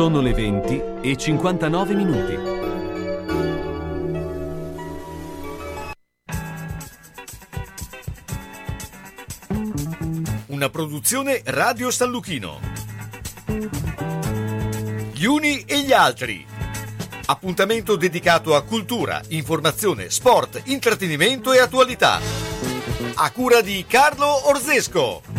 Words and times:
Sono 0.00 0.22
le 0.22 0.32
20 0.32 0.82
e 1.02 1.14
59 1.14 1.94
minuti. 1.94 2.34
Una 10.46 10.70
produzione 10.70 11.42
Radio 11.44 11.90
San 11.90 12.08
Lucchino. 12.08 12.60
Gli 15.12 15.26
uni 15.26 15.64
e 15.66 15.82
gli 15.82 15.92
altri. 15.92 16.46
Appuntamento 17.26 17.96
dedicato 17.96 18.54
a 18.54 18.62
cultura, 18.62 19.20
informazione, 19.28 20.08
sport, 20.08 20.62
intrattenimento 20.64 21.52
e 21.52 21.58
attualità. 21.58 22.18
A 23.16 23.30
cura 23.32 23.60
di 23.60 23.84
Carlo 23.86 24.48
Orzesco. 24.48 25.29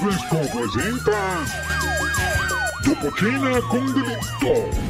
Fresco 0.00 0.38
presenta 0.38 1.44
Dopo 2.82 3.10
con 3.68 3.92
delitto 3.92 4.88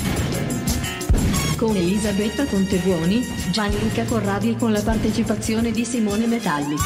con 1.56 1.77
Elisabetta 1.77 2.46
Contebuoni, 2.46 3.20
Gianluca 3.51 4.04
Corradi 4.04 4.51
e 4.52 4.56
con 4.56 4.70
la 4.70 4.80
partecipazione 4.80 5.73
di 5.73 5.84
Simone 5.84 6.27
Metalli. 6.27 6.77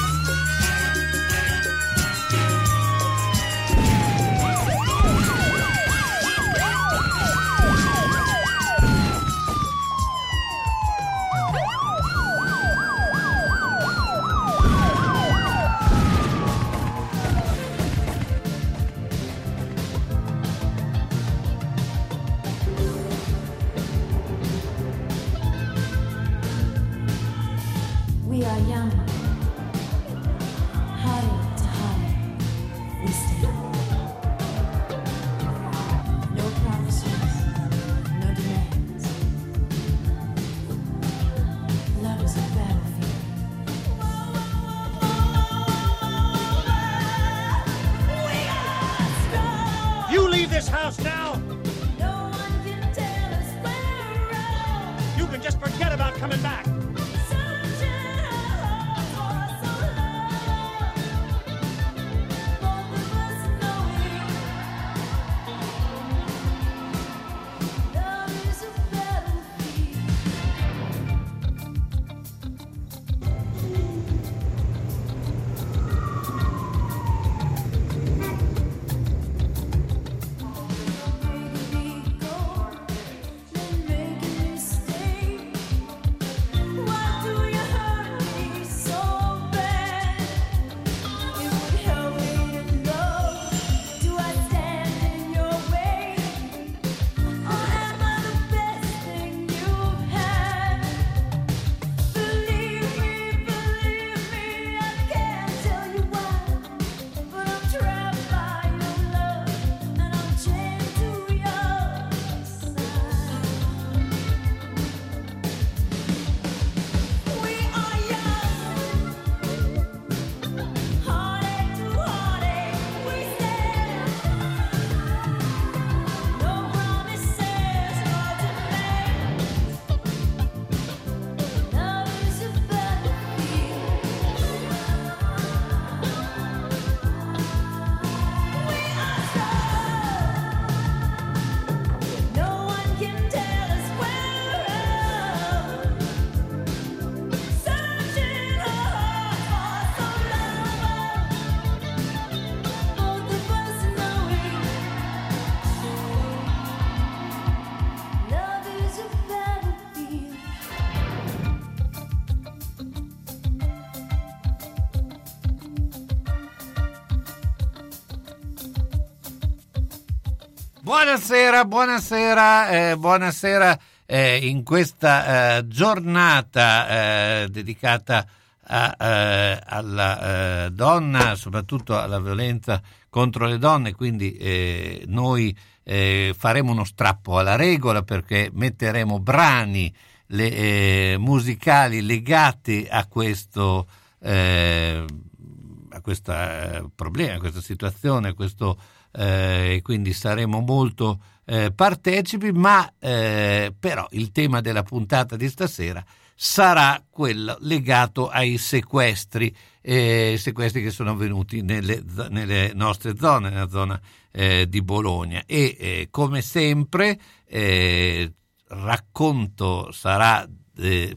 Buonasera, 170.84 171.64
buonasera, 171.64 172.68
eh, 172.68 172.96
buonasera 172.98 173.78
eh, 174.04 174.36
in 174.46 174.62
questa 174.64 175.56
eh, 175.56 175.66
giornata 175.66 176.88
eh, 176.88 177.48
dedicata 177.48 178.26
a, 178.64 178.94
eh, 179.00 179.60
alla 179.64 180.66
eh, 180.66 180.70
donna, 180.72 181.36
soprattutto 181.36 181.98
alla 181.98 182.20
violenza 182.20 182.82
contro 183.08 183.46
le 183.46 183.56
donne, 183.56 183.94
quindi 183.94 185.02
noi 185.06 185.56
faremo 185.84 186.72
uno 186.72 186.84
strappo 186.84 187.38
alla 187.38 187.56
regola 187.56 188.02
perché 188.02 188.50
metteremo 188.52 189.20
brani 189.20 189.90
le- 190.26 191.16
musicali 191.16 192.02
legati 192.02 192.86
a 192.90 193.06
questo, 193.06 193.86
a 194.20 196.00
questo 196.02 196.92
problema, 196.94 197.36
a 197.36 197.38
questa 197.38 197.62
situazione, 197.62 198.28
a 198.28 198.34
questo 198.34 198.78
eh, 199.16 199.80
quindi 199.82 200.12
saremo 200.12 200.60
molto 200.60 201.20
eh, 201.44 201.72
partecipi, 201.72 202.52
ma 202.52 202.90
eh, 202.98 203.72
però 203.78 204.06
il 204.10 204.32
tema 204.32 204.60
della 204.60 204.82
puntata 204.82 205.36
di 205.36 205.48
stasera 205.48 206.04
sarà 206.34 207.02
quello 207.08 207.56
legato 207.60 208.28
ai 208.28 208.58
sequestri, 208.58 209.54
eh, 209.80 210.36
sequestri 210.38 210.82
che 210.82 210.90
sono 210.90 211.10
avvenuti 211.10 211.62
nelle, 211.62 212.02
nelle 212.28 212.72
nostre 212.74 213.16
zone, 213.16 213.50
nella 213.50 213.68
zona 213.68 214.00
eh, 214.32 214.68
di 214.68 214.82
Bologna. 214.82 215.44
E 215.46 215.76
eh, 215.78 216.08
come 216.10 216.42
sempre, 216.42 217.18
eh, 217.46 218.32
racconto 218.68 219.92
sarà 219.92 220.46
eh, 220.78 221.16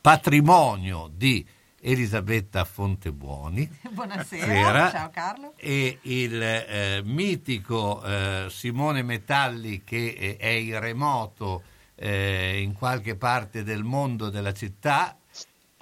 patrimonio 0.00 1.10
di 1.12 1.44
Elisabetta 1.86 2.64
Fontebuoni. 2.64 3.68
Buonasera, 3.90 4.46
Sera. 4.46 4.90
ciao 4.90 5.10
Carlo. 5.10 5.52
E 5.56 5.98
il 6.02 6.42
eh, 6.42 7.02
mitico 7.04 8.02
eh, 8.02 8.46
Simone 8.48 9.02
Metalli 9.02 9.84
che 9.84 10.16
eh, 10.18 10.36
è 10.38 10.48
in 10.48 10.80
remoto 10.80 11.62
eh, 11.96 12.62
in 12.62 12.72
qualche 12.72 13.16
parte 13.16 13.62
del 13.62 13.82
mondo 13.84 14.30
della 14.30 14.54
città. 14.54 15.14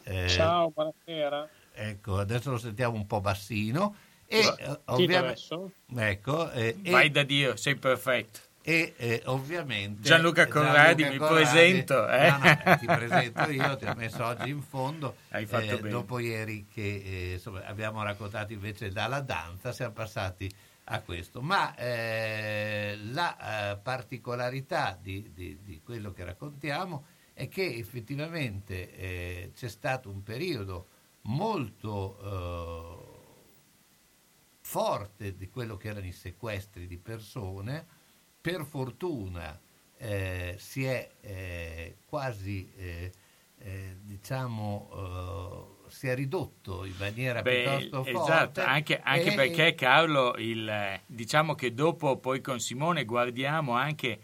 Eh, 0.03 0.29
Ciao, 0.29 0.71
buonasera. 0.71 1.49
Ecco, 1.73 2.19
adesso 2.19 2.51
lo 2.51 2.59
sentiamo 2.59 2.97
un 2.97 3.07
po' 3.07 3.21
bassino. 3.21 3.95
E 4.27 4.43
ovviamente, 4.87 5.27
adesso? 5.27 5.71
ecco, 5.95 6.51
eh, 6.51 6.77
e- 6.83 6.91
Vai 6.91 7.11
da 7.11 7.23
Dio, 7.23 7.55
sei 7.55 7.77
perfetto. 7.77 8.42
E 8.63 8.95
eh, 8.97 9.23
ovviamente 9.27 10.03
Gianluca 10.03 10.47
Corradi, 10.47 11.05
mi 11.05 11.19
presento, 11.19 12.09
eh? 12.09 12.31
No, 12.31 12.39
no, 12.39 12.77
ti 12.79 12.87
presento 12.87 13.51
io, 13.51 13.77
ti 13.77 13.85
ho 13.85 13.95
messo 13.95 14.25
oggi 14.25 14.51
in 14.51 14.63
fondo. 14.63 15.17
Hai 15.31 15.47
fatto 15.47 15.65
eh, 15.65 15.77
bene. 15.77 15.91
Dopo 15.91 16.19
ieri 16.21 16.67
che 16.73 17.03
eh, 17.05 17.33
insomma, 17.33 17.65
abbiamo 17.65 18.03
raccontato 18.03 18.53
invece 18.53 18.91
dalla 18.91 19.21
danza, 19.21 19.73
siamo 19.73 19.93
passati 19.93 20.49
a 20.85 21.01
questo. 21.01 21.41
Ma 21.43 21.75
eh, 21.75 22.97
la 23.11 23.73
eh, 23.73 23.77
particolarità 23.79 24.97
di, 25.01 25.31
di- 25.35 25.59
di 25.63 25.81
quello 25.85 26.13
che 26.13 26.25
raccontiamo 26.25 27.07
è 27.35 27.49
che 27.49 27.77
effettivamente 27.77 28.95
eh, 28.97 29.51
c'è 29.57 29.69
stato 29.69 30.09
un 30.09 30.23
periodo 30.23 30.87
molto 31.23 32.19
eh, 32.23 33.11
forte 34.61 35.37
di 35.37 35.49
quello 35.51 35.77
che 35.77 35.89
erano 35.89 36.07
i 36.07 36.13
sequestri 36.13 36.87
di 36.87 36.99
persone, 36.99 37.92
per 38.43 38.65
fortuna 38.65 39.59
eh, 39.97 40.57
si 40.59 40.85
è 40.85 41.09
eh, 41.21 41.97
quasi, 42.07 42.71
eh, 42.77 43.13
eh, 43.59 43.97
diciamo, 44.03 45.79
eh, 45.87 45.91
si 45.91 46.09
è 46.09 46.15
ridotto 46.17 46.85
in 46.85 46.95
maniera 46.99 47.41
Beh, 47.41 47.63
piuttosto 47.63 48.03
forte. 48.03 48.19
esatto, 48.19 48.61
anche, 48.63 49.01
anche 49.01 49.33
e- 49.33 49.35
perché 49.35 49.75
Carlo, 49.77 50.35
il, 50.39 51.01
diciamo 51.07 51.55
che 51.55 51.73
dopo 51.73 52.19
poi 52.19 52.41
con 52.41 52.59
Simone 52.59 53.05
guardiamo 53.05 53.75
anche 53.75 54.19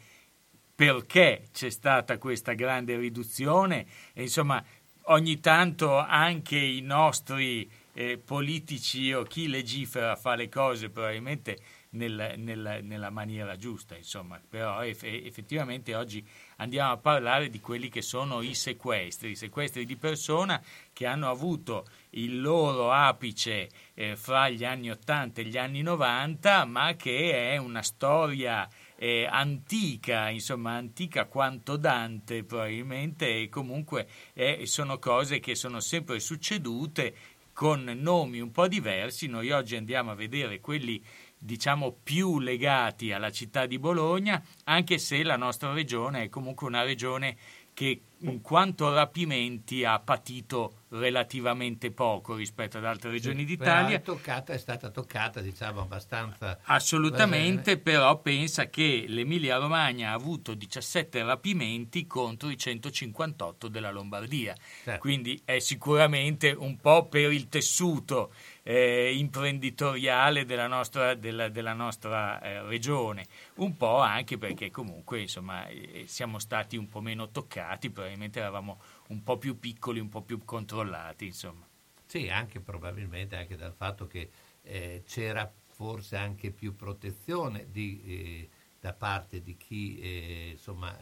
perché 0.75 1.49
c'è 1.53 1.71
stata 1.71 2.19
questa 2.19 2.55
grande 2.55 2.97
riduzione 2.97 3.87
e 4.13 4.23
insomma 4.23 4.63
ogni 5.05 5.41
tanto 5.41 5.97
anche 5.97 6.57
i 6.57 6.81
nostri 6.81 7.69
eh, 7.95 8.19
politici 8.19 9.13
o 9.13 9.23
chi 9.23 9.49
legifera 9.49 10.17
fa 10.17 10.35
le 10.35 10.49
cose 10.49 10.89
probabilmente 10.91 11.59
nel- 11.91 12.35
nel- 12.37 12.81
nella 12.83 13.11
maniera 13.11 13.57
giusta, 13.57 13.97
insomma, 13.97 14.41
però 14.47 14.83
eff- 14.83 15.05
effettivamente 15.05 15.95
oggi 15.95 16.27
andiamo 16.57 16.93
a 16.93 16.97
parlare 16.97 17.49
di 17.49 17.61
quelli 17.61 17.89
che 17.89 18.03
sono 18.03 18.43
i 18.43 18.55
sequestri, 18.55 19.31
i 19.31 19.37
sequestri 19.37 19.85
di 19.87 19.97
persona 19.97 20.63
che 20.93 21.07
hanno 21.07 21.31
avuto 21.31 21.87
il 22.11 22.41
loro 22.41 22.93
apice 22.93 23.69
eh, 23.95 24.17
fra 24.17 24.49
gli 24.49 24.65
anni 24.65 24.91
80 24.91 25.41
e 25.41 25.45
gli 25.45 25.57
anni 25.57 25.83
90, 25.83 26.65
ma 26.65 26.95
che 26.95 27.53
è 27.53 27.57
una 27.57 27.83
storia 27.83 28.69
eh, 28.97 29.27
antica, 29.31 30.29
insomma 30.29 30.73
antica 30.73 31.27
quanto 31.27 31.77
Dante 31.77 32.43
probabilmente, 32.43 33.43
e 33.43 33.49
comunque 33.49 34.09
eh, 34.35 34.67
sono 34.67 34.99
cose 34.99 35.39
che 35.39 35.55
sono 35.55 35.81
sempre 35.81 36.19
succedute 36.19 37.15
con 37.53 37.83
nomi 37.83 38.39
un 38.39 38.53
po' 38.53 38.69
diversi. 38.69 39.27
Noi 39.27 39.51
oggi 39.51 39.75
andiamo 39.75 40.13
a 40.13 40.15
vedere 40.15 40.61
quelli 40.61 41.03
diciamo 41.39 41.97
più 42.03 42.41
legati 42.41 43.13
alla 43.13 43.31
città 43.31 43.67
di 43.67 43.79
Bologna, 43.79 44.43
anche 44.65 44.99
se 44.99 45.23
la 45.23 45.37
nostra 45.37 45.73
regione 45.73 46.25
è 46.25 46.29
comunque 46.29 46.67
una 46.67 46.83
regione 46.83 47.37
che 47.79 48.01
in 48.23 48.41
quanto 48.41 48.89
a 48.89 48.93
rapimenti 48.93 49.85
ha 49.85 50.01
patito 50.01 50.87
relativamente 50.89 51.93
poco 51.93 52.35
rispetto 52.35 52.79
ad 52.79 52.85
altre 52.85 53.11
regioni 53.11 53.45
Però 53.45 53.55
d'Italia. 53.55 53.99
È, 53.99 54.03
toccata, 54.03 54.53
è 54.53 54.59
stata 54.59 54.91
toccata, 54.91 55.41
diciamo, 55.41 55.83
abbastanza... 55.83 56.59
Assolutamente, 56.65 57.79
però 57.79 58.21
pensa 58.21 58.69
che 58.69 59.05
l'Emilia 59.07 59.59
Romagna 59.59 60.11
ha 60.11 60.15
avuto 60.15 60.55
17 60.55 61.23
rapimenti 61.23 62.09
contro 62.09 62.49
i 62.51 62.59
158 62.59 63.69
della 63.69 63.93
Lombardia. 63.93 64.57
Certo. 64.83 64.99
Quindi 64.99 65.41
è 65.45 65.61
sicuramente 65.61 66.51
un 66.51 66.79
po' 66.79 67.07
per 67.07 67.31
il 67.31 67.49
tessuto 67.49 68.33
eh, 68.69 69.15
imprenditoriale 69.17 70.45
della 70.45 70.67
nostra, 70.67 71.15
della, 71.15 71.49
della 71.49 71.73
nostra, 71.73 72.39
eh, 72.43 72.61
regione, 72.65 73.27
un 73.55 73.79
po' 73.79 74.01
anche 74.01 74.37
perché 74.37 74.71
comunque 74.71 75.23
insomma, 75.23 75.67
eh, 75.69 76.05
siamo 76.07 76.39
stati 76.39 76.77
un 76.77 76.87
po' 76.87 77.01
meno 77.01 77.31
toccati, 77.31 77.89
probabilmente 77.89 78.41
eravamo 78.41 78.79
un 79.09 79.23
po' 79.23 79.39
più 79.39 79.59
piccoli, 79.59 80.01
un 80.01 80.11
po' 80.11 80.21
più 80.21 80.45
controllati. 80.45 81.25
Insomma. 81.25 81.67
Sì, 82.05 82.29
anche 82.29 82.61
probabilmente 82.61 83.37
anche 83.37 83.57
dal 83.57 83.73
fatto 83.73 84.07
che 84.07 84.29
eh, 84.63 85.03
c'era 85.07 85.51
forse 85.65 86.17
anche 86.17 86.51
più 86.51 86.77
protezione 86.77 87.69
di, 87.71 88.03
eh, 88.05 88.49
da 88.79 88.93
parte 88.93 89.41
di 89.41 89.57
chi 89.57 89.99
eh, 89.99 90.49
insomma, 90.51 90.95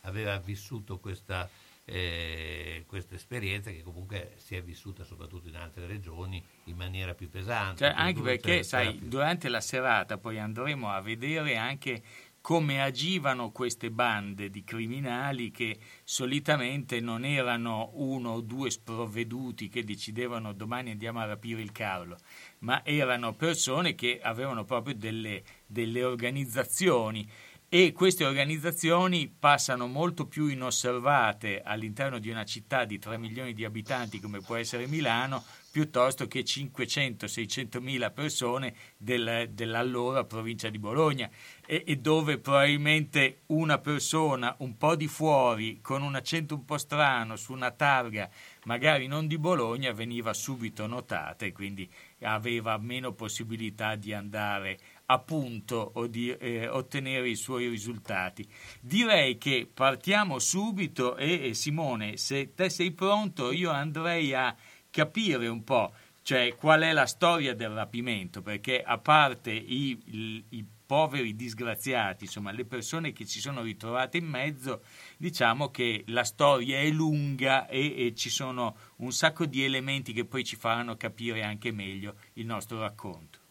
aveva 0.00 0.36
vissuto 0.38 0.98
questa, 0.98 1.48
eh, 1.86 2.84
questa 2.86 3.14
esperienza 3.14 3.70
che 3.70 3.82
comunque 3.82 4.32
si 4.36 4.56
è 4.56 4.62
vissuta 4.62 5.04
soprattutto 5.04 5.48
in 5.48 5.56
altre 5.56 5.86
regioni 5.86 6.42
in 6.64 6.76
maniera 6.76 7.14
più 7.14 7.28
pesante. 7.28 7.84
Cioè, 7.84 7.94
anche 7.94 8.22
perché, 8.22 8.62
sai, 8.62 8.94
più- 8.94 9.08
durante 9.08 9.48
la 9.48 9.60
serata 9.60 10.18
poi 10.18 10.38
andremo 10.38 10.90
a 10.90 11.00
vedere 11.00 11.56
anche 11.56 12.02
come 12.44 12.82
agivano 12.82 13.52
queste 13.52 13.90
bande 13.90 14.50
di 14.50 14.64
criminali 14.64 15.50
che 15.50 15.78
solitamente 16.04 17.00
non 17.00 17.24
erano 17.24 17.92
uno 17.94 18.32
o 18.32 18.40
due 18.42 18.70
sprovveduti 18.70 19.70
che 19.70 19.82
decidevano 19.82 20.52
domani 20.52 20.90
andiamo 20.90 21.20
a 21.20 21.24
rapire 21.24 21.62
il 21.62 21.72
Carlo, 21.72 22.18
ma 22.58 22.84
erano 22.84 23.32
persone 23.32 23.94
che 23.94 24.20
avevano 24.22 24.64
proprio 24.64 24.94
delle, 24.94 25.42
delle 25.66 26.04
organizzazioni 26.04 27.26
e 27.76 27.90
queste 27.90 28.24
organizzazioni 28.24 29.26
passano 29.36 29.88
molto 29.88 30.28
più 30.28 30.46
inosservate 30.46 31.60
all'interno 31.60 32.20
di 32.20 32.30
una 32.30 32.44
città 32.44 32.84
di 32.84 33.00
3 33.00 33.18
milioni 33.18 33.52
di 33.52 33.64
abitanti 33.64 34.20
come 34.20 34.38
può 34.38 34.54
essere 34.54 34.86
Milano 34.86 35.42
piuttosto 35.72 36.28
che 36.28 36.44
500-600 36.44 37.80
mila 37.80 38.12
persone 38.12 38.76
del- 38.96 39.48
dell'allora 39.50 40.22
provincia 40.22 40.70
di 40.70 40.78
Bologna. 40.78 41.28
E, 41.66 41.82
e 41.84 41.96
dove 41.96 42.38
probabilmente 42.38 43.40
una 43.46 43.78
persona 43.78 44.54
un 44.58 44.76
po' 44.76 44.94
di 44.94 45.08
fuori 45.08 45.80
con 45.80 46.02
un 46.02 46.14
accento 46.14 46.54
un 46.54 46.64
po' 46.64 46.78
strano 46.78 47.34
su 47.34 47.52
una 47.52 47.72
targa 47.72 48.30
magari 48.64 49.06
non 49.06 49.26
di 49.26 49.38
Bologna 49.38 49.92
veniva 49.92 50.32
subito 50.32 50.86
notata 50.86 51.44
e 51.44 51.52
quindi 51.52 51.90
aveva 52.20 52.78
meno 52.78 53.12
possibilità 53.12 53.96
di 53.96 54.12
andare 54.12 54.78
a 55.06 55.18
punto 55.18 55.92
o 55.94 56.06
di 56.06 56.30
eh, 56.30 56.68
ottenere 56.68 57.28
i 57.28 57.36
suoi 57.36 57.68
risultati. 57.68 58.46
Direi 58.80 59.38
che 59.38 59.68
partiamo 59.72 60.38
subito 60.38 61.16
e, 61.16 61.48
e 61.48 61.54
Simone, 61.54 62.16
se 62.16 62.54
te 62.54 62.70
sei 62.70 62.92
pronto, 62.92 63.52
io 63.52 63.70
andrei 63.70 64.34
a 64.34 64.54
capire 64.90 65.48
un 65.48 65.64
po', 65.64 65.92
cioè 66.22 66.54
qual 66.54 66.82
è 66.82 66.92
la 66.92 67.06
storia 67.06 67.54
del 67.54 67.70
rapimento, 67.70 68.40
perché 68.40 68.82
a 68.82 68.98
parte 68.98 69.50
i, 69.52 70.00
i- 70.06 70.44
i 70.50 70.64
poveri 70.86 71.34
disgraziati, 71.34 72.24
insomma 72.24 72.52
le 72.52 72.64
persone 72.64 73.12
che 73.12 73.26
ci 73.26 73.40
sono 73.40 73.62
ritrovate 73.62 74.18
in 74.18 74.26
mezzo, 74.26 74.82
diciamo 75.16 75.70
che 75.70 76.04
la 76.08 76.24
storia 76.24 76.78
è 76.78 76.88
lunga 76.90 77.66
e, 77.66 78.06
e 78.06 78.14
ci 78.14 78.30
sono 78.30 78.76
un 78.96 79.10
sacco 79.12 79.46
di 79.46 79.64
elementi 79.64 80.12
che 80.12 80.24
poi 80.24 80.44
ci 80.44 80.56
faranno 80.56 80.96
capire 80.96 81.42
anche 81.42 81.72
meglio 81.72 82.16
il 82.34 82.46
nostro 82.46 82.80
racconto. 82.80 83.43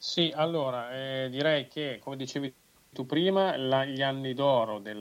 Sì, 0.00 0.32
allora 0.34 0.92
eh, 0.92 1.28
direi 1.28 1.66
che, 1.68 1.98
come 2.02 2.16
dicevi 2.16 2.52
tu 2.90 3.04
prima, 3.04 3.56
la- 3.56 3.84
gli 3.84 4.00
anni 4.02 4.32
d'oro 4.32 4.78
del, 4.78 5.00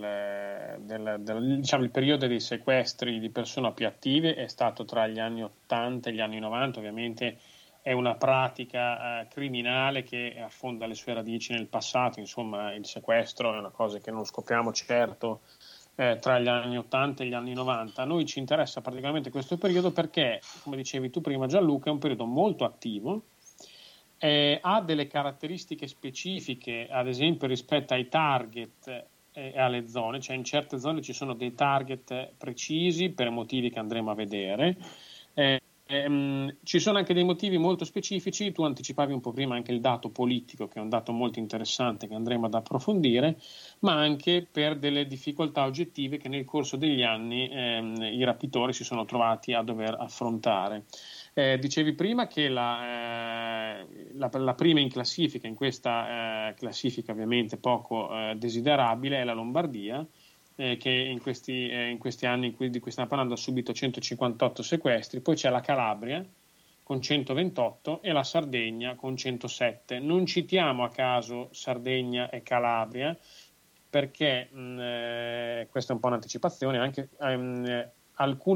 del- 0.81 1.17
del- 1.19 1.59
diciamo, 1.59 1.83
il 1.83 1.91
periodo 1.91 2.27
dei 2.27 2.39
sequestri 2.39 3.19
di 3.19 3.29
persone 3.29 3.71
più 3.73 3.85
attive 3.87 4.35
è 4.35 4.47
stato 4.47 4.85
tra 4.85 5.07
gli 5.07 5.19
anni 5.19 5.43
80 5.43 6.09
e 6.09 6.13
gli 6.13 6.19
anni 6.19 6.39
90, 6.39 6.79
ovviamente 6.79 7.37
è 7.81 7.91
una 7.93 8.15
pratica 8.15 9.21
eh, 9.21 9.27
criminale 9.27 10.03
che 10.03 10.35
affonda 10.43 10.85
le 10.87 10.95
sue 10.95 11.13
radici 11.13 11.53
nel 11.53 11.67
passato, 11.67 12.19
insomma 12.19 12.73
il 12.73 12.85
sequestro 12.85 13.53
è 13.53 13.57
una 13.59 13.69
cosa 13.69 13.99
che 13.99 14.11
non 14.11 14.25
scopriamo 14.25 14.73
certo 14.73 15.41
eh, 15.95 16.17
tra 16.19 16.39
gli 16.39 16.47
anni 16.47 16.77
80 16.77 17.23
e 17.23 17.27
gli 17.27 17.33
anni 17.33 17.53
90. 17.53 18.01
A 18.01 18.05
noi 18.05 18.25
ci 18.25 18.39
interessa 18.39 18.81
particolarmente 18.81 19.29
questo 19.31 19.57
periodo 19.57 19.91
perché, 19.91 20.41
come 20.63 20.75
dicevi 20.75 21.09
tu 21.09 21.21
prima 21.21 21.47
Gianluca, 21.47 21.89
è 21.89 21.93
un 21.93 21.99
periodo 21.99 22.25
molto 22.25 22.65
attivo, 22.65 23.23
eh, 24.17 24.59
ha 24.61 24.81
delle 24.81 25.07
caratteristiche 25.07 25.87
specifiche, 25.87 26.87
ad 26.89 27.07
esempio 27.07 27.47
rispetto 27.47 27.93
ai 27.93 28.07
target 28.07 28.87
eh, 28.87 29.51
e 29.53 29.59
alle 29.59 29.87
zone, 29.87 30.19
cioè 30.19 30.35
in 30.35 30.43
certe 30.43 30.79
zone 30.79 31.01
ci 31.01 31.13
sono 31.13 31.33
dei 31.35 31.53
target 31.53 32.33
precisi 32.37 33.09
per 33.09 33.29
motivi 33.29 33.69
che 33.69 33.79
andremo 33.79 34.09
a 34.09 34.15
vedere. 34.15 34.77
Eh, 35.35 35.61
ehm, 35.85 36.55
ci 36.63 36.79
sono 36.79 36.97
anche 36.97 37.13
dei 37.13 37.23
motivi 37.23 37.57
molto 37.57 37.85
specifici, 37.85 38.51
tu 38.51 38.63
anticipavi 38.63 39.13
un 39.13 39.21
po' 39.21 39.31
prima 39.31 39.55
anche 39.55 39.71
il 39.71 39.79
dato 39.79 40.09
politico, 40.09 40.67
che 40.67 40.79
è 40.79 40.81
un 40.81 40.89
dato 40.89 41.11
molto 41.11 41.37
interessante 41.37 42.07
che 42.07 42.15
andremo 42.15 42.47
ad 42.47 42.55
approfondire, 42.55 43.39
ma 43.79 43.93
anche 43.93 44.47
per 44.49 44.79
delle 44.79 45.05
difficoltà 45.05 45.65
oggettive 45.65 46.17
che 46.17 46.29
nel 46.29 46.45
corso 46.45 46.75
degli 46.75 47.03
anni 47.03 47.47
ehm, 47.47 48.01
i 48.01 48.23
rapitori 48.23 48.73
si 48.73 48.83
sono 48.83 49.05
trovati 49.05 49.53
a 49.53 49.61
dover 49.61 49.95
affrontare. 49.99 50.85
Eh, 51.39 51.59
dicevi 51.59 51.93
prima 51.93 52.25
che 52.25 52.49
la, 52.49 53.79
eh, 53.81 53.87
la- 54.13 54.31
la 54.39 54.55
prima 54.55 54.79
in 54.79 54.89
classifica, 54.89 55.45
in 55.45 55.53
questa 55.53 56.47
eh, 56.49 56.53
classifica 56.55 57.11
ovviamente 57.11 57.57
poco 57.57 58.09
eh, 58.11 58.33
desiderabile, 58.37 59.19
è 59.21 59.23
la 59.23 59.33
Lombardia, 59.33 60.03
eh, 60.55 60.77
che 60.77 60.89
in 60.89 61.21
questi, 61.21 61.69
eh, 61.69 61.89
in 61.89 61.99
questi 61.99 62.25
anni 62.25 62.47
in 62.47 62.55
cui, 62.55 62.71
di 62.71 62.79
cui 62.79 62.89
stiamo 62.89 63.07
parlando 63.07 63.35
ha 63.35 63.37
subito 63.37 63.71
158 63.71 64.63
sequestri, 64.63 65.21
poi 65.21 65.35
c'è 65.35 65.51
la 65.51 65.61
Calabria, 65.61 66.25
con 66.81 67.01
128 67.01 68.01
e 68.01 68.11
la 68.13 68.23
Sardegna 68.23 68.95
con 68.95 69.15
107. 69.15 69.99
Non 69.99 70.25
citiamo 70.25 70.83
a 70.83 70.89
caso 70.89 71.49
Sardegna 71.51 72.31
e 72.31 72.41
Calabria 72.41 73.15
perché 73.89 74.49
mh, 74.51 74.79
eh, 74.79 75.67
questa 75.69 75.91
è 75.91 75.95
un 75.95 76.01
po' 76.01 76.07
un'anticipazione, 76.07 76.79
anche 76.79 77.09
ehm, 77.19 77.91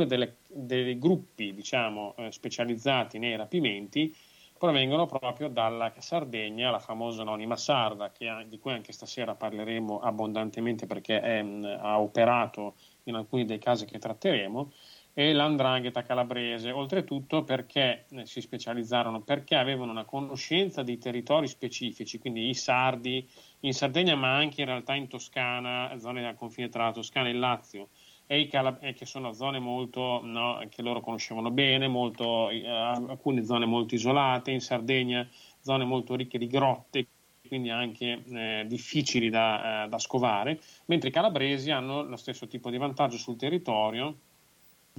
delle, 0.06 0.38
dei 0.48 0.98
gruppi 0.98 1.54
diciamo, 1.54 2.16
eh, 2.18 2.32
specializzati 2.32 3.20
nei 3.20 3.36
rapimenti 3.36 4.16
provengono 4.58 5.08
proprio 5.08 5.50
dalla 5.50 5.92
Sardegna, 5.98 6.70
la 6.70 6.78
famosa 6.78 7.24
anonima 7.24 7.56
sarda, 7.56 8.12
ha- 8.12 8.44
di 8.44 8.60
cui 8.60 8.72
anche 8.72 8.92
stasera 8.92 9.34
parleremo 9.34 10.00
abbondantemente 10.00 10.86
perché 10.86 11.20
è, 11.20 11.42
mh, 11.42 11.80
ha 11.82 12.00
operato 12.00 12.76
in 13.06 13.16
alcuni 13.16 13.46
dei 13.46 13.58
casi 13.58 13.86
che 13.86 13.98
tratteremo, 13.98 14.72
e 15.14 15.34
l'andrangheta 15.34 16.04
calabrese, 16.04 16.72
oltretutto 16.72 17.44
perché 17.44 18.06
eh, 18.10 18.26
si 18.26 18.40
specializzarono, 18.40 19.22
perché 19.22 19.56
avevano 19.56 19.92
una 19.92 20.06
conoscenza 20.06 20.84
di 20.84 20.98
territori 20.98 21.48
specifici, 21.48 22.18
quindi 22.20 22.48
i 22.48 22.54
sardi 22.54 23.28
in 23.62 23.74
Sardegna, 23.74 24.16
ma 24.16 24.36
anche 24.36 24.62
in 24.62 24.68
realtà 24.68 24.94
in 24.96 25.08
Toscana, 25.08 25.98
zone 25.98 26.26
al 26.26 26.36
confine 26.36 26.70
tra 26.70 26.86
la 26.86 26.92
Toscana 26.92 27.28
e 27.28 27.32
il 27.32 27.40
Lazio, 27.40 27.90
e 28.32 28.40
i 28.40 28.48
Cala- 28.48 28.80
e 28.80 28.94
che 28.94 29.06
sono 29.06 29.34
zone 29.34 29.60
molto 29.60 30.22
no, 30.24 30.66
che 30.70 30.82
loro 30.82 31.02
conoscevano 31.02 31.52
bene, 31.52 31.90
molto, 31.90 32.50
eh, 32.50 32.66
alcune 32.66 33.44
zone 33.44 33.66
molto 33.66 33.94
isolate, 33.94 34.52
in 34.52 34.62
Sardegna 34.62 35.28
zone 35.60 35.84
molto 35.84 36.16
ricche 36.16 36.38
di 36.38 36.48
grotte, 36.48 37.08
quindi 37.46 37.70
anche 37.70 38.24
eh, 38.26 38.64
difficili 38.68 39.30
da, 39.30 39.84
eh, 39.84 39.90
da 39.90 40.00
scovare, 40.00 40.62
mentre 40.86 41.10
i 41.10 41.12
calabresi 41.12 41.72
hanno 41.72 42.04
lo 42.04 42.16
stesso 42.16 42.48
tipo 42.48 42.70
di 42.70 42.78
vantaggio 42.78 43.18
sul 43.18 43.36
territorio. 43.36 44.16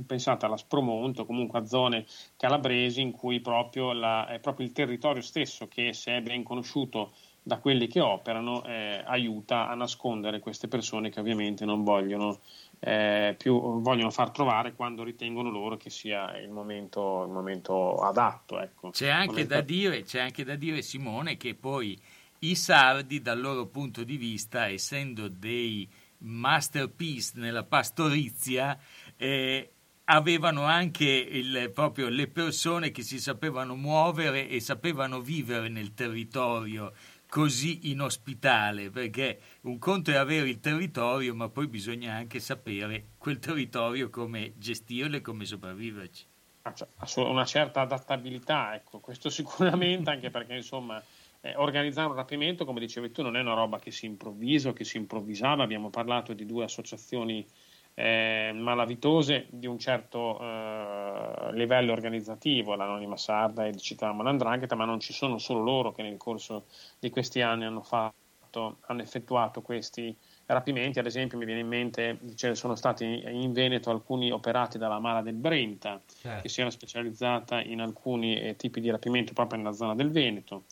Pensate 0.06 0.44
alla 0.44 0.58
Spromonto, 0.58 1.24
comunque 1.24 1.58
a 1.60 1.64
zone 1.64 2.04
calabresi 2.36 3.00
in 3.00 3.12
cui 3.12 3.40
proprio 3.40 3.92
la- 3.94 4.26
è 4.26 4.40
proprio 4.40 4.66
il 4.66 4.72
territorio 4.72 5.22
stesso 5.22 5.68
che, 5.68 5.94
se 5.94 6.18
è 6.18 6.20
ben 6.20 6.42
conosciuto 6.42 7.12
da 7.42 7.58
quelli 7.58 7.88
che 7.88 8.00
operano, 8.00 8.62
eh, 8.64 9.02
aiuta 9.04 9.68
a 9.68 9.74
nascondere 9.74 10.38
queste 10.38 10.68
persone 10.68 11.10
che 11.10 11.18
ovviamente 11.18 11.64
non 11.64 11.82
vogliono 11.82 12.40
eh, 12.84 13.36
più 13.38 13.80
vogliono 13.80 14.10
far 14.10 14.32
trovare 14.32 14.74
quando 14.74 15.04
ritengono 15.04 15.50
loro 15.50 15.76
che 15.76 15.88
sia 15.88 16.36
il 16.38 16.50
momento, 16.50 17.22
il 17.24 17.30
momento 17.30 17.94
adatto. 17.96 18.60
Ecco. 18.60 18.90
C'è 18.90 19.08
anche, 19.08 19.26
Momento- 19.28 19.54
da 19.54 19.60
dire, 19.60 20.02
c'è 20.02 20.20
anche 20.20 20.42
da 20.42 20.56
dire, 20.56 20.82
Simone, 20.82 21.36
che 21.36 21.54
poi 21.54 21.96
i 22.40 22.56
sardi, 22.56 23.22
dal 23.22 23.40
loro 23.40 23.66
punto 23.66 24.02
di 24.02 24.16
vista, 24.16 24.68
essendo 24.68 25.28
dei 25.28 25.88
masterpiece 26.18 27.32
nella 27.36 27.62
pastorizia, 27.62 28.76
eh, 29.16 29.70
avevano 30.06 30.64
anche 30.64 31.04
il- 31.06 31.70
proprio 31.72 32.08
le 32.08 32.26
persone 32.26 32.90
che 32.90 33.02
si 33.02 33.20
sapevano 33.20 33.76
muovere 33.76 34.48
e 34.48 34.58
sapevano 34.58 35.20
vivere 35.20 35.68
nel 35.68 35.94
territorio 35.94 36.92
così 37.32 37.90
inospitale, 37.90 38.90
perché 38.90 39.40
un 39.62 39.78
conto 39.78 40.10
è 40.10 40.16
avere 40.16 40.50
il 40.50 40.60
territorio, 40.60 41.34
ma 41.34 41.48
poi 41.48 41.66
bisogna 41.66 42.12
anche 42.12 42.40
sapere 42.40 43.12
quel 43.16 43.38
territorio 43.38 44.10
come 44.10 44.52
gestirlo 44.58 45.16
e 45.16 45.22
come 45.22 45.46
sopravviverci. 45.46 46.26
Ah, 46.60 46.74
cioè, 46.74 47.24
una 47.26 47.46
certa 47.46 47.80
adattabilità, 47.80 48.74
ecco, 48.74 48.98
questo 48.98 49.30
sicuramente, 49.32 50.10
anche 50.10 50.28
perché 50.28 50.56
insomma 50.56 51.02
eh, 51.40 51.54
organizzare 51.56 52.08
un 52.08 52.16
rapimento, 52.16 52.66
come 52.66 52.80
dicevi 52.80 53.10
tu, 53.12 53.22
non 53.22 53.38
è 53.38 53.40
una 53.40 53.54
roba 53.54 53.78
che 53.78 53.92
si 53.92 54.04
improvvisa 54.04 54.68
o 54.68 54.72
che 54.74 54.84
si 54.84 54.98
improvvisava, 54.98 55.62
abbiamo 55.62 55.88
parlato 55.88 56.34
di 56.34 56.44
due 56.44 56.64
associazioni 56.64 57.46
eh, 57.94 58.52
malavitose 58.54 59.46
di 59.50 59.66
un 59.66 59.78
certo 59.78 60.40
eh, 60.40 61.52
livello 61.52 61.92
organizzativo, 61.92 62.74
l'Anonima 62.74 63.16
Sarda 63.16 63.66
e 63.66 63.76
citavamo 63.76 64.22
l'Andrangheta, 64.22 64.74
ma 64.74 64.84
non 64.84 65.00
ci 65.00 65.12
sono 65.12 65.38
solo 65.38 65.62
loro 65.62 65.92
che 65.92 66.02
nel 66.02 66.16
corso 66.16 66.64
di 66.98 67.10
questi 67.10 67.40
anni 67.42 67.64
hanno, 67.64 67.82
fatto, 67.82 68.78
hanno 68.86 69.02
effettuato 69.02 69.60
questi 69.60 70.16
rapimenti, 70.46 70.98
ad 70.98 71.06
esempio 71.06 71.38
mi 71.38 71.44
viene 71.44 71.60
in 71.60 71.68
mente, 71.68 72.18
ce 72.34 72.54
sono 72.54 72.74
stati 72.74 73.22
in 73.24 73.52
Veneto 73.52 73.90
alcuni 73.90 74.30
operati 74.30 74.78
dalla 74.78 74.98
Mala 74.98 75.22
del 75.22 75.34
Brenta, 75.34 76.00
Certo. 76.20 76.42
che 76.42 76.48
si 76.48 76.60
era 76.60 76.70
specializzata 76.70 77.62
in 77.62 77.80
alcuni 77.80 78.40
eh, 78.40 78.56
tipi 78.56 78.80
di 78.80 78.90
rapimento 78.90 79.32
proprio 79.32 79.58
nella 79.58 79.72
zona 79.72 79.94
del 79.94 80.10
Veneto. 80.10 80.64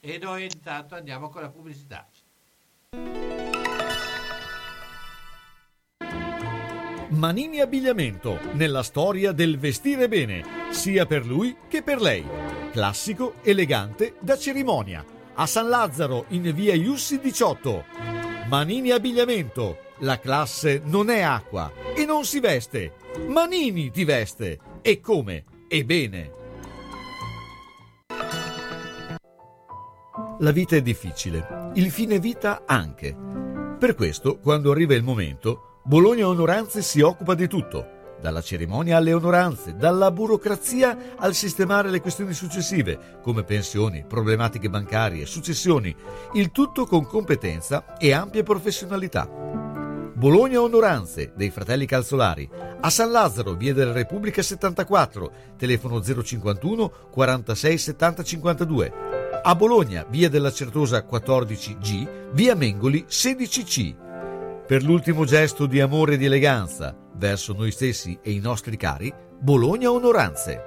E 0.00 0.18
noi 0.18 0.44
intanto 0.44 0.94
andiamo 0.94 1.28
con 1.28 1.42
la 1.42 1.50
pubblicità. 1.50 2.08
Manini 7.20 7.60
Abbigliamento, 7.60 8.38
nella 8.52 8.82
storia 8.82 9.32
del 9.32 9.58
vestire 9.58 10.08
bene, 10.08 10.42
sia 10.70 11.04
per 11.04 11.26
lui 11.26 11.54
che 11.68 11.82
per 11.82 12.00
lei. 12.00 12.24
Classico, 12.72 13.34
elegante, 13.42 14.14
da 14.20 14.38
cerimonia. 14.38 15.04
A 15.34 15.44
San 15.44 15.68
Lazzaro, 15.68 16.24
in 16.28 16.50
via 16.54 16.72
Iussi 16.72 17.18
18. 17.18 17.84
Manini 18.48 18.90
Abbigliamento, 18.90 19.80
la 19.98 20.18
classe 20.18 20.80
non 20.82 21.10
è 21.10 21.20
acqua 21.20 21.70
e 21.94 22.06
non 22.06 22.24
si 22.24 22.40
veste. 22.40 22.94
Manini 23.26 23.90
ti 23.90 24.04
veste. 24.04 24.58
E 24.80 25.00
come? 25.00 25.44
E 25.68 25.84
bene. 25.84 26.32
La 30.38 30.52
vita 30.52 30.74
è 30.74 30.80
difficile, 30.80 31.70
il 31.74 31.90
fine 31.90 32.18
vita 32.18 32.62
anche. 32.64 33.14
Per 33.78 33.94
questo, 33.94 34.38
quando 34.38 34.70
arriva 34.70 34.94
il 34.94 35.02
momento, 35.02 35.69
Bologna 35.82 36.28
Onoranze 36.28 36.82
si 36.82 37.00
occupa 37.00 37.34
di 37.34 37.48
tutto, 37.48 38.16
dalla 38.20 38.42
cerimonia 38.42 38.98
alle 38.98 39.14
onoranze, 39.14 39.76
dalla 39.76 40.10
burocrazia 40.10 41.14
al 41.16 41.34
sistemare 41.34 41.88
le 41.88 42.02
questioni 42.02 42.34
successive, 42.34 43.18
come 43.22 43.44
pensioni, 43.44 44.04
problematiche 44.06 44.68
bancarie, 44.68 45.24
successioni, 45.24 45.94
il 46.34 46.50
tutto 46.52 46.84
con 46.84 47.06
competenza 47.06 47.96
e 47.96 48.12
ampia 48.12 48.42
professionalità. 48.42 49.26
Bologna 49.26 50.60
Onoranze 50.60 51.32
dei 51.34 51.48
fratelli 51.48 51.86
Calzolari, 51.86 52.46
a 52.78 52.90
San 52.90 53.10
Lazzaro, 53.10 53.54
via 53.54 53.72
della 53.72 53.92
Repubblica 53.92 54.42
74, 54.42 55.32
telefono 55.56 56.02
051 56.02 56.92
46 57.10 57.78
70 57.78 58.22
52. 58.22 58.92
A 59.42 59.54
Bologna, 59.54 60.04
via 60.10 60.28
della 60.28 60.52
Certosa 60.52 61.06
14G, 61.10 62.32
via 62.32 62.54
Mengoli 62.54 63.06
16C. 63.08 64.08
Per 64.70 64.84
l'ultimo 64.84 65.24
gesto 65.24 65.66
di 65.66 65.80
amore 65.80 66.14
e 66.14 66.16
di 66.16 66.26
eleganza 66.26 66.96
verso 67.14 67.54
noi 67.54 67.72
stessi 67.72 68.16
e 68.22 68.30
i 68.30 68.38
nostri 68.38 68.76
cari, 68.76 69.12
Bologna 69.40 69.90
Onoranze. 69.90 70.60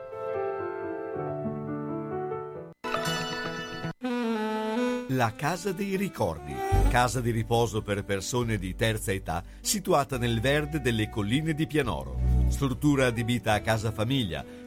La 5.07 5.31
Casa 5.37 5.71
dei 5.71 5.95
Ricordi, 5.95 6.53
casa 6.89 7.21
di 7.21 7.31
riposo 7.31 7.81
per 7.81 8.03
persone 8.03 8.57
di 8.57 8.75
terza 8.75 9.13
età, 9.13 9.41
situata 9.61 10.17
nel 10.17 10.41
verde 10.41 10.81
delle 10.81 11.07
colline 11.07 11.53
di 11.53 11.65
Pianoro. 11.65 12.19
Struttura 12.49 13.05
adibita 13.05 13.53
a 13.53 13.61
casa 13.61 13.93
famiglia 13.93 14.43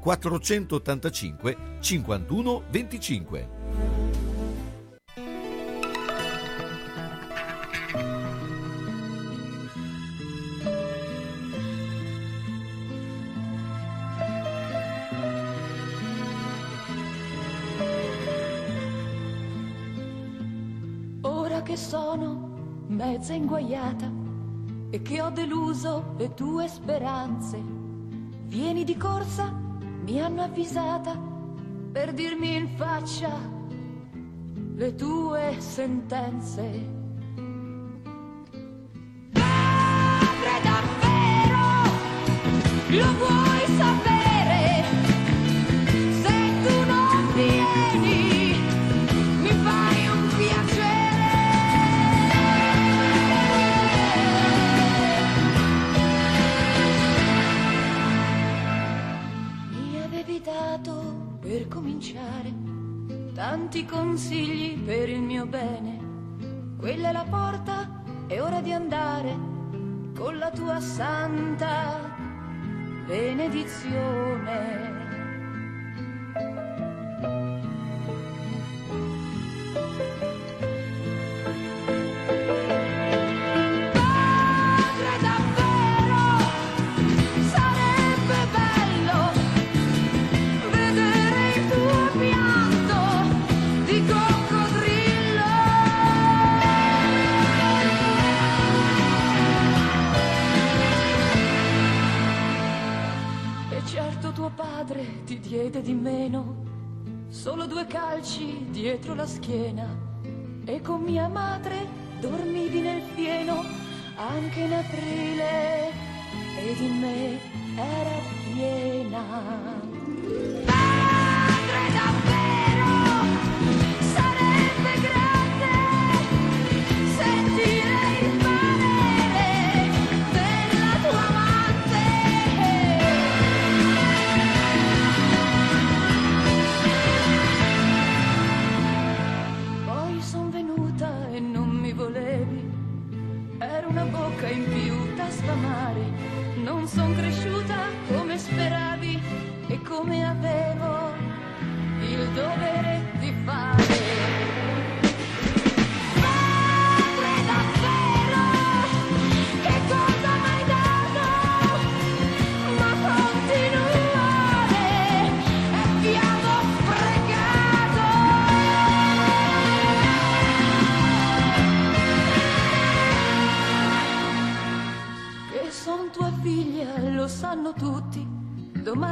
485 0.00 1.56
51 1.80 2.62
25. 2.70 3.56
Ora 21.22 21.62
che 21.62 21.76
sono 21.76 22.84
mezza 22.86 23.32
inguaiata 23.32 24.10
e 24.90 25.02
che 25.02 25.20
ho 25.20 25.30
deluso 25.30 26.14
le 26.16 26.32
tue 26.34 26.68
speranze, 26.68 27.60
vieni 28.46 28.84
di 28.84 28.96
corsa, 28.96 29.66
mi 30.08 30.20
hanno 30.22 30.42
avvisata 30.42 31.14
per 31.92 32.14
dirmi 32.14 32.56
in 32.56 32.68
faccia 32.76 33.30
le 34.74 34.94
tue 34.94 35.56
sentenze. 35.58 36.62
Padre 39.32 40.60
davvero, 40.62 41.60
lo 42.88 43.16
vuoi 43.18 43.47
tanti 63.68 63.84
consigli 63.84 64.78
per 64.82 65.10
il 65.10 65.20
mio 65.20 65.44
bene. 65.44 65.98
Quella 66.78 67.10
è 67.10 67.12
la 67.12 67.26
porta, 67.28 68.02
è 68.26 68.40
ora 68.40 68.62
di 68.62 68.72
andare 68.72 69.36
con 70.16 70.38
la 70.38 70.50
tua 70.50 70.80
santa 70.80 72.00
benedizione. 73.06 74.97
Schiena 109.48 109.88
e 110.66 110.82
con 110.82 111.00
mia 111.00 111.26
madre 111.26 111.86
dormivi 112.20 112.82
nel 112.82 113.00
fieno 113.14 113.64
anche 114.16 114.60
in 114.60 114.74
aprile 114.74 115.07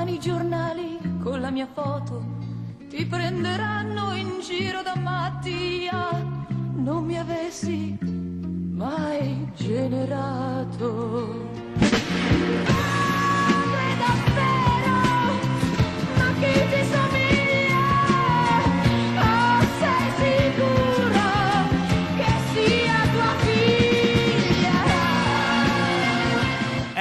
Domani 0.07 0.15
i 0.15 0.21
giornali 0.21 0.99
con 1.21 1.41
la 1.41 1.51
mia 1.51 1.67
foto 1.67 2.23
ti 2.89 3.05
prenderanno 3.07 4.15
in 4.15 4.39
giro 4.41 4.81
da 4.83 4.95
mattia. 4.95 6.11
Non 6.77 7.05
mi 7.05 7.19
avessi 7.19 7.99
mai 8.01 9.51
generato. 9.57 11.49
Padre, 12.67 13.97
davvero, 13.99 14.95
ma 16.17 16.33
chi 16.39 16.66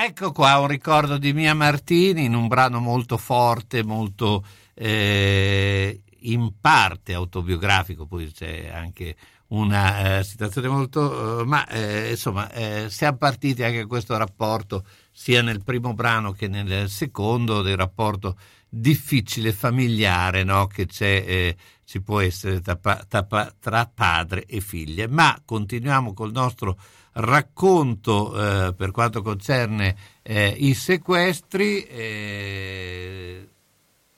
Ecco 0.08 0.32
qua 0.32 0.60
un 0.60 0.68
ricordo 0.68 1.18
di 1.18 1.34
Mia 1.34 1.56
Martini 1.56 2.26
in 2.26 2.36
un 2.36 2.48
brano 2.48 2.80
molto 2.80 3.18
forte, 3.18 3.84
molto 3.84 4.46
eh, 4.76 6.00
in 6.20 6.54
parte 6.62 7.16
autobiografico, 7.16 8.06
poi 8.06 8.32
c'è 8.32 8.70
anche 8.72 9.16
una 9.48 10.20
eh, 10.20 10.24
situazione 10.24 10.68
molto... 10.68 11.40
eh, 11.40 11.46
ma 11.46 11.68
eh, 11.68 12.12
insomma 12.12 12.52
eh, 12.52 12.86
siamo 12.88 13.18
partiti 13.18 13.64
anche 13.64 13.80
da 13.80 13.88
questo 13.88 14.16
rapporto 14.16 14.86
sia 15.12 15.42
nel 15.42 15.64
primo 15.64 15.96
brano 15.96 16.34
che 16.34 16.48
nel 16.48 16.88
secondo 16.88 17.64
del 17.64 17.76
rapporto 17.76 18.38
difficile 18.70 19.54
familiare 19.54 20.44
no? 20.44 20.68
che 20.68 20.88
eh, 21.00 21.58
ci 21.84 22.00
può 22.04 22.20
essere 22.20 22.62
tra, 22.62 22.76
tra 22.76 23.54
tra 23.60 23.92
padre 23.92 24.46
e 24.46 24.62
figlie. 24.62 25.08
Ma 25.08 25.42
continuiamo 25.44 26.14
col 26.14 26.32
nostro 26.32 26.78
racconto 27.16 28.68
eh, 28.68 28.74
per 28.74 28.92
quanto 28.92 29.22
concerne 29.22 29.96
eh, 30.22 30.56
i 30.58 30.74
sequestri. 30.74 31.84
eh, 31.84 33.50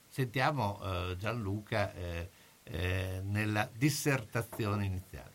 sentiamo 0.07 0.79
eh, 0.83 1.15
Gianluca 1.17 1.93
eh, 1.93 2.29
eh, 2.63 3.21
nella 3.23 3.69
dissertazione 3.71 4.86
iniziale. 4.86 5.33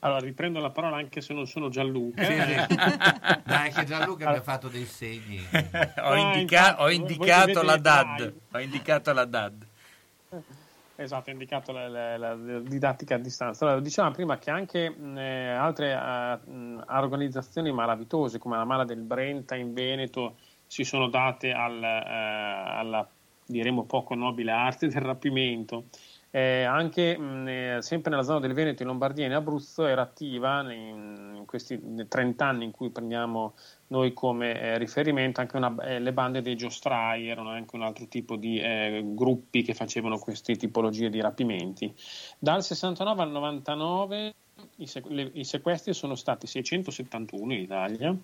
Allora, 0.00 0.20
riprendo 0.20 0.60
la 0.60 0.70
parola 0.70 0.96
anche 0.96 1.20
se 1.20 1.34
non 1.34 1.46
sono 1.46 1.68
Gianluca. 1.68 2.24
Sì, 2.24 2.32
sì. 2.34 2.76
Dai, 3.42 3.72
che 3.72 3.84
Gianluca 3.84 4.30
mi 4.30 4.36
ha 4.36 4.42
fatto 4.42 4.68
dei 4.68 4.84
segni. 4.84 5.44
ho, 6.02 6.14
indica- 6.14 6.80
ho 6.80 6.90
indicato 6.90 7.60
vedete. 7.62 8.40
Ho 8.52 8.58
indicato 8.60 9.12
la 9.12 9.24
DAD. 9.24 9.65
Esatto, 10.98 11.28
ha 11.28 11.32
indicato 11.32 11.72
la, 11.72 11.88
la- 11.88 12.16
la 12.16 12.34
didattica 12.60 13.16
a 13.16 13.18
distanza. 13.18 13.66
Allora, 13.66 13.80
dicevamo 13.80 14.14
prima 14.14 14.38
che 14.38 14.50
anche 14.50 14.96
eh, 14.96 15.48
altre 15.48 15.92
eh, 15.92 16.84
organizzazioni 16.88 17.70
malavitose, 17.70 18.38
come 18.38 18.56
la 18.56 18.64
Mala 18.64 18.84
del 18.84 19.02
Brenta 19.02 19.56
in 19.56 19.74
Veneto, 19.74 20.36
si 20.66 20.84
sono 20.84 21.08
date 21.08 21.52
al, 21.52 21.82
eh, 21.82 22.78
alla, 22.78 23.06
diremo, 23.44 23.84
poco 23.84 24.14
nobile 24.14 24.52
arte 24.52 24.88
del 24.88 25.02
rapimento. 25.02 25.84
Eh, 26.36 26.64
anche 26.64 27.16
mh, 27.16 27.48
eh, 27.48 27.78
sempre 27.80 28.10
nella 28.10 28.22
zona 28.22 28.40
del 28.40 28.52
Veneto, 28.52 28.82
in 28.82 28.88
Lombardia 28.88 29.24
e 29.24 29.28
in 29.28 29.32
Abruzzo 29.32 29.86
era 29.86 30.02
attiva 30.02 30.70
in, 30.70 31.32
in 31.34 31.44
questi 31.46 31.80
30 32.06 32.44
anni 32.44 32.64
in 32.64 32.72
cui 32.72 32.90
prendiamo 32.90 33.54
noi 33.86 34.12
come 34.12 34.60
eh, 34.60 34.76
riferimento 34.76 35.40
anche 35.40 35.56
una- 35.56 35.74
eh, 35.82 35.98
le 35.98 36.12
bande 36.12 36.42
dei 36.42 36.54
giostrai, 36.54 37.26
erano 37.26 37.48
anche 37.52 37.74
un 37.74 37.84
altro 37.84 38.06
tipo 38.06 38.36
di 38.36 38.58
eh, 38.60 39.02
gruppi 39.14 39.62
che 39.62 39.72
facevano 39.72 40.18
queste 40.18 40.56
tipologie 40.56 41.08
di 41.08 41.22
rapimenti. 41.22 41.90
Dal 42.38 42.62
69 42.62 43.22
al 43.22 43.30
99 43.30 44.34
i, 44.76 44.86
sequ- 44.86 45.10
le- 45.10 45.30
i 45.32 45.44
sequestri 45.44 45.94
sono 45.94 46.14
stati 46.16 46.46
671 46.46 47.54
in 47.54 47.60
Italia 47.60 48.14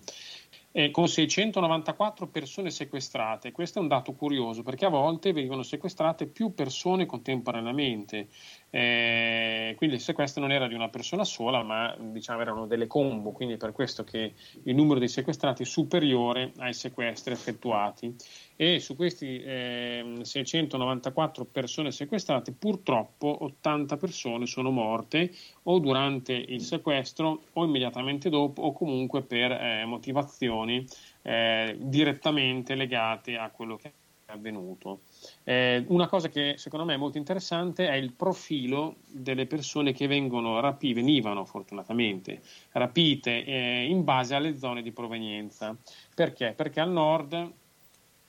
eh, 0.75 0.89
con 0.89 1.07
694 1.07 2.27
persone 2.27 2.71
sequestrate. 2.71 3.51
Questo 3.51 3.77
è 3.77 3.81
un 3.81 3.87
dato 3.87 4.13
curioso 4.13 4.63
perché 4.63 4.85
a 4.85 4.89
volte 4.89 5.31
vengono 5.31 5.61
sequestrate 5.61 6.25
più 6.25 6.53
persone 6.53 7.05
contemporaneamente. 7.05 8.27
Eh, 8.75 9.75
quindi 9.77 9.97
il 9.97 10.01
sequestro 10.01 10.41
non 10.41 10.51
era 10.51 10.67
di 10.67 10.73
una 10.73 10.89
persona 10.89 11.23
sola, 11.23 11.61
ma 11.61 11.95
diciamo 11.99 12.41
erano 12.41 12.65
delle 12.65 12.87
combo, 12.87 13.31
quindi 13.31 13.55
per 13.55 13.71
questo 13.71 14.03
che 14.03 14.33
il 14.63 14.73
numero 14.73 14.97
dei 14.97 15.09
sequestrati 15.09 15.61
è 15.61 15.65
superiore 15.65 16.53
ai 16.57 16.73
sequestri 16.73 17.33
effettuati. 17.33 18.15
E 18.55 18.79
su 18.79 18.95
questi 18.95 19.39
ehm, 19.45 20.21
694 20.21 21.45
persone 21.45 21.91
sequestrate, 21.91 22.51
purtroppo 22.51 23.43
80 23.43 23.95
persone 23.97 24.47
sono 24.47 24.71
morte 24.71 25.31
o 25.63 25.77
durante 25.77 26.33
il 26.33 26.61
sequestro 26.61 27.43
o 27.53 27.63
immediatamente 27.65 28.29
dopo 28.29 28.63
o 28.63 28.73
comunque 28.73 29.21
per 29.21 29.51
eh, 29.51 29.85
motivazioni 29.85 30.83
eh, 31.21 31.77
direttamente 31.79 32.73
legate 32.73 33.37
a 33.37 33.51
quello 33.51 33.75
che 33.75 33.93
è 34.25 34.31
avvenuto. 34.31 35.01
Eh, 35.43 35.83
una 35.87 36.07
cosa 36.07 36.29
che 36.29 36.55
secondo 36.57 36.85
me 36.85 36.93
è 36.93 36.97
molto 36.97 37.17
interessante 37.17 37.87
è 37.87 37.95
il 37.95 38.13
profilo 38.13 38.95
delle 39.07 39.45
persone 39.45 39.93
che 39.93 40.07
vengono 40.07 40.59
rapite, 40.59 40.93
venivano 40.93 41.45
fortunatamente 41.45 42.41
rapite 42.71 43.43
eh, 43.45 43.85
in 43.85 44.03
base 44.03 44.35
alle 44.35 44.57
zone 44.57 44.81
di 44.81 44.91
provenienza. 44.91 45.75
Perché? 46.15 46.53
Perché 46.55 46.79
al 46.79 46.91
nord 46.91 47.51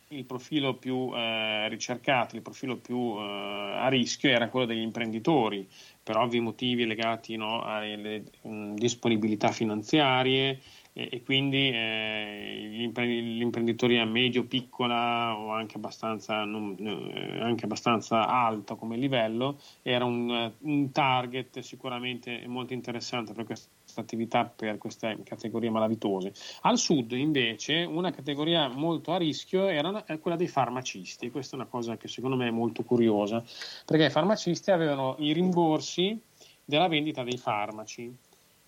il 0.09 0.25
profilo 0.25 0.75
più 0.75 1.11
eh, 1.15 1.69
ricercato, 1.69 2.37
il 2.37 2.43
profilo 2.43 2.77
più 2.77 3.17
eh, 3.19 3.23
a 3.23 3.89
rischio 3.89 4.31
era 4.31 4.49
quello 4.49 4.67
degli 4.67 4.81
imprenditori, 4.81 5.69
per 6.05 6.17
ovvi 6.19 6.39
motivi 6.41 6.87
legati 6.87 7.37
no, 7.37 7.63
alle 7.63 8.25
mh, 8.43 8.75
disponibilità 8.75 9.51
finanziarie 9.51 10.61
e, 10.93 11.09
e 11.11 11.23
quindi 11.23 11.71
eh, 11.71 12.69
l'impre- 12.71 13.07
l'imprenditoria 13.07 14.05
medio-piccola 14.05 15.37
o 15.37 15.51
anche 15.53 15.77
abbastanza, 15.77 16.45
non- 16.45 16.77
eh, 16.79 17.41
anche 17.41 17.65
abbastanza 17.65 18.27
alta 18.29 18.75
come 18.77 18.97
livello 18.97 19.59
era 19.83 20.05
un, 20.05 20.53
un 20.61 20.93
target 20.93 21.61
sicuramente 21.61 22.45
molto 22.47 22.75
interessante 22.75 23.33
per 23.33 23.45
questa 23.95 24.01
attività, 24.01 24.45
per 24.45 24.79
queste 24.79 25.19
categorie 25.23 25.71
malavitose. 25.71 26.33
Al 26.63 26.79
sud 26.79 27.13
invece 27.13 27.85
una 27.85 28.11
categoria 28.11 28.69
molto 28.69 29.13
a 29.13 29.19
rischio 29.19 29.69
era 29.69 30.05
è 30.05 30.19
quella 30.19 30.37
dei 30.37 30.49
farmacisti, 30.49 31.31
questa 31.31 31.57
è 31.57 31.61
una 31.61 31.69
cosa 31.69 31.97
che 31.97 32.09
secondo 32.09 32.37
me 32.37 32.49
è 32.49 32.51
molto 32.51 32.83
curiosa, 32.83 33.43
perché 33.87 34.07
i 34.07 34.11
farmacisti 34.11 34.71
avevano 34.71 35.15
i 35.19 35.33
rimborsi 35.33 36.21
della 36.65 36.89
vendita 36.89 37.23
dei 37.23 37.39
farmaci. 37.39 38.13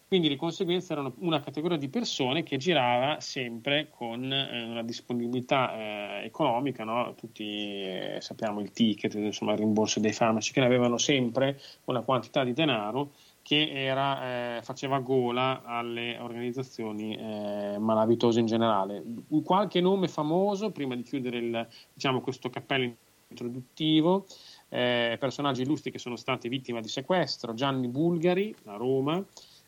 Quindi 0.08 0.28
di 0.28 0.36
conseguenza 0.36 0.92
erano 0.92 1.14
una 1.18 1.40
categoria 1.40 1.76
di 1.76 1.88
persone 1.88 2.44
che 2.44 2.58
girava 2.58 3.18
sempre 3.18 3.88
con 3.90 4.32
eh, 4.32 4.62
una 4.62 4.84
disponibilità 4.84 5.74
eh, 6.20 6.26
economica, 6.26 6.84
no? 6.84 7.12
tutti 7.16 7.82
eh, 7.82 8.18
sappiamo 8.20 8.60
il 8.60 8.70
ticket, 8.70 9.14
insomma 9.14 9.54
il 9.54 9.58
rimborso 9.58 9.98
dei 9.98 10.12
farmaci, 10.12 10.52
che 10.52 10.60
ne 10.60 10.66
avevano 10.66 10.96
sempre 10.96 11.60
una 11.86 12.02
quantità 12.02 12.44
di 12.44 12.52
denaro 12.52 13.10
che 13.46 13.70
era, 13.70 14.56
eh, 14.56 14.62
faceva 14.62 14.98
gola 14.98 15.62
alle 15.62 16.18
organizzazioni 16.18 17.16
eh, 17.16 17.76
malavitose 17.78 18.40
in 18.40 18.46
generale. 18.46 19.04
Qualche 19.44 19.80
nome 19.80 20.08
famoso, 20.08 20.72
prima 20.72 20.96
di 20.96 21.04
chiudere 21.04 21.38
il, 21.38 21.68
diciamo, 21.92 22.20
questo 22.20 22.50
cappello 22.50 22.92
introduttivo, 23.28 24.26
eh, 24.68 25.16
personaggi 25.20 25.62
illustri 25.62 25.92
che 25.92 26.00
sono 26.00 26.16
stati 26.16 26.48
vittime 26.48 26.80
di 26.80 26.88
sequestro, 26.88 27.54
Gianni 27.54 27.86
Bulgari 27.86 28.52
a 28.64 28.74
Roma, 28.74 29.24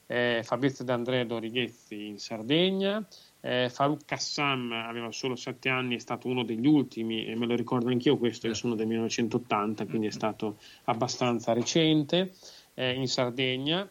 eh, 0.06 0.40
Fabrizio 0.42 0.84
D'Andrea 0.84 1.24
Dorighezzi 1.24 2.04
in 2.04 2.18
Sardegna, 2.18 3.06
eh, 3.40 3.68
Farouk 3.70 4.04
Kassam 4.04 4.72
aveva 4.72 5.12
solo 5.12 5.36
sette 5.36 5.68
anni, 5.68 5.94
è 5.94 6.00
stato 6.00 6.26
uno 6.26 6.42
degli 6.42 6.66
ultimi, 6.66 7.26
e 7.26 7.36
me 7.36 7.46
lo 7.46 7.54
ricordo 7.54 7.90
anch'io 7.90 8.16
questo, 8.16 8.48
io 8.48 8.54
sono 8.54 8.74
del 8.74 8.88
1980, 8.88 9.86
quindi 9.86 10.08
è 10.08 10.10
stato 10.10 10.56
abbastanza 10.84 11.52
recente, 11.52 12.32
eh, 12.78 12.92
in 12.92 13.08
Sardegna. 13.08 13.88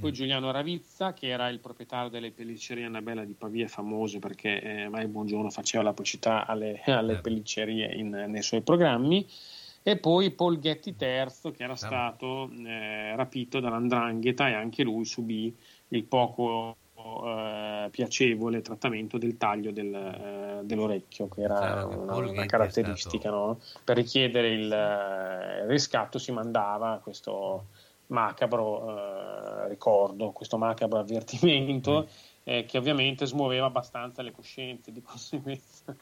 Poi 0.00 0.12
Giuliano 0.12 0.50
Ravizza, 0.50 1.14
che 1.14 1.28
era 1.28 1.48
il 1.48 1.60
proprietario 1.60 2.10
delle 2.10 2.32
pelliccerie 2.32 2.84
Annabella 2.84 3.24
di 3.24 3.32
Pavia, 3.32 3.68
famoso 3.68 4.18
perché 4.18 4.60
eh, 4.60 4.88
Mai 4.88 5.06
Buongiorno 5.06 5.50
faceva 5.50 5.84
la 5.84 5.92
pubblicità 5.92 6.46
alle, 6.46 6.82
alle 6.86 7.18
pelliccerie 7.18 7.94
in- 7.94 8.24
nei 8.26 8.42
suoi 8.42 8.62
programmi. 8.62 9.24
E 9.84 9.96
poi 9.98 10.32
Paul 10.32 10.58
Ghetti 10.58 10.96
III, 10.98 11.52
che 11.52 11.62
era 11.62 11.76
stato 11.76 12.50
eh, 12.66 13.14
rapito 13.14 13.60
dall'andrangheta 13.60 14.48
e 14.48 14.54
anche 14.54 14.82
lui 14.82 15.04
subì 15.04 15.54
il 15.88 16.04
poco 16.04 16.76
eh, 17.24 17.88
piacevole 17.90 18.62
trattamento 18.62 19.18
del 19.18 19.36
taglio 19.36 19.70
del, 19.72 19.94
eh, 19.94 20.60
dell'orecchio, 20.64 21.28
che 21.28 21.42
era 21.42 21.86
che 21.88 21.94
una, 21.94 22.16
una 22.16 22.46
caratteristica. 22.46 23.30
no? 23.30 23.60
Per 23.84 23.96
richiedere 23.96 24.50
il, 24.50 24.72
eh, 24.72 25.62
il 25.62 25.68
riscatto 25.68 26.18
si 26.18 26.32
mandava 26.32 27.00
questo 27.02 27.66
macabro 28.12 29.64
eh, 29.64 29.68
ricordo, 29.68 30.30
questo 30.30 30.58
macabro 30.58 30.98
avvertimento 31.00 32.08
eh, 32.44 32.64
che 32.64 32.78
ovviamente 32.78 33.26
smuoveva 33.26 33.66
abbastanza 33.66 34.22
le 34.22 34.30
coscienze 34.32 34.92
di 34.92 35.00
conseguenza. 35.02 35.96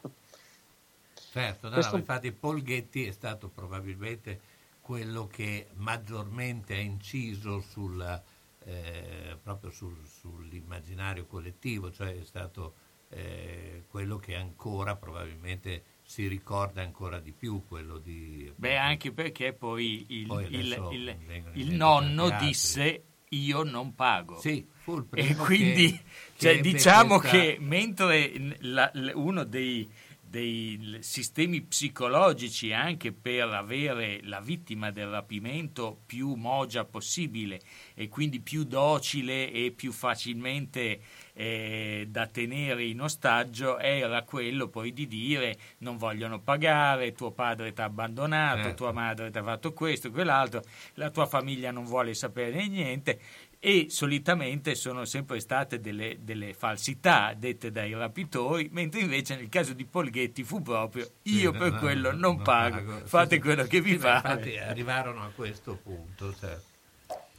Certo, 1.31 1.67
no, 1.69 1.75
Questo- 1.75 1.93
no, 1.93 1.99
infatti 1.99 2.31
Paul 2.31 2.61
Getty 2.61 3.05
è 3.05 3.11
stato 3.11 3.47
probabilmente 3.49 4.41
quello 4.81 5.27
che 5.27 5.67
maggiormente 5.75 6.73
ha 6.75 6.79
inciso 6.79 7.61
sul, 7.61 8.21
eh, 8.65 9.37
proprio 9.41 9.69
sul- 9.71 10.05
sull'immaginario 10.05 11.25
collettivo, 11.25 11.91
cioè 11.91 12.19
è 12.19 12.23
stato 12.25 12.73
eh, 13.09 13.83
quello 13.89 14.17
che 14.17 14.35
ancora 14.35 14.95
probabilmente 14.95 15.83
si 16.11 16.27
ricorda 16.27 16.81
ancora 16.81 17.21
di 17.21 17.31
più, 17.31 17.63
quello 17.65 17.97
di... 17.97 18.51
Beh, 18.53 18.75
anche 18.75 19.13
perché 19.13 19.53
poi 19.53 20.05
il, 20.09 20.27
Poi 20.27 20.43
il- 20.49 20.87
il- 20.91 21.17
il 21.53 21.73
nonno 21.73 22.35
disse 22.37 23.03
io 23.29 23.63
non 23.63 23.95
pago. 23.95 24.37
Sì, 24.41 24.67
fu 24.73 24.97
il 24.97 25.03
E 25.03 25.23
primo 25.23 25.43
quindi 25.45 25.89
che- 25.89 26.01
cioè, 26.35 26.55
che 26.55 26.61
diciamo 26.61 27.17
questa- 27.19 27.37
che 27.37 27.57
mentre 27.61 28.57
la- 28.59 28.91
uno 29.13 29.45
dei, 29.45 29.89
dei 30.21 30.97
sistemi 30.99 31.61
psicologici 31.61 32.73
anche 32.73 33.13
per 33.13 33.47
avere 33.47 34.19
la 34.23 34.41
vittima 34.41 34.91
del 34.91 35.07
rapimento 35.07 36.01
più 36.05 36.33
mogia 36.33 36.83
possibile 36.83 37.61
e 37.93 38.09
quindi 38.09 38.41
più 38.41 38.65
docile 38.65 39.49
e 39.49 39.71
più 39.71 39.93
facilmente 39.93 40.99
eh, 41.41 42.05
da 42.07 42.27
tenere 42.27 42.83
in 42.83 43.01
ostaggio 43.01 43.79
era 43.79 44.21
quello 44.21 44.67
poi 44.67 44.93
di 44.93 45.07
dire 45.07 45.57
non 45.79 45.97
vogliono 45.97 46.39
pagare, 46.39 47.13
tuo 47.13 47.31
padre 47.31 47.73
ti 47.73 47.81
ha 47.81 47.85
abbandonato, 47.85 48.61
Certo. 48.61 48.75
tua 48.75 48.91
madre 48.91 49.31
ti 49.31 49.37
ha 49.39 49.43
fatto 49.43 49.73
questo, 49.73 50.11
quell'altro, 50.11 50.61
la 50.95 51.09
tua 51.09 51.25
famiglia 51.25 51.71
non 51.71 51.85
vuole 51.85 52.13
sapere 52.13 52.67
niente 52.67 53.19
e 53.59 53.87
solitamente 53.89 54.75
sono 54.75 55.05
sempre 55.05 55.39
state 55.39 55.79
delle, 55.79 56.17
delle 56.21 56.53
falsità 56.53 57.33
dette 57.35 57.71
dai 57.71 57.93
rapitori, 57.93 58.69
mentre 58.71 59.01
invece 59.01 59.35
nel 59.35 59.49
caso 59.49 59.73
di 59.73 59.85
Polghetti 59.85 60.43
fu 60.43 60.61
proprio 60.61 61.07
io 61.23 61.51
Sì, 61.51 61.57
per 61.57 61.71
no, 61.71 61.77
quello 61.79 62.11
no, 62.11 62.17
non 62.17 62.35
non 62.37 62.43
pago, 62.43 62.75
pago. 62.91 63.05
fate 63.07 63.35
Sì, 63.35 63.41
quello 63.41 63.63
che 63.63 63.81
vi 63.81 63.91
Sì, 63.91 63.97
pare. 63.97 64.33
Infatti 64.33 64.57
arrivarono 64.57 65.23
a 65.23 65.29
questo 65.35 65.75
punto, 65.75 66.35
certo. 66.35 66.70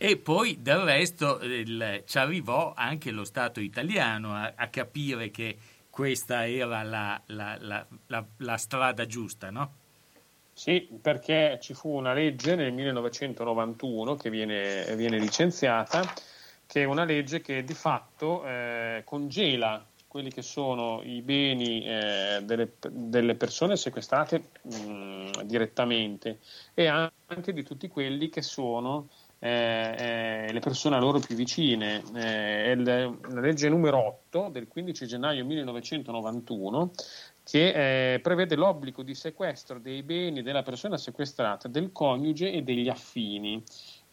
E 0.05 0.17
poi 0.17 0.61
del 0.61 0.81
resto 0.81 1.38
il- 1.43 2.03
ci 2.07 2.19
arrivò 2.19 2.73
anche 2.75 3.12
lo 3.12 3.23
Stato 3.23 3.61
italiano 3.61 4.35
a, 4.35 4.53
a 4.57 4.67
capire 4.67 5.31
che 5.31 5.57
questa 5.88 6.45
era 6.45 6.83
la, 6.83 7.23
la- 7.27 7.57
la- 7.61 7.87
la- 8.38 8.57
strada 8.57 9.07
giusta, 9.07 9.51
no? 9.51 9.71
Sì, 10.53 10.88
perché 11.01 11.61
ci 11.62 11.73
fu 11.73 11.91
una 11.91 12.15
legge 12.15 12.57
nel 12.57 12.73
1991 12.73 14.17
che 14.17 14.29
viene, 14.29 14.93
viene 14.97 15.21
licenziata, 15.21 16.03
che 16.67 16.83
è 16.83 16.85
una 16.85 17.05
legge 17.05 17.41
che 17.41 17.62
di 17.62 17.75
fatto 17.75 18.45
eh, 18.45 19.03
congela 19.05 19.87
quelli 20.09 20.33
che 20.33 20.43
sono 20.43 21.01
i 21.05 21.23
beni 21.23 21.87
eh, 21.87 22.41
delle, 22.43 22.73
delle 22.91 23.35
persone 23.37 23.77
sequestrate 23.77 24.51
mh, 24.62 25.43
direttamente 25.45 26.41
e 26.75 26.87
anche 26.87 27.53
di 27.53 27.62
tutti 27.62 27.87
quelli 27.88 28.29
che 28.29 28.43
sono 28.43 29.09
eh, 29.44 30.46
eh, 30.46 30.52
le 30.52 30.61
persone 30.61 30.94
a 30.94 31.00
loro 31.00 31.18
più 31.18 31.35
vicine. 31.35 32.00
Eh, 32.14 32.70
il- 32.70 32.85
la 32.85 33.40
legge 33.40 33.68
numero 33.68 33.98
8 33.98 34.48
del 34.52 34.68
15 34.68 35.05
gennaio 35.05 35.44
1991 35.44 36.92
che 37.42 38.14
eh, 38.14 38.20
prevede 38.20 38.55
l'obbligo 38.55 39.02
di 39.02 39.16
sequestro 39.16 39.81
dei 39.81 40.05
beni 40.05 40.42
della 40.42 40.62
persona 40.62 40.96
sequestrata, 40.96 41.66
del 41.66 41.90
coniuge 41.90 42.52
e 42.52 42.62
degli 42.62 42.88
affini 42.88 43.61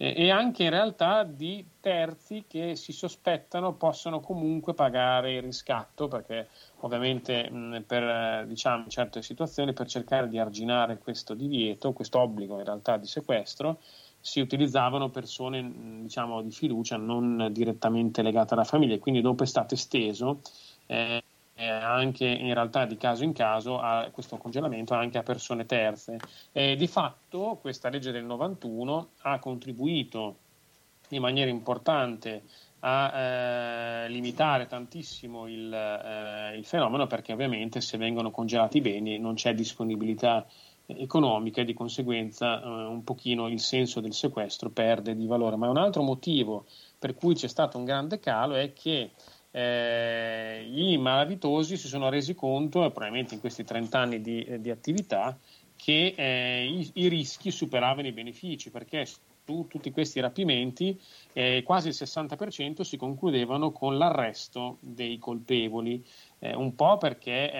e 0.01 0.31
anche 0.31 0.63
in 0.63 0.69
realtà 0.69 1.23
di 1.23 1.63
terzi 1.81 2.45
che 2.47 2.77
si 2.77 2.93
sospettano 2.93 3.73
possano 3.73 4.21
comunque 4.21 4.73
pagare 4.73 5.33
il 5.33 5.41
riscatto 5.41 6.07
perché 6.07 6.47
ovviamente 6.77 7.49
mh, 7.51 7.83
per 7.85 8.03
eh, 8.03 8.45
diciamo, 8.47 8.87
certe 8.87 9.21
situazioni 9.21 9.73
per 9.73 9.87
cercare 9.87 10.29
di 10.29 10.39
arginare 10.39 10.97
questo 10.99 11.33
divieto, 11.33 11.91
questo 11.91 12.19
obbligo 12.21 12.57
in 12.57 12.63
realtà 12.63 12.95
di 12.95 13.07
sequestro 13.07 13.79
si 14.19 14.39
utilizzavano 14.39 15.09
persone 15.09 15.61
mh, 15.61 16.01
diciamo 16.03 16.41
di 16.41 16.51
fiducia 16.51 16.97
non 16.97 17.49
direttamente 17.51 18.21
legate 18.21 18.53
alla 18.53 18.63
famiglia 18.63 18.95
e 18.95 18.99
quindi 18.99 19.21
dopo 19.21 19.43
è 19.43 19.47
stato 19.47 19.73
esteso 19.73 20.41
eh, 20.87 21.23
eh, 21.55 21.67
anche 21.67 22.25
in 22.25 22.53
realtà 22.53 22.85
di 22.85 22.95
caso 22.95 23.23
in 23.25 23.33
caso 23.33 23.79
a 23.79 24.09
questo 24.11 24.37
congelamento 24.37 24.93
anche 24.93 25.17
a 25.17 25.23
persone 25.23 25.65
terze. 25.65 26.17
E 26.53 26.75
di 26.77 26.87
fatto 26.87 27.57
questa 27.59 27.89
legge 27.89 28.11
del 28.11 28.23
91 28.23 29.09
ha 29.23 29.39
contribuito 29.39 30.37
in 31.09 31.21
maniera 31.21 31.49
importante 31.49 32.43
a 32.81 33.13
eh, 33.13 34.09
limitare 34.09 34.67
tantissimo 34.67 35.47
il, 35.47 35.73
eh, 35.73 36.55
il 36.55 36.63
fenomeno 36.63 37.07
perché 37.07 37.33
ovviamente 37.33 37.81
se 37.81 37.97
vengono 37.97 38.31
congelati 38.31 38.77
i 38.77 38.81
beni 38.81 39.17
non 39.19 39.33
c'è 39.33 39.53
disponibilità 39.53 40.45
economica 40.97 41.61
e 41.61 41.65
di 41.65 41.73
conseguenza 41.73 42.61
eh, 42.61 42.65
un 42.65 43.03
pochino 43.03 43.47
il 43.47 43.59
senso 43.59 43.99
del 43.99 44.13
sequestro 44.13 44.69
perde 44.69 45.15
di 45.15 45.25
valore. 45.25 45.55
Ma 45.55 45.69
un 45.69 45.77
altro 45.77 46.01
motivo 46.01 46.65
per 46.97 47.15
cui 47.15 47.35
c'è 47.35 47.47
stato 47.47 47.77
un 47.77 47.85
grande 47.85 48.19
calo 48.19 48.55
è 48.55 48.73
che 48.73 49.11
eh, 49.51 50.67
i 50.71 50.97
malavitosi 50.97 51.77
si 51.77 51.87
sono 51.87 52.09
resi 52.09 52.35
conto, 52.35 52.79
probabilmente 52.91 53.33
in 53.33 53.39
questi 53.39 53.63
30 53.63 53.99
anni 53.99 54.21
di, 54.21 54.45
di 54.59 54.69
attività, 54.69 55.37
che 55.75 56.13
eh, 56.15 56.65
i, 56.65 56.89
i 56.95 57.07
rischi 57.07 57.51
superavano 57.51 58.07
i 58.07 58.11
benefici, 58.11 58.69
perché 58.69 59.05
su 59.05 59.65
tutti 59.67 59.91
questi 59.91 60.19
rapimenti 60.19 60.99
eh, 61.33 61.63
quasi 61.63 61.87
il 61.87 61.95
60% 61.97 62.81
si 62.81 62.97
concludevano 62.97 63.71
con 63.71 63.97
l'arresto 63.97 64.77
dei 64.81 65.17
colpevoli. 65.17 66.05
Eh, 66.41 66.55
un 66.55 66.73
po' 66.73 66.97
perché 66.97 67.51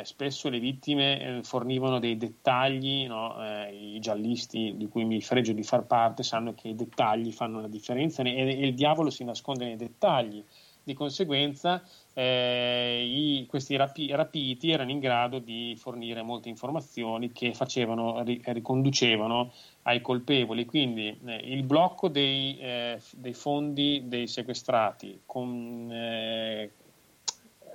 spesso 0.04 0.48
le 0.48 0.58
vittime 0.58 1.38
eh, 1.38 1.42
fornivano 1.42 1.98
dei 1.98 2.16
dettagli, 2.16 3.06
no? 3.06 3.36
Eh, 3.44 3.94
i 3.96 3.98
giallisti 4.00 4.74
di 4.76 4.86
cui 4.88 5.04
mi 5.04 5.20
fregio 5.20 5.52
di 5.52 5.62
far 5.62 5.84
parte 5.86 6.22
sanno 6.22 6.54
che 6.54 6.68
i 6.68 6.74
dettagli 6.74 7.30
fanno 7.30 7.60
la 7.60 7.68
differenza 7.68 8.22
e, 8.22 8.30
e 8.34 8.66
il 8.66 8.74
diavolo 8.74 9.10
si 9.10 9.22
nasconde 9.24 9.66
nei 9.66 9.76
dettagli. 9.76 10.42
Di 10.82 10.94
conseguenza 10.94 11.82
eh, 12.14 13.02
i- 13.04 13.46
questi 13.46 13.76
rapi- 13.76 14.10
rapiti 14.12 14.70
erano 14.70 14.92
in 14.92 15.00
grado 15.00 15.38
di 15.40 15.74
fornire 15.76 16.22
molte 16.22 16.48
informazioni 16.48 17.32
che 17.32 17.52
facevano, 17.54 18.22
ri- 18.22 18.40
riconducevano 18.44 19.52
ai 19.82 20.00
colpevoli. 20.00 20.64
Quindi 20.64 21.08
eh, 21.26 21.34
il 21.52 21.64
blocco 21.64 22.08
dei, 22.08 22.56
eh, 22.58 23.00
dei 23.12 23.34
fondi 23.34 24.04
dei 24.06 24.26
sequestrati 24.28 25.20
con, 25.26 25.90
eh, 25.90 26.70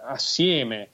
assieme 0.03 0.89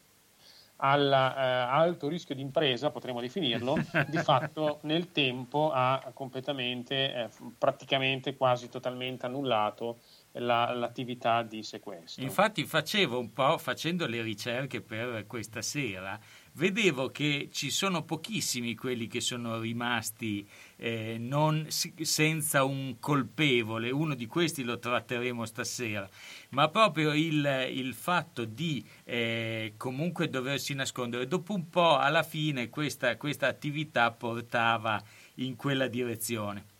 all'alto 0.78 2.08
rischio 2.08 2.36
di 2.36 2.42
impresa, 2.42 2.92
potremmo 2.92 3.20
definirlo, 3.22 3.76
di 4.08 4.18
fatto 4.20 4.80
nel 4.84 5.12
tempo 5.12 5.72
ha 5.74 6.12
completamente, 6.14 7.14
eh, 7.14 7.30
praticamente 7.58 8.36
quasi 8.36 8.70
totalmente 8.70 9.26
annullato 9.26 10.00
la- 10.34 10.72
l'attività 10.74 11.42
di 11.42 11.64
sequestro. 11.64 12.24
Infatti 12.24 12.64
facevo 12.66 13.18
un 13.18 13.34
po', 13.34 13.58
facendo 13.58 14.06
le 14.06 14.22
ricerche 14.22 14.82
per 14.82 15.26
questa 15.26 15.64
sera, 15.64 16.20
vedevo 16.58 17.10
che 17.10 17.50
ci 17.52 17.70
sono 17.70 18.04
pochissimi 18.04 18.76
quelli 18.76 19.08
che 19.08 19.22
sono 19.22 19.60
rimasti 19.60 20.46
eh, 20.78 21.18
non- 21.20 21.68
senza 21.70 22.64
un 22.64 22.98
colpevole, 23.00 23.92
uno 23.92 24.16
di 24.16 24.26
questi 24.26 24.64
lo 24.64 24.80
tratteremo 24.80 25.46
stasera, 25.46 26.10
ma 26.50 26.68
proprio 26.70 27.14
il, 27.14 27.70
il 27.72 27.94
fatto 27.94 28.44
di 28.44 28.84
eh, 29.04 29.74
comunque 29.78 30.30
doversi 30.30 30.74
nascondere, 30.74 31.28
dopo 31.28 31.54
un 31.54 31.70
po' 31.70 31.98
alla 31.98 32.24
fine 32.24 32.70
questa, 32.70 33.16
questa 33.18 33.48
attività 33.48 34.12
portava 34.12 35.02
in 35.36 35.56
quella 35.56 35.88
direzione. 35.88 36.76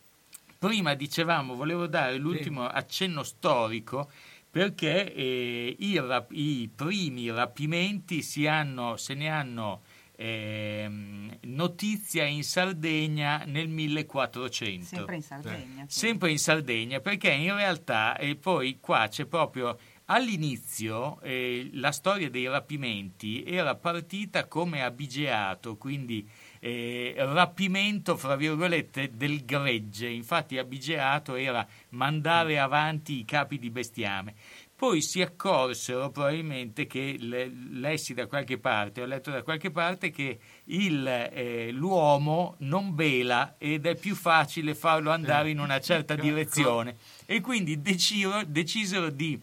Prima 0.58 0.96
dicevamo, 0.96 1.54
volevo 1.54 1.86
dare 1.86 2.18
l'ultimo 2.18 2.68
accenno 2.68 3.22
storico 3.22 4.10
perché 4.58 5.14
eh, 5.14 5.76
i, 5.78 6.00
rap- 6.00 6.32
i 6.32 6.68
primi 6.74 7.30
rapimenti 7.30 8.24
si 8.24 8.48
hanno, 8.48 8.98
se 8.98 9.14
ne 9.14 9.30
hanno 9.30 9.84
ehm, 10.16 11.38
notizia 11.42 12.26
in 12.26 12.44
Sardegna 12.44 13.44
nel 13.46 13.68
1400. 13.68 14.84
Sempre 14.84 15.16
in 15.16 15.22
Sardegna. 15.22 15.86
sì. 15.88 16.00
Sempre 16.00 16.32
in 16.32 16.40
Sardegna, 16.40 17.00
perché 17.02 17.30
in 17.30 17.56
realtà, 17.56 18.18
e 18.18 18.36
poi 18.36 18.80
qua 18.80 19.08
c'è 19.08 19.26
proprio 19.26 19.78
all'inizio 20.06 21.22
eh, 21.22 21.70
la 21.74 21.92
storia 21.92 22.32
dei 22.32 22.48
rapimenti 22.48 23.44
era 23.44 23.76
partita 23.76 24.48
come 24.48 24.84
abigeato, 24.84 25.78
quindi 25.78 26.28
eh, 26.60 27.14
rapimento, 27.18 28.16
fra 28.18 28.36
virgolette, 28.36 29.12
del 29.16 29.46
gregge. 29.46 30.08
Infatti 30.08 30.58
abigeato 30.58 31.36
era 31.36 31.66
mandare 31.90 32.60
avanti 32.60 33.20
i 33.20 33.26
capi 33.26 33.60
di 33.60 33.70
bestiame. 33.70 34.34
Poi 34.78 35.02
si 35.02 35.24
accorsero 35.24 36.12
probabilmente 36.12 36.86
che 36.86 37.16
le- 37.18 37.52
lessi 37.72 38.14
da 38.14 38.28
qualche 38.28 38.60
parte, 38.60 39.02
ho 39.02 39.06
letto 39.06 39.32
da 39.32 39.42
qualche 39.42 39.72
parte 39.72 40.12
che 40.12 40.38
il, 40.66 41.08
eh, 41.08 41.72
l'uomo 41.72 42.54
non 42.60 42.94
bela 42.94 43.56
ed 43.58 43.88
è 43.88 43.96
più 43.96 44.14
facile 44.14 44.76
farlo 44.76 45.10
andare 45.10 45.50
in 45.50 45.60
una 45.60 45.80
certa 45.80 46.14
direzione 46.14 46.96
e 47.26 47.42
quindi 47.42 47.82
decisero, 47.82 48.44
decisero 48.46 49.10
di 49.10 49.42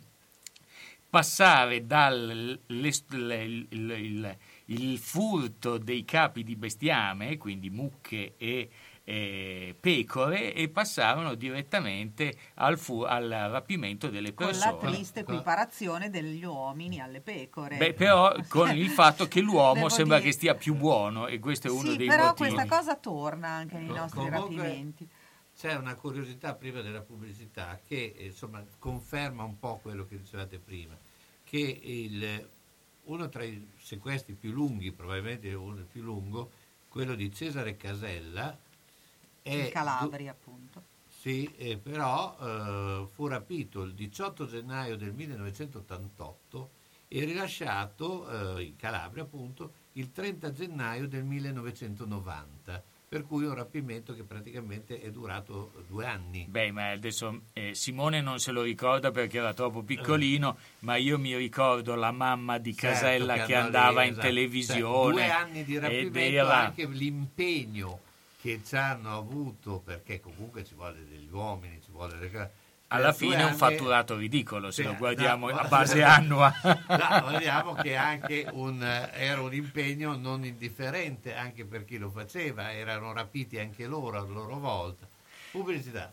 passare 1.10 1.84
dal 1.84 2.58
l'est- 2.66 3.12
le- 3.12 3.66
il, 4.66 4.98
furto 4.98 5.78
dei 5.78 6.04
capi 6.04 6.42
di 6.44 6.56
bestiame, 6.56 7.36
quindi 7.36 7.70
mucche 7.70 8.34
e 8.36 8.68
eh, 9.06 9.76
pecore, 9.78 10.54
e 10.54 10.70
passarono 10.70 11.34
direttamente 11.34 12.34
al, 12.54 12.78
fu- 12.78 13.02
al 13.02 13.28
rapimento 13.28 14.08
delle 14.08 14.32
Con 14.32 14.46
la 14.46 14.52
persone. 14.72 14.92
triste 14.92 15.20
equiparazione 15.20 16.08
degli 16.08 16.42
uomini 16.42 17.00
alle 17.00 17.20
pecore. 17.20 17.76
Beh, 17.76 17.92
però 17.92 18.34
con 18.48 18.74
il 18.74 18.88
fatto 18.88 19.28
che 19.28 19.40
l'uomo 19.42 19.74
Devo 19.74 19.88
sembra 19.90 20.16
dire- 20.16 20.30
che 20.30 20.34
stia 20.34 20.54
più 20.54 20.74
buono 20.74 21.26
e 21.26 21.38
questo 21.38 21.66
è 21.68 21.70
uno 21.70 21.90
sì, 21.90 21.96
dei 21.98 22.06
però 22.06 22.28
motivi. 22.28 22.50
questa 22.54 22.76
cosa 22.76 22.96
torna 22.96 23.48
anche 23.48 23.76
nei 23.76 23.88
Co- 23.88 23.94
nostri 23.94 24.20
comunque- 24.20 24.56
rapimenti. 24.56 25.08
C'è 25.56 25.74
una 25.76 25.94
curiosità 25.94 26.54
prima 26.54 26.80
della 26.80 27.02
pubblicità 27.02 27.78
che 27.86 28.14
insomma, 28.18 28.64
conferma 28.78 29.44
un 29.44 29.58
po' 29.58 29.78
quello 29.82 30.06
che 30.06 30.18
dicevate 30.18 30.58
prima, 30.58 30.96
che 31.44 31.58
il- 31.82 32.48
uno 33.04 33.28
tra 33.28 33.44
i 33.44 33.66
sequestri 33.78 34.34
più 34.34 34.52
lunghi, 34.52 34.92
probabilmente 34.92 35.52
uno 35.54 35.76
il 35.76 35.84
più 35.84 36.02
lungo, 36.02 36.50
quello 36.88 37.14
di 37.14 37.32
Cesare 37.32 37.76
Casella, 37.76 38.56
è 39.42 39.52
In 39.52 39.70
Calabria, 39.70 40.30
appunto. 40.30 40.82
sì, 41.08 41.52
eh, 41.56 41.76
però 41.76 42.36
eh, 42.40 43.08
fu 43.12 43.26
rapito 43.26 43.82
il 43.82 43.94
18 43.94 44.46
gennaio 44.46 44.96
del 44.96 45.12
1988 45.12 46.70
e 47.08 47.24
rilasciato 47.24 48.56
eh, 48.58 48.62
in 48.62 48.76
Calabria 48.76 49.24
appunto 49.24 49.82
il 49.92 50.10
30 50.12 50.50
gennaio 50.52 51.06
del 51.06 51.24
1990, 51.24 52.82
per 53.08 53.24
cui 53.26 53.44
un 53.44 53.54
rapimento 53.54 54.14
che 54.14 54.24
praticamente 54.24 55.00
è 55.00 55.10
durato 55.10 55.72
due 55.86 56.06
anni. 56.06 56.46
Beh, 56.48 56.72
ma 56.72 56.90
adesso 56.90 57.42
eh, 57.52 57.74
Simone 57.74 58.20
non 58.20 58.38
se 58.38 58.50
lo 58.50 58.62
ricorda 58.62 59.10
perché 59.10 59.38
era 59.38 59.54
troppo 59.54 59.82
piccolino, 59.82 60.56
ma 60.80 60.96
io 60.96 61.18
mi 61.18 61.36
ricordo 61.36 61.94
la 61.94 62.10
mamma 62.10 62.58
di 62.58 62.74
Certo, 62.74 62.98
Casella 62.98 63.34
che 63.34 63.44
che, 63.46 63.54
andava 63.54 64.00
lì, 64.00 64.06
in 64.06 64.12
esatto. 64.12 64.26
televisione. 64.26 65.14
Cioè, 65.14 65.26
due 65.26 65.30
anni 65.30 65.64
di 65.64 65.78
rapimento, 65.78 66.18
era- 66.18 66.58
anche 66.58 66.86
l'impegno 66.86 68.00
che 68.40 68.60
ci 68.64 68.76
hanno 68.76 69.16
avuto, 69.16 69.80
perché 69.84 70.20
comunque 70.20 70.64
ci 70.64 70.74
vuole 70.74 71.06
degli 71.08 71.30
uomini, 71.30 71.80
ci 71.82 71.90
vuole 71.90 72.18
delle 72.18 72.30
cose. 72.30 72.50
Alla 72.94 73.12
fine 73.12 73.38
è 73.38 73.44
un 73.44 73.54
fatturato 73.54 74.16
ridicolo 74.16 74.70
se 74.70 74.84
lo 74.84 74.94
guardiamo 74.94 75.50
no, 75.50 75.56
a 75.56 75.66
base 75.66 76.02
annua. 76.02 76.52
No, 76.64 77.26
vediamo 77.30 77.74
che 77.74 77.96
anche 77.96 78.46
un, 78.52 78.82
era 78.82 79.40
un 79.40 79.52
impegno 79.52 80.16
non 80.16 80.44
indifferente 80.44 81.34
anche 81.34 81.64
per 81.64 81.84
chi 81.84 81.98
lo 81.98 82.10
faceva, 82.10 82.72
erano 82.72 83.12
rapiti 83.12 83.58
anche 83.58 83.86
loro 83.86 84.18
a 84.18 84.24
loro 84.24 84.58
volta. 84.58 85.06
Pubblicità. 85.50 86.12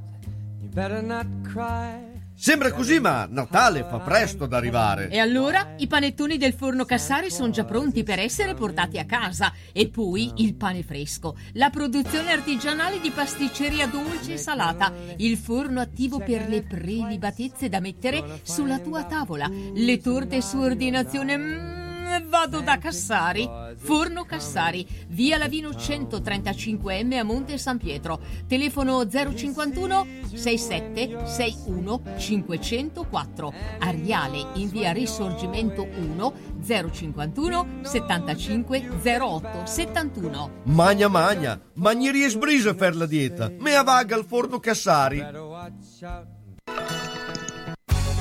you 0.60 0.69
better 0.69 1.03
not 1.03 1.27
cry. 1.43 2.18
Sembra 2.41 2.71
così, 2.71 3.02
ma 3.02 3.28
Natale 3.30 3.84
fa 3.84 3.99
presto 3.99 4.45
ad 4.45 4.54
arrivare. 4.54 5.10
E 5.10 5.19
allora 5.19 5.73
i 5.75 5.88
panettoni 5.88 6.38
del 6.38 6.54
forno 6.54 6.86
Cassari 6.86 7.30
sono 7.30 7.49
già 7.49 7.65
pronti 7.65 8.04
per 8.04 8.17
essere 8.17 8.54
portati 8.54 8.97
a 8.97 9.04
casa. 9.04 9.52
E 9.73 9.89
poi 9.89 10.32
il 10.38 10.56
pane 10.56 10.82
fresco, 10.82 11.36
la 11.56 11.69
produzione 11.69 12.32
artigianale 12.32 13.02
di 13.02 13.12
pasticceria 13.12 13.88
dolce 13.88 14.36
e 14.36 14.38
salata, 14.38 14.93
il 15.17 15.36
forno 15.36 15.82
attivo 15.82 16.19
per 16.19 16.47
le 16.47 16.63
prelibatezze 16.63 17.67
da 17.67 17.82
mettere 17.82 18.39
sulla 18.43 18.80
tua 18.80 19.04
tavola, 19.04 19.52
le 19.73 19.97
torte 19.97 20.41
su 20.41 20.60
ordinazione. 20.60 21.38
mm, 21.38 21.88
vado 22.28 22.62
da 22.62 22.78
Cassari. 22.78 23.50
Forno 23.76 24.26
Cassari, 24.26 24.86
via 25.08 25.38
Lavino 25.38 25.69
135M 25.69 27.17
a 27.17 27.24
Monte 27.24 27.58
San 27.58 27.78
Pietro. 27.78 28.19
Telefono 28.48 29.08
051 29.08 30.08
67 30.34 31.26
61 31.26 32.02
504. 32.17 33.54
Ariale 33.80 34.48
in 34.56 34.69
via 34.69 34.91
Risorgimento 34.91 35.84
1 35.84 36.34
051 36.62 37.67
75 37.82 38.89
08 39.04 39.65
71. 39.65 40.52
Magna 40.63 41.08
magna, 41.08 41.60
magneria 41.74 42.26
e 42.26 42.30
sbrisa 42.30 42.74
per 42.74 42.95
la 42.95 43.06
dieta. 43.06 43.52
Me 43.60 43.76
avaga 43.76 44.15
al 44.15 44.26
forno 44.26 44.60
Cassari. 44.60 45.24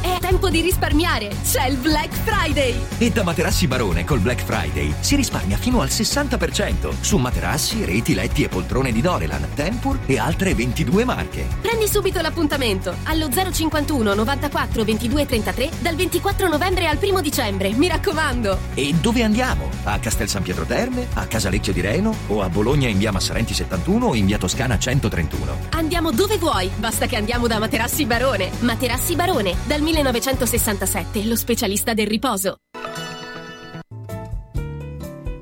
È 0.01 0.19
tempo 0.21 0.49
di 0.49 0.61
risparmiare! 0.61 1.29
C'è 1.43 1.67
il 1.67 1.77
Black 1.77 2.13
Friday! 2.13 2.79
E 2.99 3.11
da 3.11 3.25
Materassi 3.25 3.67
Barone 3.67 4.05
col 4.05 4.21
Black 4.21 4.43
Friday 4.43 4.95
si 5.01 5.17
risparmia 5.17 5.57
fino 5.57 5.81
al 5.81 5.89
60% 5.89 6.93
su 7.01 7.17
materassi, 7.17 7.85
reti, 7.85 8.15
letti 8.15 8.45
e 8.45 8.49
poltrone 8.49 8.93
di 8.93 9.01
Dorelan, 9.01 9.49
Tempur 9.55 9.99
e 10.07 10.19
altre 10.19 10.55
22 10.55 11.05
marche. 11.05 11.47
Prendi 11.61 11.89
subito 11.89 12.21
l'appuntamento 12.21 12.95
allo 13.05 13.29
051 13.29 14.15
94 14.15 14.85
22 14.85 15.27
33 15.27 15.71
dal 15.81 15.97
24 15.97 16.49
novembre 16.49 16.87
al 16.87 16.99
1 17.03 17.21
dicembre, 17.21 17.73
mi 17.73 17.89
raccomando! 17.89 18.59
E 18.75 18.95
dove 19.01 19.23
andiamo? 19.25 19.69
A 19.85 19.99
Castel 19.99 20.29
San 20.29 20.43
Pietro 20.43 20.65
Terme, 20.65 21.09
a 21.15 21.27
Casalecchio 21.27 21.73
di 21.73 21.81
Reno 21.81 22.15
o 22.29 22.43
a 22.43 22.49
Bologna 22.49 22.89
in 22.89 22.99
via 22.99 23.11
Massarenti 23.11 23.53
71 23.53 24.07
o 24.07 24.15
in 24.15 24.27
via 24.27 24.39
Toscana 24.39 24.79
131? 24.79 25.59
Andiamo 25.71 26.13
dove 26.13 26.39
vuoi, 26.39 26.71
basta 26.77 27.07
che 27.07 27.17
andiamo 27.17 27.49
da 27.49 27.59
Materassi 27.59 28.05
Barone. 28.05 28.51
Materassi 28.61 29.17
Barone, 29.17 29.57
dal 29.65 29.87
1967, 29.89 31.25
lo 31.25 31.37
specialista 31.37 31.95
del 31.95 32.09
riposo. 32.09 32.59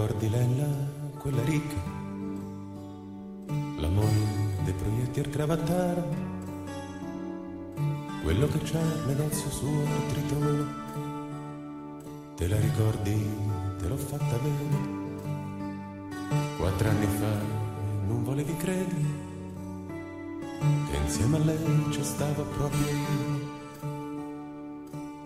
Ricordi 0.00 0.30
Lella, 0.30 0.66
quella 1.18 1.42
ricca? 1.44 1.76
La 3.76 3.88
moglie 3.88 4.56
dei 4.64 4.72
proietti 4.72 5.20
al 5.20 5.28
cravattaro? 5.28 6.08
Quello 8.22 8.46
che 8.48 8.58
c'ha 8.60 8.80
negozio 9.06 9.50
suo 9.50 9.82
a 9.82 10.12
Tritolo? 10.12 10.66
Te 12.34 12.48
la 12.48 12.58
ricordi? 12.58 13.26
Te 13.78 13.88
l'ho 13.88 13.96
fatta 13.98 14.38
vedere. 14.38 14.98
Quattro 16.56 16.88
anni 16.88 17.06
fa 17.06 17.34
non 18.06 18.24
volevi 18.24 18.56
credere 18.56 19.28
che 20.90 20.96
insieme 20.96 21.36
a 21.36 21.40
lei 21.40 21.88
c'è 21.90 22.02
stava 22.02 22.42
proprio 22.42 22.86
io. 22.86 23.48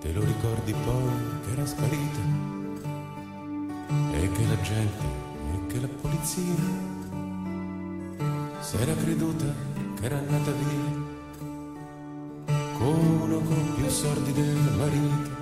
Te 0.00 0.12
lo 0.12 0.24
ricordi 0.24 0.72
poi 0.72 1.12
che 1.44 1.52
era 1.52 1.64
sparita? 1.64 2.53
Che 4.34 4.46
la 4.48 4.60
gente 4.62 5.04
e 5.52 5.66
che 5.68 5.80
la 5.80 5.88
polizia 6.00 6.54
s'era 8.58 8.94
creduta 8.96 9.44
che 9.94 10.04
era 10.04 10.18
andata 10.18 10.50
via 10.50 11.02
con 12.78 13.20
uno 13.22 13.38
con 13.38 13.74
più 13.76 13.88
sordi 13.88 14.32
del 14.32 14.56
marito 14.76 15.33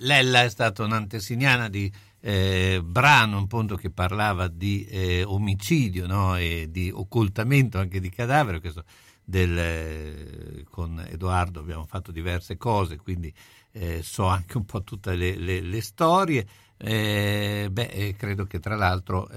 Lella 0.00 0.44
è 0.44 0.50
stata 0.50 0.84
un'antesignana 0.84 1.68
di 1.68 1.90
eh, 2.20 2.80
brano 2.84 3.38
appunto 3.38 3.76
che 3.76 3.90
parlava 3.90 4.48
di 4.48 4.84
eh, 4.84 5.24
omicidio 5.24 6.06
no? 6.06 6.36
e 6.36 6.68
di 6.70 6.90
occultamento 6.90 7.78
anche 7.78 8.00
di 8.00 8.10
cadavere. 8.10 8.60
Del, 9.22 9.56
eh, 9.56 10.64
con 10.68 11.06
Edoardo 11.08 11.60
abbiamo 11.60 11.86
fatto 11.86 12.10
diverse 12.10 12.56
cose, 12.56 12.96
quindi 12.96 13.32
eh, 13.72 14.02
so 14.02 14.26
anche 14.26 14.56
un 14.56 14.64
po' 14.64 14.82
tutte 14.82 15.14
le, 15.14 15.36
le- 15.36 15.60
le 15.60 15.80
storie. 15.80 16.46
Eh, 16.76 17.68
beh, 17.70 17.86
eh, 17.86 18.16
credo 18.16 18.44
che 18.46 18.58
tra 18.58 18.74
l'altro 18.74 19.28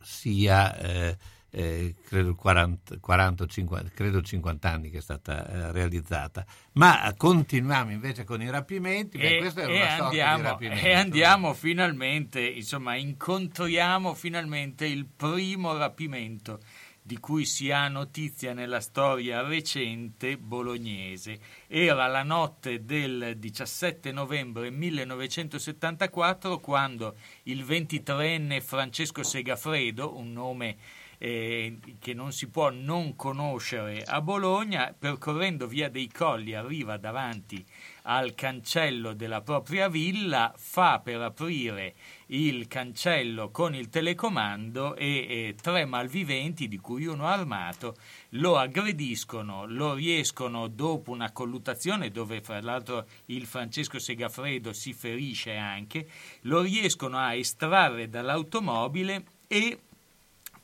sia 0.00 1.16
eh, 1.50 1.94
credo 2.06 2.34
40, 2.34 2.98
40 2.98 3.42
o 3.42 3.46
50, 3.46 3.90
credo 3.94 4.20
50 4.20 4.70
anni 4.70 4.90
che 4.90 4.98
è 4.98 5.00
stata 5.00 5.48
eh, 5.48 5.72
realizzata. 5.72 6.44
Ma 6.72 7.12
continuiamo 7.16 7.90
invece 7.90 8.24
con 8.24 8.42
i 8.42 8.50
rapimenti. 8.50 9.18
Beh, 9.18 9.38
e, 9.38 9.44
era 9.44 9.70
e 9.70 9.80
andiamo, 9.80 10.58
e 10.58 10.92
andiamo 10.92 11.54
finalmente, 11.54 12.46
insomma, 12.46 12.96
incontriamo 12.96 14.14
finalmente 14.14 14.86
il 14.86 15.06
primo 15.06 15.76
rapimento 15.76 16.60
di 17.08 17.18
cui 17.20 17.46
si 17.46 17.70
ha 17.70 17.88
notizia 17.88 18.52
nella 18.52 18.80
storia 18.80 19.40
recente 19.40 20.36
bolognese. 20.36 21.38
Era 21.66 22.06
la 22.06 22.22
notte 22.22 22.84
del 22.84 23.38
17 23.38 24.12
novembre 24.12 24.70
1974 24.70 26.60
quando 26.60 27.16
il 27.44 27.64
23enne 27.64 28.60
Francesco 28.60 29.22
Segafredo, 29.22 30.18
un 30.18 30.32
nome 30.32 30.76
eh, 31.18 31.78
che 31.98 32.14
non 32.14 32.32
si 32.32 32.48
può 32.48 32.70
non 32.70 33.16
conoscere 33.16 34.04
a 34.04 34.20
Bologna, 34.20 34.94
percorrendo 34.96 35.66
via 35.66 35.90
dei 35.90 36.08
Colli 36.08 36.54
arriva 36.54 36.96
davanti 36.96 37.64
al 38.02 38.34
cancello 38.34 39.12
della 39.12 39.42
propria 39.42 39.88
villa, 39.88 40.54
fa 40.56 41.00
per 41.00 41.20
aprire 41.20 41.94
il 42.26 42.66
cancello 42.66 43.50
con 43.50 43.74
il 43.74 43.88
telecomando 43.88 44.94
e, 44.94 45.26
e 45.28 45.56
tre 45.60 45.84
malviventi, 45.84 46.68
di 46.68 46.78
cui 46.78 47.04
uno 47.06 47.26
armato, 47.26 47.96
lo 48.30 48.56
aggrediscono, 48.56 49.66
lo 49.66 49.94
riescono 49.94 50.68
dopo 50.68 51.10
una 51.10 51.32
colluttazione 51.32 52.10
dove 52.10 52.40
fra 52.40 52.60
l'altro 52.60 53.06
il 53.26 53.46
Francesco 53.46 53.98
Segafredo 53.98 54.72
si 54.72 54.92
ferisce 54.92 55.56
anche, 55.56 56.08
lo 56.42 56.60
riescono 56.60 57.18
a 57.18 57.34
estrarre 57.34 58.08
dall'automobile 58.08 59.24
e 59.46 59.78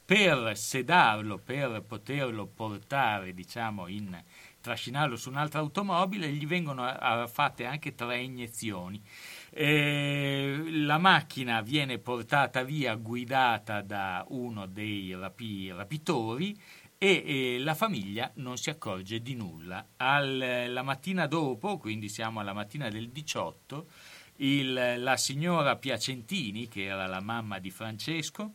per 0.05 0.57
sedarlo, 0.57 1.38
per 1.38 1.82
poterlo 1.86 2.46
portare, 2.46 3.32
diciamo, 3.32 3.88
in 3.88 4.22
trascinarlo 4.61 5.16
su 5.16 5.30
un'altra 5.30 5.61
automobile, 5.61 6.28
gli 6.30 6.46
vengono 6.46 6.84
ah, 6.84 7.26
fatte 7.26 7.64
anche 7.64 7.94
tre 7.94 8.22
iniezioni. 8.22 9.02
Eh, 9.50 10.62
la 10.68 10.98
macchina 10.98 11.61
viene 11.62 11.98
portata 11.98 12.62
via 12.64 12.94
guidata 12.96 13.80
da 13.82 14.24
uno 14.28 14.66
dei 14.66 15.14
rapi- 15.14 15.70
rapitori 15.70 16.59
e 16.98 17.22
eh, 17.26 17.59
la 17.61 17.74
famiglia 17.74 18.30
non 18.36 18.57
si 18.57 18.70
accorge 18.70 19.20
di 19.20 19.34
nulla. 19.34 19.86
Al- 19.96 20.66
la 20.68 20.82
mattina 20.82 21.26
dopo, 21.26 21.78
quindi 21.78 22.09
siamo 22.09 22.40
alla 22.40 22.52
mattina 22.52 22.88
del 22.88 23.11
18, 23.11 23.86
il- 24.36 24.94
la 24.98 25.16
signora 25.16 25.76
Piacentini, 25.76 26.68
che 26.68 26.84
era 26.84 27.07
la 27.07 27.20
mamma 27.20 27.59
di 27.59 27.70
Francesco, 27.70 28.52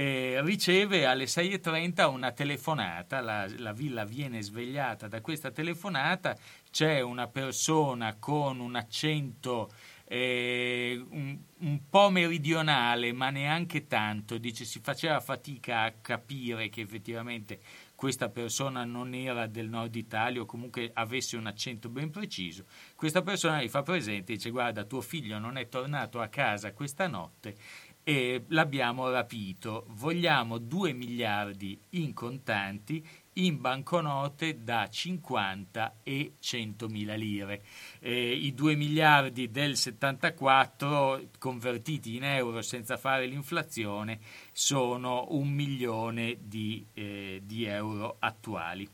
eh, 0.00 0.40
riceve 0.40 1.04
alle 1.04 1.24
6.30 1.24 2.08
una 2.08 2.32
telefonata, 2.32 3.20
la, 3.20 3.46
la 3.58 3.74
villa 3.74 4.06
viene 4.06 4.40
svegliata 4.40 5.08
da 5.08 5.20
questa 5.20 5.50
telefonata, 5.50 6.34
c'è 6.70 7.02
una 7.02 7.26
persona 7.26 8.16
con 8.18 8.60
un 8.60 8.76
accento 8.76 9.70
eh, 10.06 11.04
un, 11.10 11.38
un 11.58 11.80
po' 11.90 12.08
meridionale, 12.08 13.12
ma 13.12 13.28
neanche 13.28 13.86
tanto, 13.86 14.38
dice 14.38 14.64
si 14.64 14.80
faceva 14.80 15.20
fatica 15.20 15.82
a 15.82 15.92
capire 16.00 16.70
che 16.70 16.80
effettivamente 16.80 17.60
questa 17.94 18.30
persona 18.30 18.84
non 18.84 19.12
era 19.12 19.46
del 19.46 19.68
nord 19.68 19.94
Italia 19.94 20.40
o 20.40 20.46
comunque 20.46 20.90
avesse 20.94 21.36
un 21.36 21.46
accento 21.46 21.90
ben 21.90 22.10
preciso. 22.10 22.64
Questa 22.96 23.20
persona 23.20 23.62
gli 23.62 23.68
fa 23.68 23.82
presente 23.82 24.32
e 24.32 24.36
dice 24.36 24.48
guarda 24.48 24.84
tuo 24.84 25.02
figlio 25.02 25.38
non 25.38 25.58
è 25.58 25.68
tornato 25.68 26.18
a 26.18 26.28
casa 26.28 26.72
questa 26.72 27.06
notte 27.06 27.56
e 28.02 28.44
l'abbiamo 28.48 29.10
rapito, 29.10 29.84
vogliamo 29.90 30.58
2 30.58 30.92
miliardi 30.92 31.78
in 31.90 32.12
contanti 32.14 33.06
in 33.34 33.60
banconote 33.60 34.62
da 34.64 34.88
50 34.88 35.98
e 36.02 36.32
100 36.38 36.88
mila 36.88 37.14
lire. 37.14 37.62
Eh, 38.00 38.32
I 38.32 38.52
2 38.54 38.74
miliardi 38.74 39.50
del 39.50 39.76
74 39.76 41.28
convertiti 41.38 42.16
in 42.16 42.24
euro 42.24 42.60
senza 42.62 42.96
fare 42.96 43.26
l'inflazione 43.26 44.18
sono 44.52 45.26
un 45.30 45.48
milione 45.48 46.38
di, 46.40 46.84
eh, 46.94 47.40
di 47.44 47.64
euro 47.64 48.16
attuali. 48.18 48.88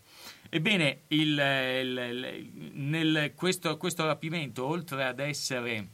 Ebbene, 0.48 1.02
il, 1.08 1.30
il- 1.30 1.98
il- 1.98 2.70
nel- 2.74 3.32
questo, 3.34 3.76
questo 3.76 4.04
rapimento, 4.04 4.64
oltre 4.66 5.04
ad 5.04 5.18
essere 5.18 5.88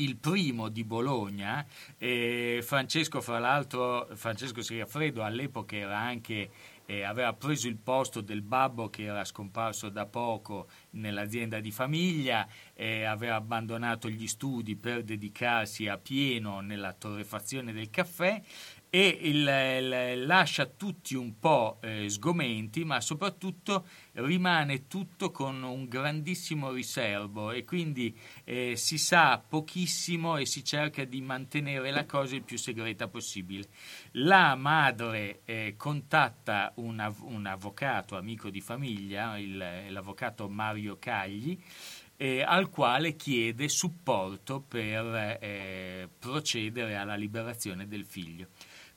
il 0.00 0.16
primo 0.16 0.68
di 0.68 0.84
Bologna, 0.84 1.64
eh, 1.98 2.60
Francesco, 2.62 3.20
fra 3.20 3.38
l'altro, 3.38 4.08
Francesco 4.14 4.62
Segafredo 4.62 5.22
all'epoca 5.22 5.76
era 5.76 5.98
anche, 5.98 6.50
eh, 6.86 7.02
aveva 7.02 7.32
preso 7.34 7.68
il 7.68 7.76
posto 7.76 8.20
del 8.20 8.42
babbo 8.42 8.88
che 8.88 9.04
era 9.04 9.24
scomparso 9.24 9.88
da 9.88 10.06
poco 10.06 10.68
nell'azienda 10.90 11.60
di 11.60 11.70
famiglia, 11.70 12.46
eh, 12.74 13.04
aveva 13.04 13.36
abbandonato 13.36 14.08
gli 14.08 14.26
studi 14.26 14.74
per 14.76 15.04
dedicarsi 15.04 15.86
a 15.86 15.98
pieno 15.98 16.60
nella 16.60 16.92
torrefazione 16.92 17.72
del 17.72 17.90
caffè 17.90 18.42
e 18.90 19.06
il- 19.22 19.38
il- 19.48 20.26
lascia 20.26 20.66
tutti 20.66 21.14
un 21.14 21.38
po' 21.38 21.78
eh, 21.80 22.08
sgomenti, 22.08 22.84
ma 22.84 23.00
soprattutto 23.00 23.86
rimane 24.14 24.88
tutto 24.88 25.30
con 25.30 25.62
un 25.62 25.86
grandissimo 25.88 26.72
riservo 26.72 27.52
e 27.52 27.64
quindi 27.64 28.14
eh, 28.42 28.74
si 28.76 28.98
sa 28.98 29.38
pochissimo 29.38 30.36
e 30.36 30.44
si 30.44 30.64
cerca 30.64 31.04
di 31.04 31.20
mantenere 31.20 31.92
la 31.92 32.04
cosa 32.04 32.34
il 32.34 32.42
più 32.42 32.58
segreta 32.58 33.06
possibile. 33.06 33.68
La 34.12 34.56
madre 34.56 35.42
eh, 35.44 35.74
contatta 35.76 36.72
un, 36.76 36.98
av- 36.98 37.22
un 37.22 37.46
avvocato 37.46 38.16
amico 38.16 38.50
di 38.50 38.60
famiglia, 38.60 39.38
il- 39.38 39.86
l'avvocato 39.88 40.48
Mario 40.48 40.98
Cagli, 40.98 41.56
eh, 42.16 42.42
al 42.42 42.68
quale 42.68 43.14
chiede 43.16 43.68
supporto 43.68 44.60
per 44.60 45.38
eh, 45.40 46.08
procedere 46.18 46.96
alla 46.96 47.14
liberazione 47.14 47.86
del 47.86 48.04
figlio. 48.04 48.48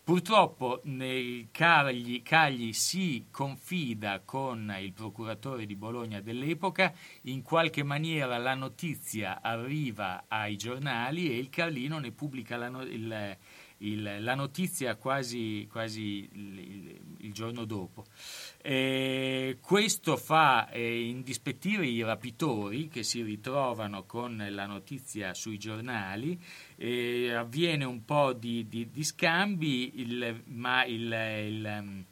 Purtroppo 0.06 0.82
nei 0.84 1.48
Cagli, 1.50 2.22
Cagli 2.24 2.74
si 2.74 3.28
confida 3.32 4.20
con 4.26 4.76
il 4.82 4.92
procuratore 4.92 5.66
di 5.66 5.78
Bologna 5.78 6.20
dell'epoca, 6.20 6.94
in 7.24 7.42
qualche 7.42 7.84
maniera 7.84 8.38
la 8.38 8.54
notizia 8.54 9.40
arriva 9.42 10.26
ai 10.28 10.58
giornali 10.58 11.30
e 11.32 11.38
il 11.38 11.50
Carlino 11.50 12.00
ne 12.00 12.12
pubblica 12.12 12.58
la, 12.58 12.68
il- 12.84 13.38
il- 13.78 14.18
la 14.20 14.36
notizia 14.36 14.96
quasi, 14.96 15.68
quasi 15.72 16.30
il, 16.34 16.60
il- 17.20 17.32
giorno 17.34 17.66
dopo. 17.66 18.06
Eh, 18.62 19.58
questo 19.60 20.16
fa 20.18 20.70
eh, 20.70 21.08
indispettire 21.08 21.86
i 21.88 22.02
rapitori 22.04 22.88
che 22.88 23.04
si 23.04 23.24
ritrovano 23.24 24.04
con 24.06 24.46
la 24.50 24.66
notizia 24.68 25.34
sui 25.34 25.58
giornali, 25.58 26.40
eh, 26.86 27.32
avviene 27.34 27.86
un 27.86 28.04
po' 28.04 28.34
di, 28.34 28.68
di- 28.68 28.92
di 28.92 29.04
scambi, 29.06 30.02
il- 30.02 30.42
ma 30.48 30.84
ehm, 31.66 32.06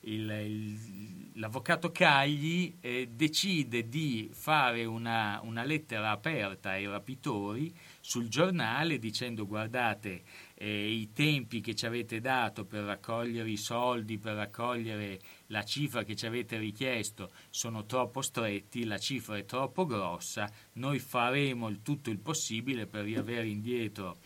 il- 0.00 0.30
il- 0.46 1.30
l'avvocato 1.34 1.90
Cagli 1.90 2.74
eh, 2.80 3.10
decide 3.12 3.86
di 3.86 4.30
fare 4.32 4.86
una, 4.86 5.40
una 5.42 5.62
lettera 5.62 6.10
aperta 6.10 6.70
ai 6.70 6.86
rapitori 6.86 7.70
sul 8.00 8.28
giornale 8.28 8.98
dicendo 8.98 9.46
guardate 9.46 10.22
eh, 10.54 10.90
i 10.90 11.12
tempi 11.12 11.60
che 11.60 11.74
ci 11.74 11.86
avete 11.86 12.20
dato 12.20 12.64
per 12.64 12.84
raccogliere 12.84 13.50
i 13.50 13.56
soldi, 13.56 14.18
per 14.18 14.34
raccogliere 14.34 15.20
la 15.48 15.64
cifra 15.64 16.04
che 16.04 16.14
ci 16.16 16.26
avete 16.26 16.58
richiesto 16.58 17.30
sono 17.50 17.84
troppo 17.86 18.22
stretti, 18.22 18.84
la 18.84 18.98
cifra 18.98 19.36
è 19.36 19.44
troppo 19.44 19.84
grossa, 19.86 20.50
noi 20.74 20.98
faremo 20.98 21.68
il 21.68 21.82
tutto 21.82 22.10
il 22.10 22.18
possibile 22.18 22.86
per 22.86 23.04
riavere 23.04 23.46
indietro 23.48 24.18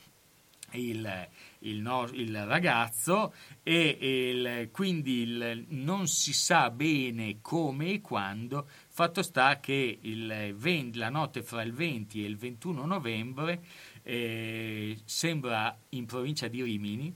il, 0.72 1.28
il 1.60 1.80
no- 1.80 2.10
il 2.12 2.44
ragazzo 2.44 3.32
e 3.62 3.96
il- 4.00 4.68
quindi 4.70 5.22
il- 5.22 5.64
non 5.68 6.06
si 6.08 6.34
sa 6.34 6.68
bene 6.70 7.38
come 7.40 7.92
e 7.92 8.00
quando, 8.02 8.68
fatto 8.90 9.22
sta 9.22 9.60
che 9.60 9.98
il 10.02 10.54
20 10.54 10.98
la 10.98 11.08
notte 11.08 11.42
fra 11.42 11.62
il 11.62 11.72
20 11.72 12.22
e 12.22 12.28
il 12.28 12.36
21 12.36 12.84
novembre 12.84 13.62
eh, 14.08 14.98
sembra 15.04 15.78
in 15.90 16.06
provincia 16.06 16.48
di 16.48 16.62
Rimini 16.62 17.14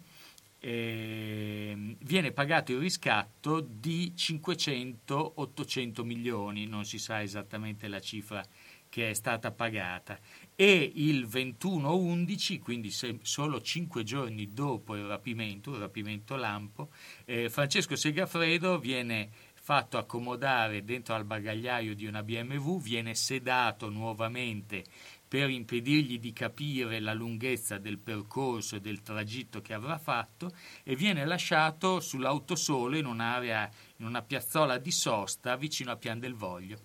eh, 0.65 1.97
viene 2.01 2.33
pagato 2.33 2.73
il 2.73 2.79
riscatto 2.79 3.61
di 3.61 4.13
500-800 4.15 6.05
milioni, 6.05 6.67
non 6.67 6.85
si 6.85 6.99
sa 6.99 7.23
esattamente 7.23 7.89
la 7.89 7.99
cifra 7.99 8.45
che 8.91 9.09
è 9.09 9.15
stata 9.15 9.51
pagata 9.53 10.19
e 10.55 10.93
il 10.95 11.27
21-11, 11.27 12.61
quindi 12.61 12.91
se- 12.91 13.21
solo 13.23 13.63
cinque 13.63 14.05
giorni 14.05 14.53
dopo 14.53 14.95
il 14.95 15.07
rapimento, 15.07 15.73
il 15.73 15.79
rapimento 15.79 16.37
lampo, 16.37 16.91
eh, 17.25 17.49
Francesco 17.49 17.97
Segafredo 17.97 18.79
viene 18.79 19.31
fatto 19.55 19.97
accomodare 19.97 20.85
dentro 20.85 21.15
al 21.15 21.25
bagagliaio 21.25 21.95
di 21.95 22.07
una 22.07 22.25
BMW, 22.25 22.81
viene 22.81 23.15
sedato 23.15 23.89
nuovamente 23.89 24.85
per 25.33 25.49
impedirgli 25.49 26.19
di 26.19 26.35
capire 26.35 27.01
la 27.01 27.15
lunghezza 27.15 27.79
del 27.79 27.97
percorso 27.97 28.77
e 28.77 28.81
del 28.81 29.01
tragitto 29.01 29.63
che 29.63 29.73
avrà 29.73 29.97
fatto 29.97 30.53
e 30.83 30.95
viene 30.95 31.25
lasciato 31.25 32.01
sull'autosolo 32.01 32.99
in 32.99 33.07
un'area, 33.07 33.67
in 33.97 34.05
una 34.05 34.21
piazzola 34.21 34.77
di 34.77 34.91
sosta 34.91 35.57
vicino 35.57 35.91
a 35.91 35.97
Pian 35.97 36.19
del 36.19 36.35
Voglio. 36.35 36.81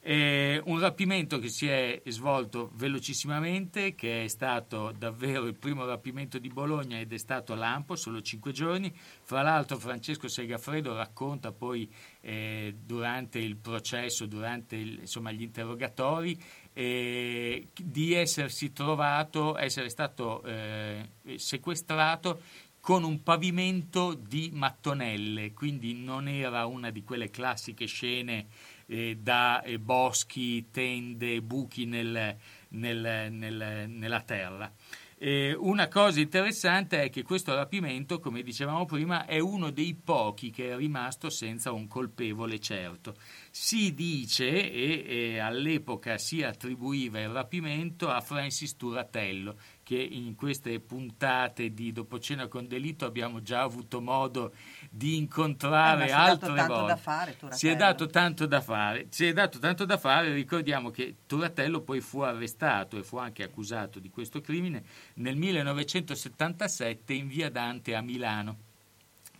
Eh, 0.00 0.62
un 0.66 0.78
rapimento 0.78 1.38
che 1.38 1.48
si 1.48 1.66
è 1.66 2.00
svolto 2.06 2.70
velocissimamente, 2.74 3.94
che 3.94 4.24
è 4.24 4.28
stato 4.28 4.92
davvero 4.96 5.46
il 5.46 5.58
primo 5.58 5.84
rapimento 5.84 6.38
di 6.38 6.48
Bologna 6.48 7.00
ed 7.00 7.12
è 7.12 7.18
stato 7.18 7.54
lampo, 7.54 7.96
solo 7.96 8.20
cinque 8.20 8.52
giorni. 8.52 8.94
Fra 8.94 9.42
l'altro 9.42 9.76
Francesco 9.76 10.28
Segafredo 10.28 10.94
racconta 10.94 11.52
poi 11.52 11.92
eh, 12.20 12.76
durante 12.80 13.38
il 13.38 13.56
processo, 13.56 14.26
durante 14.26 14.76
il- 14.76 15.00
insomma, 15.00 15.32
gli 15.32 15.42
interrogatori, 15.42 16.40
eh, 16.78 17.66
di 17.74 18.12
essersi 18.12 18.72
trovato, 18.72 19.58
essere 19.58 19.88
stato 19.88 20.44
eh, 20.44 21.08
sequestrato 21.34 22.40
con 22.78 23.02
un 23.02 23.20
pavimento 23.24 24.14
di 24.14 24.50
mattonelle, 24.52 25.52
quindi 25.54 25.92
non 25.94 26.28
era 26.28 26.66
una 26.66 26.90
di 26.90 27.02
quelle 27.02 27.30
classiche 27.30 27.86
scene 27.86 28.46
eh, 28.86 29.18
da 29.20 29.60
eh, 29.62 29.80
boschi, 29.80 30.70
tende, 30.70 31.42
buchi 31.42 31.84
nel- 31.84 32.36
nel- 32.68 33.32
nel- 33.32 33.88
nella 33.88 34.20
terra. 34.20 34.72
Eh, 35.20 35.52
una 35.52 35.88
cosa 35.88 36.20
interessante 36.20 37.02
è 37.02 37.10
che 37.10 37.24
questo 37.24 37.52
rapimento, 37.52 38.20
come 38.20 38.42
dicevamo 38.42 38.84
prima, 38.84 39.26
è 39.26 39.40
uno 39.40 39.70
dei 39.70 39.94
pochi 39.96 40.50
che 40.50 40.70
è 40.70 40.76
rimasto 40.76 41.28
senza 41.28 41.72
un 41.72 41.88
colpevole 41.88 42.60
certo. 42.60 43.16
Si 43.50 43.94
dice, 43.94 44.46
e, 44.48 45.04
e 45.06 45.38
all'epoca 45.38 46.18
si 46.18 46.44
attribuiva 46.44 47.20
il 47.20 47.30
rapimento 47.30 48.08
a 48.08 48.20
Francis 48.20 48.76
Turatello, 48.76 49.56
che 49.88 49.96
in 49.96 50.34
queste 50.34 50.80
puntate 50.80 51.72
di 51.72 51.92
Dopo 51.92 52.18
cena 52.18 52.46
con 52.46 52.68
delitto 52.68 53.06
abbiamo 53.06 53.40
già 53.40 53.62
avuto 53.62 54.02
modo 54.02 54.52
di 54.90 55.14
Eh, 55.14 55.16
incontrare 55.16 56.08
dato 56.08 56.20
altre 56.20 56.66
volte. 56.66 56.96
fare. 57.00 57.36
Si 57.52 57.68
è 57.68 57.74
dato 57.74 58.06
tanto 58.06 58.44
da 58.44 58.60
fare. 58.60 59.06
Si 59.08 59.24
è 59.24 59.32
dato 59.32 59.58
tanto 59.58 59.86
da 59.86 59.96
fare. 59.96 60.34
Ricordiamo 60.34 60.90
che 60.90 61.14
Turatello 61.26 61.80
poi 61.80 62.02
fu 62.02 62.20
arrestato 62.20 62.98
e 62.98 63.02
fu 63.02 63.16
anche 63.16 63.42
accusato 63.42 63.98
di 63.98 64.10
questo 64.10 64.42
crimine 64.42 64.84
nel 65.14 65.36
1977 65.36 67.14
in 67.14 67.26
via 67.26 67.50
Dante 67.50 67.94
a 67.94 68.02
Milano. 68.02 68.56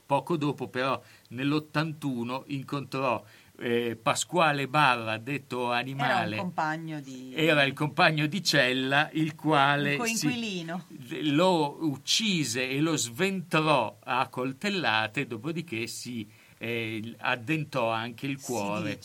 Poco 0.06 0.38
dopo, 0.38 0.68
però, 0.68 0.98
nell'81 1.28 2.44
incontrò 2.46 3.22
eh, 3.60 3.98
Pasquale 4.00 4.68
Barra, 4.68 5.18
detto 5.18 5.66
Era 5.68 5.78
Animale. 5.78 6.36
compagno 6.36 7.00
di... 7.00 7.32
Era 7.34 7.64
il 7.64 7.72
compagno 7.72 8.26
di 8.26 8.42
cella, 8.42 9.08
il 9.12 9.34
quale 9.34 9.96
si- 10.16 10.26
lo 11.32 11.78
uccise 11.86 12.68
e 12.68 12.80
lo 12.80 12.96
sventrò 12.96 13.98
a 14.04 14.28
coltellate, 14.28 15.26
dopodiché 15.26 15.86
si 15.86 16.28
eh, 16.60 17.14
addentò 17.18 17.88
anche 17.90 18.26
il 18.26 18.40
cuore. 18.40 18.98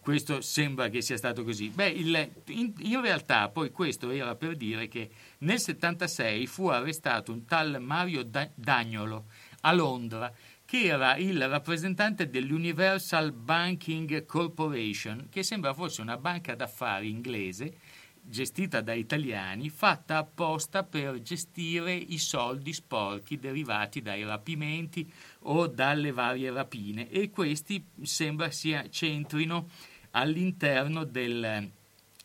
Questo 0.00 0.40
sembra 0.40 0.88
che 0.88 1.02
sia 1.02 1.18
stato 1.18 1.44
così. 1.44 1.68
Beh, 1.68 1.88
il- 1.88 2.30
in, 2.46 2.72
in 2.78 3.00
realtà 3.02 3.48
poi 3.50 3.70
questo 3.70 4.10
era 4.10 4.34
per 4.36 4.56
dire 4.56 4.88
che 4.88 5.10
nel 5.38 5.60
76 5.60 6.46
fu 6.46 6.68
arrestato 6.68 7.30
un 7.32 7.44
tal 7.44 7.78
Mario 7.80 8.22
Da- 8.22 8.48
Dagnolo 8.54 9.26
a 9.62 9.72
Londra 9.72 10.32
che 10.68 10.84
era 10.84 11.16
il 11.16 11.48
rappresentante 11.48 12.28
dell'Universal 12.28 13.32
Banking 13.32 14.26
Corporation, 14.26 15.28
che 15.30 15.42
sembra 15.42 15.72
fosse 15.72 16.02
una 16.02 16.18
banca 16.18 16.54
d'affari 16.54 17.08
inglese 17.08 17.78
gestita 18.20 18.82
da 18.82 18.92
italiani, 18.92 19.70
fatta 19.70 20.18
apposta 20.18 20.82
per 20.82 21.22
gestire 21.22 21.94
i 21.94 22.18
soldi 22.18 22.74
sporchi 22.74 23.38
derivati 23.38 24.02
dai 24.02 24.24
rapimenti 24.24 25.10
o 25.44 25.66
dalle 25.68 26.12
varie 26.12 26.50
rapine 26.50 27.08
e 27.08 27.30
questi 27.30 27.82
sembra 28.02 28.50
sia, 28.50 28.82
c'entrino 28.90 29.70
all'interno 30.10 31.04
del, 31.04 31.66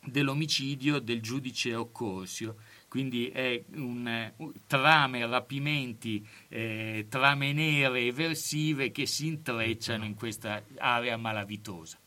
dell'omicidio 0.04 1.00
del 1.00 1.22
giudice 1.22 1.74
Occorsio. 1.76 2.58
Quindi 2.94 3.28
è 3.30 3.60
un, 3.74 4.08
eh, 4.08 4.36
trame, 4.68 5.26
rapimenti, 5.26 6.24
eh, 6.48 7.08
trame 7.10 7.52
nere 7.52 8.02
eversive 8.02 8.92
che 8.92 9.08
si 9.08 9.26
intrecciano 9.26 10.06
in 10.06 10.14
questa 10.14 10.62
area 10.78 11.18
malavitosa. 11.18 11.98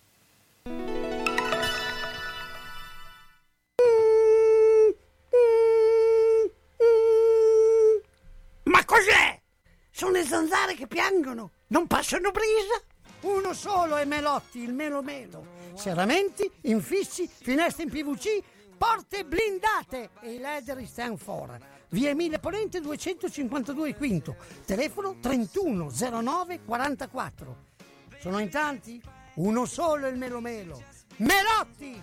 Ma 8.62 8.84
cos'è? 8.84 9.40
Sono 9.90 10.12
le 10.12 10.22
zanzare 10.22 10.76
che 10.76 10.86
piangono, 10.86 11.50
non 11.66 11.88
passano 11.88 12.30
brisa. 12.30 12.80
Uno 13.22 13.54
solo 13.54 13.96
è 13.96 14.04
Melotti, 14.04 14.60
il 14.60 14.72
Melo 14.72 15.02
Melo. 15.02 15.44
Serramenti, 15.74 16.48
infissi, 16.60 17.28
finestre 17.28 17.82
in 17.82 17.90
PVC, 17.90 18.40
porte 18.76 19.24
blindate 19.24 20.10
e 20.20 20.34
i 20.34 20.38
leder 20.38 20.84
stand 20.86 21.18
for. 21.18 21.58
Via 21.88 22.10
Emile 22.10 22.38
Ponente 22.38 22.80
252 22.80 23.94
Quinto, 23.94 24.36
telefono 24.64 25.16
3109 25.20 26.64
44. 26.64 27.56
Sono 28.18 28.38
in 28.38 28.50
tanti? 28.50 29.02
Uno 29.34 29.66
solo 29.66 30.06
il 30.06 30.16
Melo 30.16 30.40
Melo. 30.40 30.82
Melotti! 31.16 32.02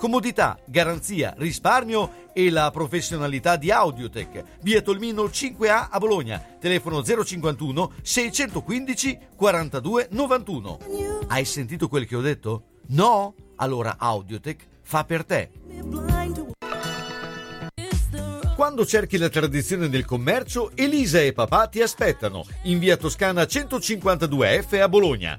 Comodità, 0.00 0.58
garanzia, 0.64 1.34
risparmio 1.36 2.28
e 2.32 2.48
la 2.48 2.70
professionalità 2.70 3.56
di 3.56 3.70
Audiotech. 3.70 4.44
Via 4.62 4.80
Tolmino 4.80 5.24
5A 5.24 5.88
a 5.90 5.98
Bologna. 5.98 6.42
Telefono 6.58 7.02
051 7.02 7.92
615 8.00 9.18
42 9.36 10.08
91. 10.10 10.78
Hai 11.26 11.44
sentito 11.44 11.88
quel 11.88 12.06
che 12.06 12.16
ho 12.16 12.22
detto? 12.22 12.62
No? 12.86 13.34
Allora 13.56 13.96
Audiotech 13.98 14.66
fa 14.80 15.04
per 15.04 15.26
te. 15.26 15.50
Quando 18.56 18.86
cerchi 18.86 19.18
la 19.18 19.28
tradizione 19.28 19.90
del 19.90 20.06
commercio, 20.06 20.70
Elisa 20.76 21.20
e 21.20 21.34
papà 21.34 21.66
ti 21.66 21.82
aspettano 21.82 22.46
in 22.62 22.78
via 22.78 22.96
Toscana 22.96 23.42
152F 23.42 24.80
a 24.80 24.88
Bologna. 24.88 25.38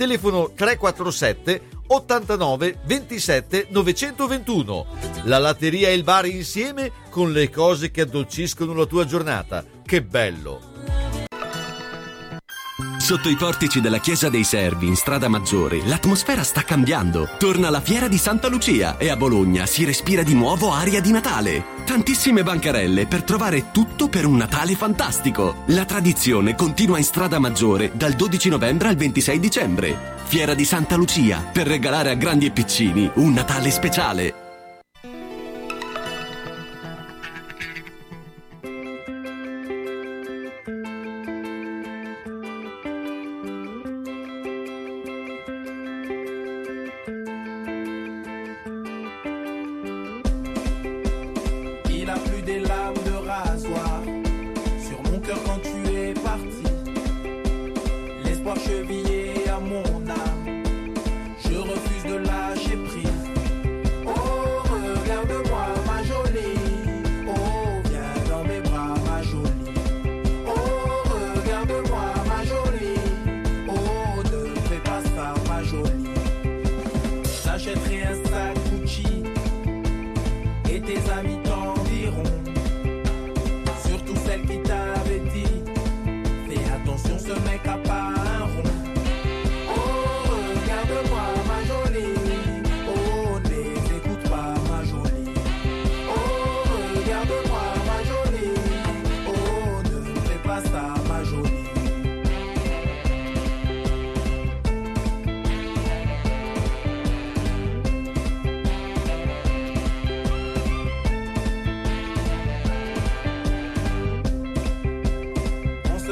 Telefono 0.00 0.52
347 0.54 1.62
89 1.88 2.78
27 2.86 3.66
921. 3.68 4.86
La 5.24 5.36
latteria 5.36 5.88
e 5.88 5.92
il 5.92 6.04
bar 6.04 6.24
insieme 6.24 6.90
con 7.10 7.32
le 7.32 7.50
cose 7.50 7.90
che 7.90 8.00
addolciscono 8.00 8.72
la 8.72 8.86
tua 8.86 9.04
giornata. 9.04 9.62
Che 9.84 10.02
bello! 10.02 11.29
Sotto 13.10 13.28
i 13.28 13.34
portici 13.34 13.80
della 13.80 13.98
Chiesa 13.98 14.28
dei 14.28 14.44
Servi, 14.44 14.86
in 14.86 14.94
strada 14.94 15.26
Maggiore, 15.26 15.84
l'atmosfera 15.84 16.44
sta 16.44 16.62
cambiando. 16.62 17.28
Torna 17.40 17.68
la 17.68 17.80
fiera 17.80 18.06
di 18.06 18.18
Santa 18.18 18.46
Lucia 18.46 18.98
e 18.98 19.08
a 19.08 19.16
Bologna 19.16 19.66
si 19.66 19.84
respira 19.84 20.22
di 20.22 20.32
nuovo 20.32 20.72
aria 20.72 21.00
di 21.00 21.10
Natale. 21.10 21.64
Tantissime 21.84 22.44
bancarelle 22.44 23.08
per 23.08 23.24
trovare 23.24 23.72
tutto 23.72 24.06
per 24.06 24.26
un 24.26 24.36
Natale 24.36 24.76
fantastico. 24.76 25.64
La 25.66 25.84
tradizione 25.86 26.54
continua 26.54 26.98
in 26.98 27.04
strada 27.04 27.40
Maggiore 27.40 27.90
dal 27.94 28.12
12 28.12 28.48
novembre 28.48 28.86
al 28.90 28.94
26 28.94 29.40
dicembre. 29.40 30.18
Fiera 30.26 30.54
di 30.54 30.64
Santa 30.64 30.94
Lucia, 30.94 31.42
per 31.52 31.66
regalare 31.66 32.10
a 32.10 32.14
grandi 32.14 32.46
e 32.46 32.52
piccini 32.52 33.10
un 33.14 33.32
Natale 33.32 33.72
speciale. 33.72 34.39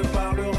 Se 0.03 0.09
parlera 0.11 0.57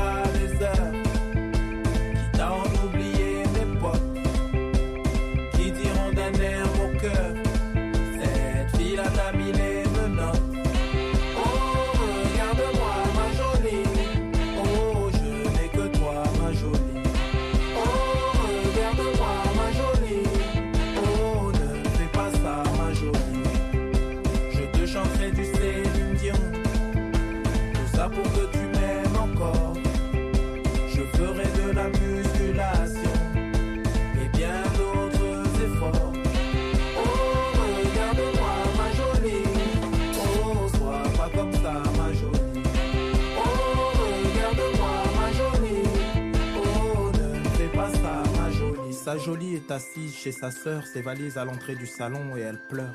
Sa 49.10 49.18
jolie 49.18 49.56
est 49.56 49.72
assise 49.72 50.16
chez 50.16 50.32
sa 50.32 50.52
sœur, 50.52 50.86
ses 50.86 51.02
valises 51.02 51.40
à 51.40 51.44
l'entrée 51.44 51.74
du 51.74 51.88
salon 51.88 52.38
et 52.38 52.42
elle 52.42 52.60
pleure. 52.60 52.94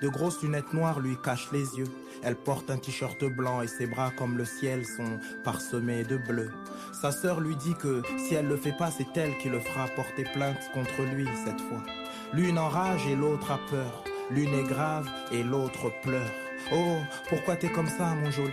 De 0.00 0.08
grosses 0.08 0.42
lunettes 0.42 0.72
noires 0.72 1.00
lui 1.00 1.18
cachent 1.22 1.52
les 1.52 1.76
yeux. 1.76 1.92
Elle 2.22 2.36
porte 2.36 2.70
un 2.70 2.78
t-shirt 2.78 3.22
blanc 3.26 3.60
et 3.60 3.66
ses 3.66 3.86
bras 3.86 4.10
comme 4.16 4.38
le 4.38 4.46
ciel 4.46 4.86
sont 4.86 5.18
parsemés 5.44 6.02
de 6.02 6.16
bleu. 6.16 6.50
Sa 6.98 7.12
sœur 7.12 7.40
lui 7.40 7.56
dit 7.56 7.74
que 7.74 8.00
si 8.26 8.36
elle 8.36 8.48
le 8.48 8.56
fait 8.56 8.74
pas, 8.74 8.90
c'est 8.90 9.14
elle 9.18 9.36
qui 9.36 9.50
le 9.50 9.60
fera 9.60 9.86
porter 9.88 10.24
plainte 10.32 10.70
contre 10.72 11.02
lui 11.14 11.28
cette 11.44 11.60
fois. 11.60 11.84
L'une 12.32 12.58
enrage 12.58 13.06
et 13.06 13.14
l'autre 13.14 13.50
a 13.50 13.60
peur. 13.68 14.04
L'une 14.30 14.54
est 14.54 14.66
grave 14.66 15.10
et 15.30 15.42
l'autre 15.42 15.92
pleure. 16.02 16.32
Oh, 16.72 16.96
pourquoi 17.28 17.56
t'es 17.56 17.68
comme 17.68 17.88
ça, 17.88 18.14
mon 18.14 18.30
joli? 18.30 18.48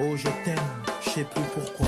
Oh, 0.00 0.16
je 0.16 0.26
t'aime, 0.44 0.58
je 1.04 1.10
sais 1.10 1.24
plus 1.24 1.44
pourquoi. 1.54 1.86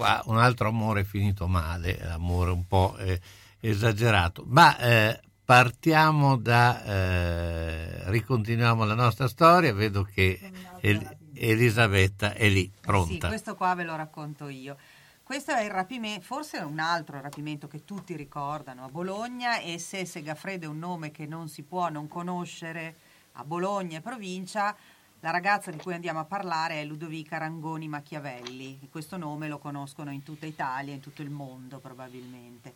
Qua, 0.00 0.22
un 0.26 0.38
altro 0.38 0.68
amore 0.68 1.04
finito 1.04 1.46
male, 1.46 2.00
amore 2.10 2.50
un 2.50 2.66
po' 2.66 2.96
eh, 2.98 3.20
esagerato. 3.60 4.44
Ma 4.46 4.76
eh, 4.78 5.20
partiamo 5.44 6.36
da... 6.36 6.82
eh, 6.84 8.10
ricontinuiamo 8.10 8.84
la 8.84 8.94
nostra 8.94 9.28
storia, 9.28 9.72
vedo 9.74 10.02
che 10.02 10.38
El- 10.80 11.16
Elisabetta 11.34 12.32
è 12.34 12.48
lì, 12.48 12.62
Sì, 12.62 12.80
pronta. 12.80 13.28
questo 13.28 13.54
qua 13.54 13.74
ve 13.74 13.84
lo 13.84 13.96
racconto 13.96 14.48
io. 14.48 14.76
Questo 15.22 15.52
è 15.52 15.62
il 15.62 15.70
rapimento, 15.70 16.24
forse 16.24 16.58
è 16.58 16.62
un 16.62 16.80
altro 16.80 17.20
rapimento 17.20 17.68
che 17.68 17.84
tutti 17.84 18.16
ricordano 18.16 18.84
a 18.84 18.88
Bologna 18.88 19.60
e 19.60 19.78
se 19.78 20.04
Segafredo 20.04 20.66
è 20.66 20.68
un 20.68 20.78
nome 20.78 21.12
che 21.12 21.24
non 21.26 21.48
si 21.48 21.62
può 21.62 21.88
non 21.88 22.08
conoscere 22.08 22.96
a 23.34 23.44
Bologna 23.44 23.98
e 23.98 24.00
provincia, 24.00 24.74
la 25.20 25.30
ragazza 25.30 25.70
di 25.70 25.78
cui 25.78 25.92
andiamo 25.94 26.18
a 26.20 26.24
parlare 26.24 26.80
è 26.80 26.84
Ludovica 26.84 27.36
Rangoni 27.36 27.88
Machiavelli. 27.88 28.88
Questo 28.90 29.16
nome 29.16 29.48
lo 29.48 29.58
conoscono 29.58 30.10
in 30.10 30.22
tutta 30.22 30.46
Italia, 30.46 30.94
in 30.94 31.00
tutto 31.00 31.20
il 31.22 31.30
mondo 31.30 31.78
probabilmente. 31.78 32.74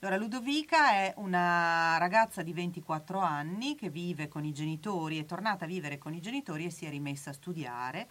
Allora, 0.00 0.16
Ludovica 0.16 0.92
è 0.92 1.12
una 1.18 1.96
ragazza 1.98 2.42
di 2.42 2.52
24 2.52 3.18
anni 3.20 3.76
che 3.76 3.88
vive 3.90 4.26
con 4.26 4.44
i 4.44 4.52
genitori, 4.52 5.18
è 5.18 5.26
tornata 5.26 5.64
a 5.64 5.68
vivere 5.68 5.98
con 5.98 6.14
i 6.14 6.20
genitori 6.20 6.64
e 6.64 6.70
si 6.70 6.86
è 6.86 6.90
rimessa 6.90 7.30
a 7.30 7.34
studiare. 7.34 8.08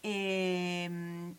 E, 0.00 0.84
il- 0.88 1.34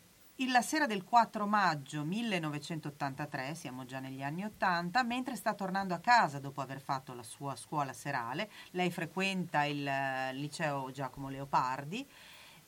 la 0.48 0.62
sera 0.62 0.86
del 0.86 1.04
4 1.04 1.46
maggio 1.46 2.02
1983, 2.02 3.54
siamo 3.54 3.84
già 3.84 4.00
negli 4.00 4.22
anni 4.22 4.44
80, 4.44 5.02
mentre 5.02 5.36
sta 5.36 5.52
tornando 5.52 5.92
a 5.92 5.98
casa 5.98 6.38
dopo 6.38 6.62
aver 6.62 6.80
fatto 6.80 7.12
la 7.12 7.22
sua 7.22 7.56
scuola 7.56 7.92
serale, 7.92 8.50
lei 8.70 8.90
frequenta 8.90 9.64
il 9.64 9.86
eh, 9.86 10.32
liceo 10.32 10.90
Giacomo 10.92 11.28
Leopardi, 11.28 12.08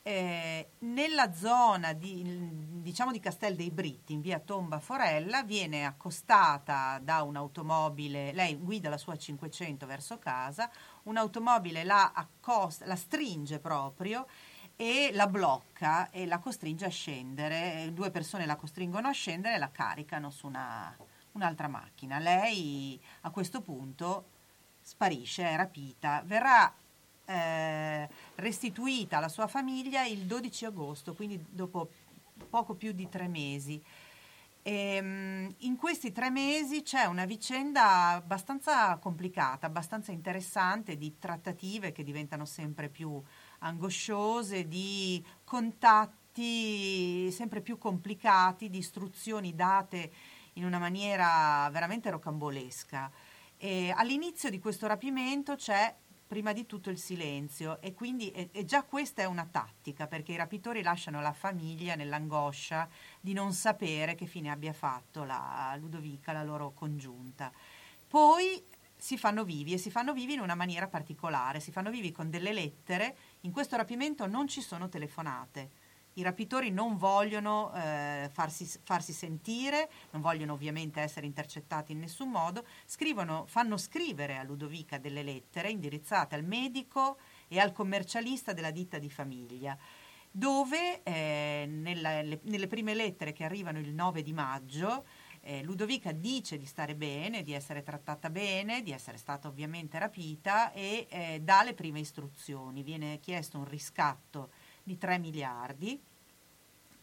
eh, 0.05 0.71
nella 0.81 1.33
zona 1.33 1.93
di, 1.93 2.23
diciamo 2.83 3.13
di 3.13 3.21
Castel 3.21 3.55
dei 3.55 3.71
Britti, 3.71 4.13
in 4.13 4.21
via 4.21 4.41
Tomba 4.41 4.81
Forella, 4.81 5.45
viene 5.45 5.87
accostata 5.87 6.99
da 7.01 7.23
un'automobile, 7.23 8.33
lei 8.33 8.57
guida 8.57 8.89
la 8.89 8.99
sua 8.99 9.17
500 9.17 9.87
verso 9.87 10.19
casa, 10.19 10.69
un'automobile 11.05 11.85
la, 11.85 12.13
accosta, 12.13 12.85
la 12.85 12.97
stringe 12.97 13.61
proprio 13.61 14.27
e 14.77 15.11
la 15.13 15.27
blocca 15.27 16.11
e 16.11 16.27
la 16.27 16.39
costringe 16.39 16.87
a 16.87 16.91
scendere. 16.91 17.91
Due 17.93 18.11
persone 18.11 18.47
la 18.47 18.57
costringono 18.57 19.09
a 19.09 19.13
scendere 19.13 19.55
e 19.55 19.59
la 19.59 19.71
caricano 19.71 20.31
su 20.31 20.47
una- 20.47 20.97
un'altra 21.33 21.69
macchina. 21.69 22.19
Lei 22.19 23.01
a 23.23 23.31
questo 23.31 23.61
punto 23.61 24.27
sparisce, 24.81 25.45
è 25.45 25.57
rapita, 25.57 26.23
verrà 26.25 26.73
eh, 27.25 28.09
restituita 28.37 29.19
alla 29.19 29.29
sua 29.29 29.47
famiglia 29.47 30.05
il 30.05 30.27
12 30.27 30.65
agosto, 30.65 31.15
quindi 31.15 31.43
dopo 31.49 31.89
poco 32.51 32.75
più 32.75 32.93
di 32.93 33.09
tre 33.09 33.29
mesi. 33.29 33.83
Ehm, 34.65 35.53
in 35.59 35.77
questi 35.77 36.13
tre 36.13 36.31
mesi 36.31 36.83
c'è 36.83 37.05
una 37.07 37.25
vicenda 37.25 38.11
abbastanza 38.11 38.97
complicata, 38.99 39.67
abbastanza 39.67 40.13
interessante 40.13 40.97
di 40.97 41.17
trattative 41.19 41.91
che 41.93 42.05
diventano 42.05 42.45
sempre 42.45 42.89
più 42.89 43.21
angosciose, 43.63 44.69
di 44.69 45.25
contatti 45.45 47.31
sempre 47.31 47.61
più 47.61 47.79
complicati, 47.79 48.71
di 48.71 48.79
istruzioni 48.79 49.55
date 49.55 50.13
in 50.55 50.65
una 50.65 50.79
maniera 50.79 51.69
veramente 51.71 52.11
rocambolesca. 52.11 53.11
E 53.57 53.93
all'inizio 53.95 54.51
di 54.51 54.59
questo 54.59 54.87
rapimento 54.87 55.57
c'è 55.57 55.95
prima 56.33 56.55
di 56.55 56.65
tutto 56.65 56.89
il 56.89 56.99
silenzio 56.99 57.79
e 57.83 57.93
quindi 57.93 58.31
e, 58.31 58.49
e 58.53 58.65
già 58.65 58.85
questa 58.85 59.21
è 59.21 59.27
una 59.27 59.45
tattica 59.45 60.07
perché 60.07 60.33
i 60.33 60.37
rapitori 60.37 60.81
lasciano 60.81 61.21
la 61.21 61.35
famiglia 61.35 61.95
nell'angoscia 61.95 62.89
di 63.21 63.35
non 63.35 63.53
sapere 63.53 64.15
che 64.15 64.25
fine 64.25 64.51
abbia 64.51 64.73
fatto 64.73 65.25
la 65.25 65.77
Ludovica, 65.79 66.33
la 66.33 66.43
loro 66.43 66.73
congiunta. 66.73 67.53
Poi 68.09 68.65
si 68.97 69.19
fanno 69.19 69.45
vivi 69.45 69.75
e 69.75 69.79
si 69.79 69.91
fanno 69.91 70.13
vivi 70.13 70.33
in 70.33 70.41
una 70.41 70.55
maniera 70.55 70.87
particolare, 70.87 71.61
si 71.61 71.71
fanno 71.71 71.91
vivi 71.91 72.13
con 72.13 72.31
delle 72.31 72.53
lettere, 72.53 73.17
in 73.43 73.53
questo 73.53 73.77
rapimento 73.77 74.27
non 74.27 74.47
ci 74.49 74.61
sono 74.61 74.89
telefonate. 74.89 75.71
I 76.15 76.23
rapitori 76.23 76.71
non 76.71 76.99
vogliono 76.99 77.73
eh, 77.75 78.29
farsi, 78.31 78.69
farsi 78.83 79.13
sentire, 79.13 79.91
non 80.11 80.21
vogliono 80.21 80.53
ovviamente 80.53 81.01
essere 81.01 81.25
intercettati 81.25 81.93
in 81.93 82.01
nessun 82.01 82.29
modo, 82.31 82.67
scrivono, 82.85 83.47
fanno 83.47 83.79
scrivere 83.79 84.37
a 84.37 84.43
Ludovica 84.43 84.99
delle 84.99 85.23
lettere 85.23 85.71
indirizzate 85.71 86.35
al 86.35 86.45
medico 86.45 87.17
e 87.49 87.59
al 87.59 87.73
commercialista 87.73 88.53
della 88.53 88.71
ditta 88.71 88.99
di 88.99 89.09
famiglia, 89.09 89.77
dove 90.31 91.03
eh, 91.03 91.65
nella- 91.67 92.21
le- 92.21 92.41
nelle 92.43 92.67
prime 92.67 92.95
lettere 92.95 93.33
che 93.33 93.45
arrivano 93.45 93.79
il 93.79 93.95
9 93.95 94.23
di 94.23 94.35
maggio 94.35 95.05
eh, 95.43 95.63
Ludovica 95.63 96.13
dice 96.13 96.57
di 96.57 96.67
stare 96.67 96.95
bene, 96.95 97.43
di 97.43 97.53
essere 97.53 97.83
trattata 97.83 98.31
bene, 98.31 98.83
di 98.83 98.93
essere 98.93 99.17
stata 99.17 99.49
ovviamente 99.49 99.99
rapita 99.99 100.73
e 100.73 101.07
eh, 101.09 101.41
dà 101.43 101.63
le 101.63 101.75
prime 101.75 102.01
istruzioni. 102.01 102.83
Viene 102.83 103.19
chiesto 103.21 103.59
un 103.59 103.65
riscatto 103.65 104.51
di 104.83 104.97
3 104.97 105.19
miliardi, 105.19 106.01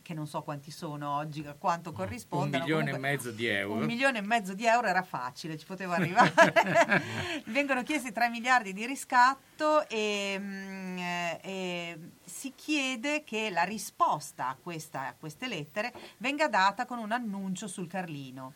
che 0.10 0.16
non 0.16 0.26
so 0.26 0.42
quanti 0.42 0.72
sono 0.72 1.18
oggi, 1.18 1.46
a 1.46 1.54
quanto 1.54 1.90
Un 1.90 1.96
corrispondono. 1.96 2.64
milione 2.64 2.90
e 2.90 2.94
comunque 2.94 3.10
mezzo 3.12 3.30
di 3.30 3.46
euro. 3.46 3.80
Un 3.80 3.86
milione 3.86 4.18
e 4.18 4.22
mezzo 4.22 4.56
di 4.56 4.66
euro 4.66 4.88
era 4.88 5.04
facile, 5.04 5.56
ci 5.56 5.68
potevo 5.68 5.92
arrivare. 5.92 6.34
Vengono 7.46 7.84
chiesti 7.84 8.12
3 8.12 8.30
miliardi 8.30 8.74
di 8.74 8.88
riscatto 8.88 9.88
e, 9.88 10.36
mm, 10.40 10.98
e 11.44 12.00
si 12.26 12.54
chiede 12.56 13.24
che 13.24 13.52
la 13.52 13.62
risposta 13.62 14.48
a, 14.48 14.58
questa- 14.60 15.10
a 15.10 15.14
queste 15.14 15.48
lettere 15.48 15.94
venga 16.18 16.48
data 16.48 16.88
con 16.88 16.98
un 16.98 17.12
annuncio 17.12 17.68
sul 17.68 17.86
Carlino. 17.88 18.54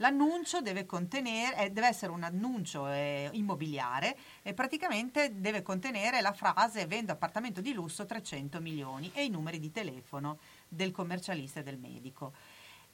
L'annuncio 0.00 0.60
deve 0.60 0.86
contenere, 0.86 1.56
eh, 1.56 1.70
deve 1.70 1.88
essere 1.88 2.12
un 2.12 2.22
annuncio 2.22 2.88
eh, 2.88 3.28
immobiliare 3.32 4.16
e 4.42 4.54
praticamente 4.54 5.40
deve 5.40 5.62
contenere 5.62 6.20
la 6.20 6.32
frase 6.32 6.86
vendo 6.86 7.10
appartamento 7.10 7.60
di 7.60 7.72
lusso 7.72 8.06
300 8.06 8.60
milioni 8.60 9.10
e 9.12 9.24
i 9.24 9.28
numeri 9.28 9.58
di 9.58 9.72
telefono 9.72 10.38
del 10.68 10.90
commercialista 10.92 11.60
e 11.60 11.62
del 11.62 11.78
medico. 11.78 12.32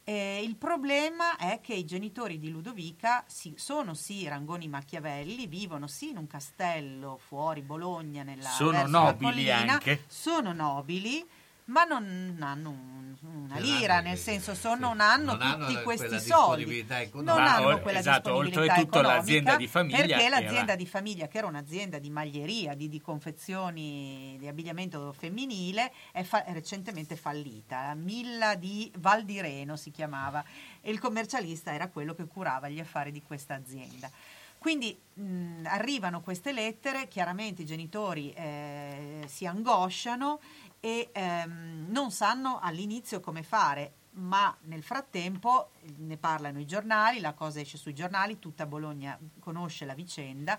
Eh, 0.07 0.43
il 0.45 0.57
problema 0.57 1.37
è 1.39 1.61
che 1.63 1.73
i 1.73 1.87
genitori 1.87 2.39
di 2.39 2.51
Ludovica 2.51 3.25
si- 3.27 3.55
sono 3.57 3.95
sì 3.95 4.29
rangoni 4.29 4.69
Machiavelli, 4.69 5.47
vivono 5.47 5.87
sì 5.87 6.11
in 6.11 6.19
un 6.19 6.27
castello 6.27 7.17
fuori 7.17 7.63
Bologna, 7.63 8.23
nella, 8.23 8.51
Sono 8.51 8.87
nobili 8.87 9.31
collina, 9.47 9.73
anche. 9.73 10.05
sono 10.07 10.53
nobili, 10.53 11.27
ma 11.67 11.85
non 11.85 12.37
hanno 12.41 12.71
un- 12.71 12.93
una 13.23 13.59
lira, 13.59 13.97
hanno 13.97 14.09
nel 14.09 14.19
senso 14.19 14.55
sono, 14.55 14.89
non 14.89 15.01
hanno 15.01 15.33
non 15.33 15.41
hanno 15.43 15.65
tutti 15.67 15.75
la- 15.75 15.83
questi 15.83 16.21
soldi, 16.21 16.87
non. 17.13 17.25
Ma 17.37 17.55
hanno 17.57 17.67
ol- 17.69 17.81
quella 17.81 17.99
esatto, 18.01 18.21
disponibilità 18.31 18.61
oltretutto 18.61 18.99
economica, 18.99 19.17
l'azienda 19.17 19.57
di 19.57 19.67
famiglia 19.69 19.97
perché 19.97 20.13
era- 20.25 20.41
l'azienda 20.41 20.75
di 20.77 20.87
famiglia 20.87 21.29
che 21.29 21.39
era 21.39 21.47
un'azienda 21.47 21.99
di 21.99 22.11
maglieria, 22.11 22.75
di, 22.75 22.89
di 22.89 23.01
confezioni 23.01 24.37
di 24.39 24.47
abbigliamento 24.49 25.13
femminile 25.13 25.93
è, 26.13 26.23
fa- 26.23 26.45
è 26.45 26.53
recentemente 26.53 27.17
fallita, 27.17 27.87
la 27.87 27.95
Milla 27.95 28.55
di 28.57 28.91
Val 28.99 29.25
di 29.25 29.41
Reno 29.41 29.77
si 29.77 29.91
chiamava 29.91 30.45
e 30.81 30.91
il 30.91 30.99
commercialista 30.99 31.73
era 31.73 31.89
quello 31.89 32.15
che 32.15 32.27
curava 32.27 32.69
gli 32.69 32.81
affari 32.81 33.11
di 33.13 33.23
questa 33.23 33.55
azienda. 33.55 34.11
Quindi 34.59 34.99
mh, 35.15 35.65
arrivano 35.67 36.23
queste 36.23 36.51
lettere, 36.51 37.07
chiaramente 37.07 37.63
i 37.63 37.67
genitori 37.67 38.33
eh, 38.33 39.23
si 39.27 39.45
angosciano 39.47 40.41
e 40.85 41.09
ehm, 41.13 41.87
non 41.89 42.11
sanno 42.11 42.59
all'inizio 42.61 43.19
come 43.21 43.43
fare, 43.43 43.93
ma 44.17 44.55
nel 44.65 44.83
frattempo 44.83 45.71
eh, 45.81 45.95
ne 45.97 46.19
parlano 46.19 46.61
i 46.61 46.67
giornali, 46.67 47.21
la 47.21 47.33
cosa 47.33 47.59
esce 47.61 47.79
sui 47.79 47.95
giornali, 47.95 48.39
tutta 48.39 48.67
Bologna 48.67 49.19
conosce 49.41 49.87
la 49.87 49.95
vicenda. 49.95 50.59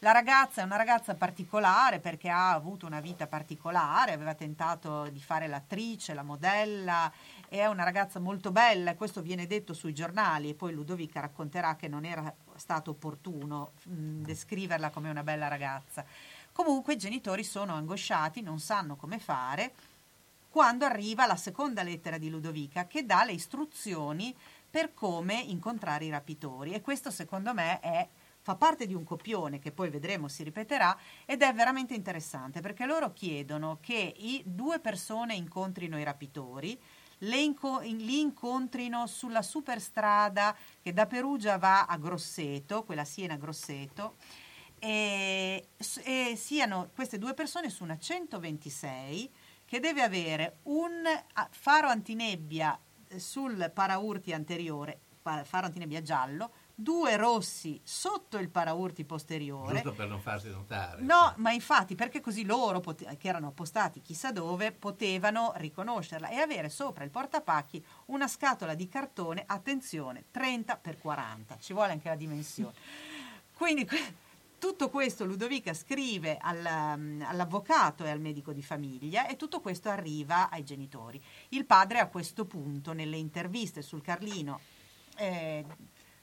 La 0.00 0.12
ragazza 0.12 0.60
è 0.60 0.64
una 0.64 0.76
ragazza 0.76 1.14
particolare 1.14 2.00
perché 2.00 2.28
ha 2.28 2.52
avuto 2.52 2.84
una 2.84 3.00
vita 3.00 3.26
particolare, 3.26 4.12
aveva 4.12 4.34
tentato 4.34 5.08
di 5.08 5.20
fare 5.20 5.46
l'attrice, 5.46 6.12
la 6.12 6.24
modella, 6.24 7.10
è 7.48 7.64
una 7.64 7.84
ragazza 7.84 8.18
molto 8.18 8.50
bella 8.50 8.94
questo 8.94 9.22
viene 9.22 9.46
detto 9.46 9.72
sui 9.72 9.94
giornali 9.94 10.50
e 10.50 10.54
poi 10.54 10.74
Ludovica 10.74 11.20
racconterà 11.20 11.76
che 11.76 11.88
non 11.88 12.04
era 12.04 12.34
stato 12.56 12.90
opportuno 12.90 13.72
mh, 13.84 14.22
descriverla 14.22 14.90
come 14.90 15.08
una 15.08 15.22
bella 15.22 15.48
ragazza. 15.48 16.04
Comunque 16.52 16.94
i 16.94 16.98
genitori 16.98 17.44
sono 17.44 17.74
angosciati, 17.74 18.42
non 18.42 18.60
sanno 18.60 18.96
come 18.96 19.18
fare, 19.18 19.72
quando 20.52 20.84
arriva 20.84 21.26
la 21.26 21.36
seconda 21.36 21.82
lettera 21.82 22.18
di 22.18 22.28
Ludovica 22.28 22.86
che 22.86 23.06
dà 23.06 23.24
le 23.24 23.32
istruzioni 23.32 24.36
per 24.70 24.92
come 24.92 25.40
incontrare 25.40 26.04
i 26.04 26.10
rapitori. 26.10 26.72
E 26.72 26.82
questo 26.82 27.10
secondo 27.10 27.54
me 27.54 27.80
è, 27.80 28.06
fa 28.42 28.54
parte 28.54 28.86
di 28.86 28.92
un 28.92 29.02
copione 29.02 29.58
che 29.58 29.72
poi 29.72 29.88
vedremo 29.88 30.28
si 30.28 30.42
ripeterà 30.42 30.94
ed 31.24 31.40
è 31.40 31.54
veramente 31.54 31.94
interessante 31.94 32.60
perché 32.60 32.84
loro 32.84 33.12
chiedono 33.12 33.78
che 33.80 34.14
i 34.16 34.42
due 34.44 34.78
persone 34.78 35.34
incontrino 35.34 35.98
i 35.98 36.04
rapitori, 36.04 36.78
inco- 37.18 37.80
in- 37.80 37.98
li 37.98 38.20
incontrino 38.20 39.06
sulla 39.06 39.42
superstrada 39.42 40.54
che 40.82 40.92
da 40.92 41.06
Perugia 41.06 41.56
va 41.56 41.86
a 41.86 41.96
Grosseto, 41.96 42.82
quella 42.84 43.04
Siena-Grosseto, 43.04 44.16
e, 44.84 45.68
e 46.02 46.34
siano 46.36 46.90
queste 46.92 47.16
due 47.16 47.34
persone 47.34 47.70
su 47.70 47.84
una 47.84 47.96
126 47.96 49.30
che 49.64 49.78
deve 49.78 50.02
avere 50.02 50.58
un 50.64 51.04
ah, 51.34 51.48
faro 51.52 51.86
antinebbia 51.86 52.76
eh, 53.06 53.20
sul 53.20 53.70
paraurti 53.72 54.32
anteriore, 54.32 54.98
faro 55.22 55.66
antinebbia 55.66 56.02
giallo, 56.02 56.50
due 56.74 57.16
rossi 57.16 57.80
sotto 57.84 58.38
il 58.38 58.48
paraurti 58.48 59.04
posteriore. 59.04 59.74
Giusto 59.74 59.92
per 59.92 60.08
non 60.08 60.20
farsi 60.20 60.50
notare. 60.50 61.00
No, 61.02 61.32
ma 61.36 61.52
infatti 61.52 61.94
perché 61.94 62.20
così 62.20 62.44
loro, 62.44 62.80
pote- 62.80 63.16
che 63.16 63.28
erano 63.28 63.46
appostati 63.46 64.02
chissà 64.02 64.32
dove, 64.32 64.72
potevano 64.72 65.52
riconoscerla 65.58 66.28
e 66.28 66.38
avere 66.38 66.68
sopra 66.68 67.04
il 67.04 67.10
portapacchi 67.10 67.84
una 68.06 68.26
scatola 68.26 68.74
di 68.74 68.88
cartone, 68.88 69.44
attenzione, 69.46 70.24
30 70.32 70.80
x 70.82 70.98
40, 70.98 71.58
ci 71.60 71.72
vuole 71.72 71.92
anche 71.92 72.08
la 72.08 72.16
dimensione. 72.16 72.74
Quindi 73.54 73.88
tutto 74.62 74.90
questo 74.90 75.24
Ludovica 75.24 75.74
scrive 75.74 76.38
al, 76.40 76.94
um, 76.96 77.24
all'avvocato 77.26 78.04
e 78.04 78.10
al 78.10 78.20
medico 78.20 78.52
di 78.52 78.62
famiglia 78.62 79.26
e 79.26 79.34
tutto 79.34 79.58
questo 79.58 79.88
arriva 79.88 80.50
ai 80.50 80.62
genitori. 80.62 81.20
Il 81.48 81.64
padre 81.64 81.98
a 81.98 82.06
questo 82.06 82.44
punto, 82.44 82.92
nelle 82.92 83.16
interviste 83.16 83.82
sul 83.82 84.02
Carlino, 84.02 84.60
eh, 85.16 85.64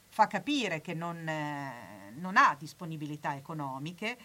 fa 0.08 0.26
capire 0.26 0.80
che 0.80 0.94
non, 0.94 1.28
eh, 1.28 2.14
non 2.14 2.38
ha 2.38 2.56
disponibilità 2.58 3.36
economiche 3.36 4.16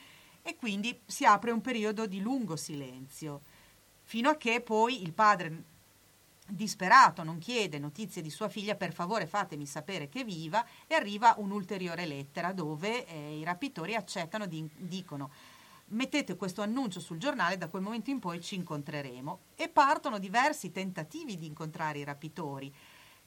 e 0.41 0.55
quindi 0.55 0.97
si 1.05 1.25
apre 1.25 1.51
un 1.51 1.59
periodo 1.59 2.07
di 2.07 2.21
lungo 2.21 2.55
silenzio, 2.55 3.41
fino 4.03 4.29
a 4.29 4.37
che 4.37 4.61
poi 4.61 5.01
il 5.01 5.11
padre 5.11 5.63
disperato 6.47 7.23
non 7.23 7.39
chiede 7.39 7.79
notizie 7.79 8.21
di 8.21 8.29
sua 8.29 8.49
figlia, 8.49 8.75
per 8.75 8.93
favore 8.93 9.25
fatemi 9.25 9.65
sapere 9.65 10.09
che 10.09 10.23
viva, 10.23 10.65
e 10.87 10.95
arriva 10.95 11.35
un'ulteriore 11.37 12.05
lettera 12.05 12.53
dove 12.53 13.05
eh, 13.05 13.37
i 13.39 13.43
rapitori 13.43 13.95
accettano, 13.95 14.45
di- 14.45 14.69
dicono 14.75 15.31
mettete 15.89 16.35
questo 16.35 16.61
annuncio 16.61 16.99
sul 16.99 17.17
giornale, 17.17 17.57
da 17.57 17.67
quel 17.67 17.81
momento 17.83 18.09
in 18.09 18.19
poi 18.19 18.41
ci 18.41 18.55
incontreremo. 18.55 19.39
E 19.55 19.69
partono 19.69 20.19
diversi 20.19 20.71
tentativi 20.71 21.37
di 21.37 21.45
incontrare 21.45 21.99
i 21.99 22.03
rapitori 22.03 22.73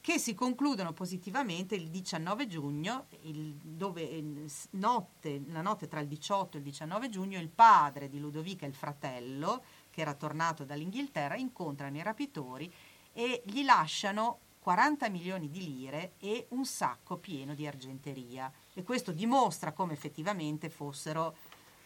che 0.00 0.18
si 0.18 0.32
concludono 0.34 0.92
positivamente 0.92 1.74
il 1.74 1.88
19 1.88 2.46
giugno, 2.46 3.06
il- 3.22 3.54
dove 3.54 4.22
notte- 4.70 5.42
la 5.48 5.60
notte 5.60 5.88
tra 5.88 6.00
il 6.00 6.06
18 6.06 6.56
e 6.56 6.60
il 6.60 6.64
19 6.64 7.08
giugno 7.08 7.38
il 7.38 7.48
padre 7.48 8.08
di 8.08 8.20
Ludovica 8.20 8.64
e 8.64 8.68
il 8.68 8.74
fratello, 8.74 9.62
che 9.90 10.00
era 10.00 10.14
tornato 10.14 10.64
dall'Inghilterra, 10.64 11.36
incontrano 11.36 11.96
i 11.96 12.02
rapitori 12.02 12.72
e 13.18 13.42
gli 13.46 13.64
lasciano 13.64 14.38
40 14.60 15.08
milioni 15.08 15.50
di 15.50 15.64
lire 15.64 16.12
e 16.20 16.46
un 16.50 16.64
sacco 16.64 17.16
pieno 17.16 17.52
di 17.52 17.66
argenteria. 17.66 18.48
E 18.72 18.84
questo 18.84 19.10
dimostra 19.10 19.72
come 19.72 19.92
effettivamente 19.92 20.70
fossero 20.70 21.34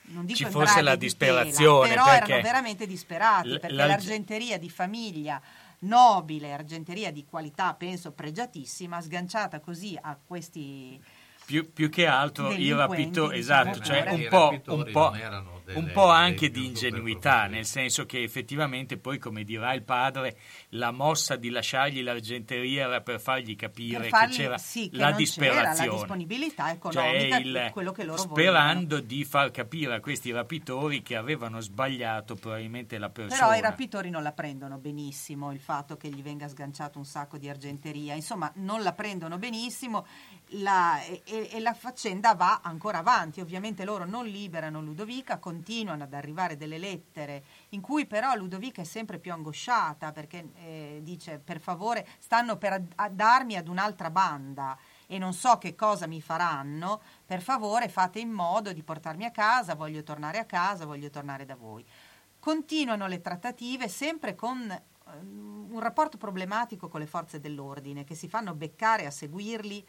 non 0.04 0.26
dico 0.26 0.36
Ci 0.36 0.44
fosse 0.50 0.82
la 0.82 0.94
di 0.94 1.06
disperazione, 1.06 1.88
tela, 1.88 2.02
però 2.02 2.14
erano 2.16 2.42
veramente 2.42 2.86
disperati 2.86 3.48
perché 3.50 3.72
l'alge- 3.72 3.92
l'argenteria 3.94 4.58
di 4.58 4.68
famiglia 4.68 5.40
nobile, 5.80 6.52
argenteria 6.52 7.10
di 7.10 7.24
qualità 7.24 7.72
penso 7.72 8.12
pregiatissima, 8.12 9.00
sganciata 9.00 9.60
così 9.60 9.98
a 9.98 10.18
questi 10.22 11.00
più, 11.44 11.72
più 11.72 11.88
che 11.90 12.06
altro 12.06 12.50
i 12.50 12.56
Delinquenti, 12.56 12.72
rapitori, 13.02 13.38
diciamo 13.38 13.60
esatto, 13.70 13.84
cioè 13.84 14.02
pure. 14.04 14.14
un 14.14 14.20
I 14.20 14.28
po', 14.28 14.50
rapitori 14.50 14.82
un 14.86 14.92
po', 14.92 15.10
non 15.10 15.16
erano 15.18 15.60
delle- 15.64 15.78
un 15.78 15.90
po' 15.92 16.08
anche 16.08 16.50
di 16.50 16.66
ingenuità, 16.66 17.46
nel 17.46 17.64
senso 17.66 18.04
che 18.06 18.22
effettivamente 18.22 18.96
poi, 18.98 19.18
come 19.18 19.44
dirà 19.44 19.72
il 19.74 19.82
padre, 19.82 20.36
la 20.70 20.90
mossa 20.90 21.36
di 21.36 21.50
lasciargli 21.50 22.02
l'argenteria 22.02 22.86
era 22.86 23.00
per 23.00 23.20
fargli 23.20 23.54
capire 23.56 24.00
Per 24.00 24.08
fargli- 24.08 24.30
che 24.30 24.36
c'era 24.42 24.58
sì, 24.58 24.88
che 24.90 24.96
la 24.96 25.10
non 25.10 25.10
c'era 25.10 25.10
la 25.10 25.16
disperazione. 25.16 25.90
disponibilità 25.98 26.64
Cioè 26.64 26.72
economica, 26.74 27.36
il- 27.38 27.70
quello 27.72 27.92
che 27.92 28.04
loro 28.04 28.18
sperando 28.18 29.00
di 29.00 29.24
far 29.24 29.50
capire 29.50 29.94
a 29.94 30.00
questi 30.00 30.30
rapitori 30.32 31.02
che 31.02 31.16
avevano 31.16 31.60
sbagliato 31.60 32.34
probabilmente 32.34 32.98
la 32.98 33.10
persona. 33.10 33.40
Però 33.46 33.56
i 33.56 33.60
rapitori 33.60 34.10
non 34.10 34.22
la 34.22 34.32
prendono 34.32 34.78
benissimo 34.78 35.52
il 35.52 35.60
fatto 35.60 35.96
che 35.96 36.08
gli 36.08 36.22
venga 36.22 36.48
sganciato 36.48 36.98
un 36.98 37.04
sacco 37.04 37.38
di 37.38 37.48
argenteria, 37.48 38.14
insomma 38.14 38.50
non 38.56 38.82
la 38.82 38.92
prendono 38.92 39.38
benissimo 39.38 40.06
la- 40.52 41.02
e, 41.02 41.22
e- 41.24 41.60
la 41.60 41.74
faccenda 41.74 42.34
va 42.34 42.60
ancora 42.62 42.98
avanti, 42.98 43.40
ovviamente 43.40 43.84
loro 43.84 44.04
non 44.04 44.26
liberano 44.26 44.80
Ludovica, 44.80 45.38
continuano 45.38 46.02
ad 46.02 46.12
arrivare 46.12 46.56
delle 46.56 46.78
lettere 46.78 47.44
in 47.70 47.80
cui 47.80 48.06
però 48.06 48.34
Ludovica 48.34 48.82
è 48.82 48.84
sempre 48.84 49.18
più 49.18 49.32
angosciata 49.32 50.12
perché 50.12 50.48
eh, 50.56 51.00
dice 51.02 51.38
per 51.38 51.60
favore 51.60 52.06
stanno 52.18 52.56
per 52.56 52.82
darmi 53.10 53.56
ad 53.56 53.68
un'altra 53.68 54.10
banda 54.10 54.76
e 55.06 55.18
non 55.18 55.32
so 55.34 55.58
che 55.58 55.74
cosa 55.74 56.06
mi 56.06 56.20
faranno, 56.20 57.00
per 57.26 57.42
favore 57.42 57.88
fate 57.88 58.18
in 58.18 58.30
modo 58.30 58.72
di 58.72 58.82
portarmi 58.82 59.24
a 59.24 59.30
casa, 59.30 59.74
voglio 59.74 60.02
tornare 60.02 60.38
a 60.38 60.44
casa, 60.44 60.86
voglio 60.86 61.10
tornare 61.10 61.44
da 61.44 61.54
voi. 61.54 61.84
Continuano 62.38 63.06
le 63.06 63.20
trattative 63.20 63.88
sempre 63.88 64.34
con 64.34 64.58
ehm, 64.70 65.68
un 65.70 65.80
rapporto 65.80 66.16
problematico 66.16 66.88
con 66.88 67.00
le 67.00 67.06
forze 67.06 67.40
dell'ordine 67.40 68.04
che 68.04 68.14
si 68.14 68.28
fanno 68.28 68.54
beccare 68.54 69.06
a 69.06 69.10
seguirli 69.10 69.86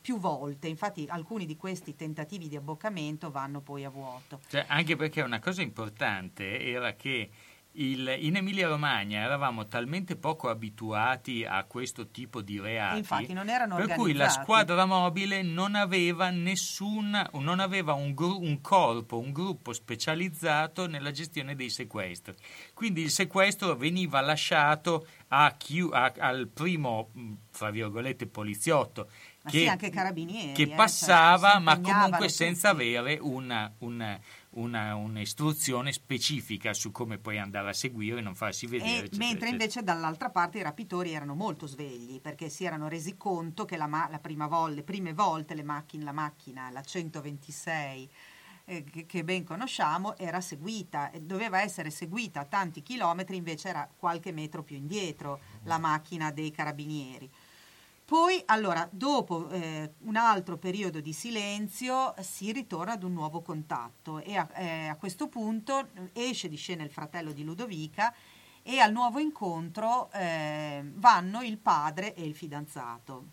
più 0.00 0.18
volte, 0.18 0.68
infatti 0.68 1.04
alcuni 1.08 1.44
di 1.46 1.56
questi 1.56 1.94
tentativi 1.94 2.48
di 2.48 2.56
abboccamento 2.56 3.30
vanno 3.30 3.60
poi 3.60 3.84
a 3.84 3.90
vuoto. 3.90 4.40
Cioè, 4.48 4.64
anche 4.68 4.96
perché 4.96 5.20
una 5.20 5.40
cosa 5.40 5.60
importante 5.62 6.60
era 6.60 6.94
che 6.94 7.30
il- 7.76 8.14
in 8.20 8.36
Emilia 8.36 8.68
Romagna 8.68 9.20
eravamo 9.22 9.66
talmente 9.66 10.14
poco 10.14 10.48
abituati 10.48 11.44
a 11.44 11.64
questo 11.64 12.06
tipo 12.08 12.40
di 12.40 12.60
reati, 12.60 12.98
infatti 12.98 13.32
non 13.32 13.48
erano 13.48 13.74
per 13.74 13.96
cui 13.96 14.12
la 14.12 14.28
squadra 14.28 14.84
mobile 14.86 15.42
non 15.42 15.74
aveva 15.74 16.30
nessun, 16.30 17.20
non 17.32 17.58
aveva 17.58 17.92
un, 17.94 18.14
gru- 18.14 18.40
un 18.40 18.60
corpo, 18.60 19.18
un 19.18 19.32
gruppo 19.32 19.72
specializzato 19.72 20.86
nella 20.86 21.10
gestione 21.10 21.56
dei 21.56 21.68
sequestri. 21.68 22.34
Quindi 22.74 23.02
il 23.02 23.10
sequestro 23.10 23.74
veniva 23.74 24.20
lasciato 24.20 25.06
a 25.28 25.52
chi- 25.58 25.88
a- 25.90 26.14
al 26.18 26.46
primo, 26.46 27.10
mh, 27.12 27.32
fra 27.50 27.70
virgolette, 27.70 28.26
poliziotto 28.28 29.08
Ma 29.44 29.50
che, 29.50 29.58
sì, 29.58 29.66
anche 29.68 29.90
carabinieri. 29.90 30.52
che 30.52 30.62
eh, 30.62 30.66
cioè, 30.68 30.74
passava, 30.74 31.56
si 31.56 31.62
ma 31.62 31.78
comunque 31.78 32.28
senza 32.30 32.70
avere 32.70 33.18
una, 33.20 33.70
una, 33.80 34.18
una- 34.50 34.94
un'istruzione 34.94 35.92
specifica 35.92 36.72
su 36.72 36.90
come 36.90 37.18
poi 37.18 37.38
andare 37.38 37.68
a 37.68 37.72
seguire 37.74 38.20
e 38.20 38.22
non 38.22 38.34
farsi 38.34 38.66
vedere. 38.66 38.90
E 38.90 38.96
eccetera, 39.00 39.18
mentre 39.18 39.48
eccetera. 39.48 39.50
invece 39.50 39.82
dall'altra 39.82 40.30
parte 40.30 40.58
i 40.58 40.62
rapitori 40.62 41.12
erano 41.12 41.34
molto 41.34 41.66
svegli 41.66 42.20
perché 42.22 42.48
si 42.48 42.64
erano 42.64 42.88
resi 42.88 43.18
conto 43.18 43.66
che 43.66 43.76
la, 43.76 43.86
ma- 43.86 44.08
la 44.10 44.18
prima 44.18 44.46
vol- 44.46 44.72
le 44.72 44.82
prime 44.82 45.12
volte 45.12 45.54
le 45.54 45.62
macchine, 45.62 46.04
la 46.04 46.12
macchina, 46.12 46.70
la 46.70 46.80
126, 46.82 48.10
eh, 48.64 48.84
che, 48.84 49.04
che 49.04 49.24
ben 49.24 49.44
conosciamo, 49.44 50.16
era 50.16 50.40
seguita 50.40 51.10
doveva 51.20 51.60
essere 51.60 51.90
seguita 51.90 52.40
a 52.40 52.44
tanti 52.46 52.82
chilometri, 52.82 53.36
invece 53.36 53.68
era 53.68 53.86
qualche 53.94 54.32
metro 54.32 54.62
più 54.62 54.76
indietro 54.76 55.38
la 55.64 55.76
macchina 55.76 56.30
dei 56.30 56.50
carabinieri. 56.50 57.30
Poi, 58.14 58.40
allora, 58.46 58.88
dopo 58.92 59.48
eh, 59.48 59.94
un 60.02 60.14
altro 60.14 60.56
periodo 60.56 61.00
di 61.00 61.12
silenzio, 61.12 62.14
si 62.20 62.52
ritorna 62.52 62.92
ad 62.92 63.02
un 63.02 63.12
nuovo 63.12 63.40
contatto 63.40 64.20
e 64.20 64.36
a, 64.36 64.48
eh, 64.54 64.86
a 64.86 64.94
questo 64.94 65.26
punto 65.26 65.88
eh, 66.12 66.28
esce 66.28 66.48
di 66.48 66.54
scena 66.54 66.84
il 66.84 66.92
fratello 66.92 67.32
di 67.32 67.42
Ludovica 67.42 68.14
e 68.62 68.78
al 68.78 68.92
nuovo 68.92 69.18
incontro 69.18 70.12
eh, 70.12 70.84
vanno 70.94 71.42
il 71.42 71.56
padre 71.58 72.14
e 72.14 72.24
il 72.24 72.36
fidanzato. 72.36 73.24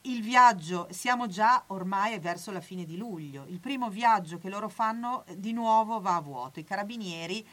Il 0.00 0.20
viaggio, 0.20 0.88
siamo 0.90 1.28
già 1.28 1.62
ormai 1.68 2.18
verso 2.18 2.50
la 2.50 2.60
fine 2.60 2.84
di 2.84 2.96
luglio, 2.96 3.44
il 3.46 3.60
primo 3.60 3.88
viaggio 3.88 4.38
che 4.38 4.48
loro 4.48 4.68
fanno 4.68 5.24
eh, 5.26 5.38
di 5.38 5.52
nuovo 5.52 6.00
va 6.00 6.16
a 6.16 6.20
vuoto, 6.20 6.58
i 6.58 6.64
carabinieri 6.64 7.46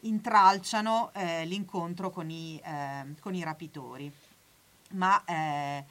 intralciano 0.00 1.10
eh, 1.12 1.44
l'incontro 1.44 2.08
con 2.08 2.30
i, 2.30 2.58
eh, 2.64 3.14
con 3.20 3.34
i 3.34 3.42
rapitori 3.42 4.10
ma 4.90 5.24
eh, 5.24 5.84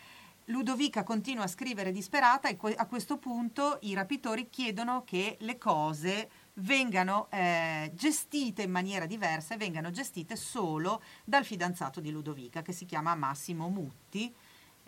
Ludovica 0.45 1.03
continua 1.03 1.43
a 1.43 1.47
scrivere 1.47 1.91
disperata 1.91 2.47
e 2.47 2.57
a 2.75 2.85
questo 2.85 3.17
punto 3.17 3.79
i 3.81 3.93
rapitori 3.93 4.49
chiedono 4.49 5.03
che 5.03 5.35
le 5.41 5.57
cose 5.57 6.29
vengano 6.53 7.27
eh, 7.29 7.91
gestite 7.93 8.61
in 8.61 8.71
maniera 8.71 9.05
diversa 9.05 9.53
e 9.53 9.57
vengano 9.57 9.91
gestite 9.91 10.35
solo 10.37 11.01
dal 11.25 11.43
fidanzato 11.43 11.99
di 11.99 12.11
Ludovica 12.11 12.61
che 12.61 12.71
si 12.71 12.85
chiama 12.85 13.13
Massimo 13.13 13.67
Mutti 13.67 14.33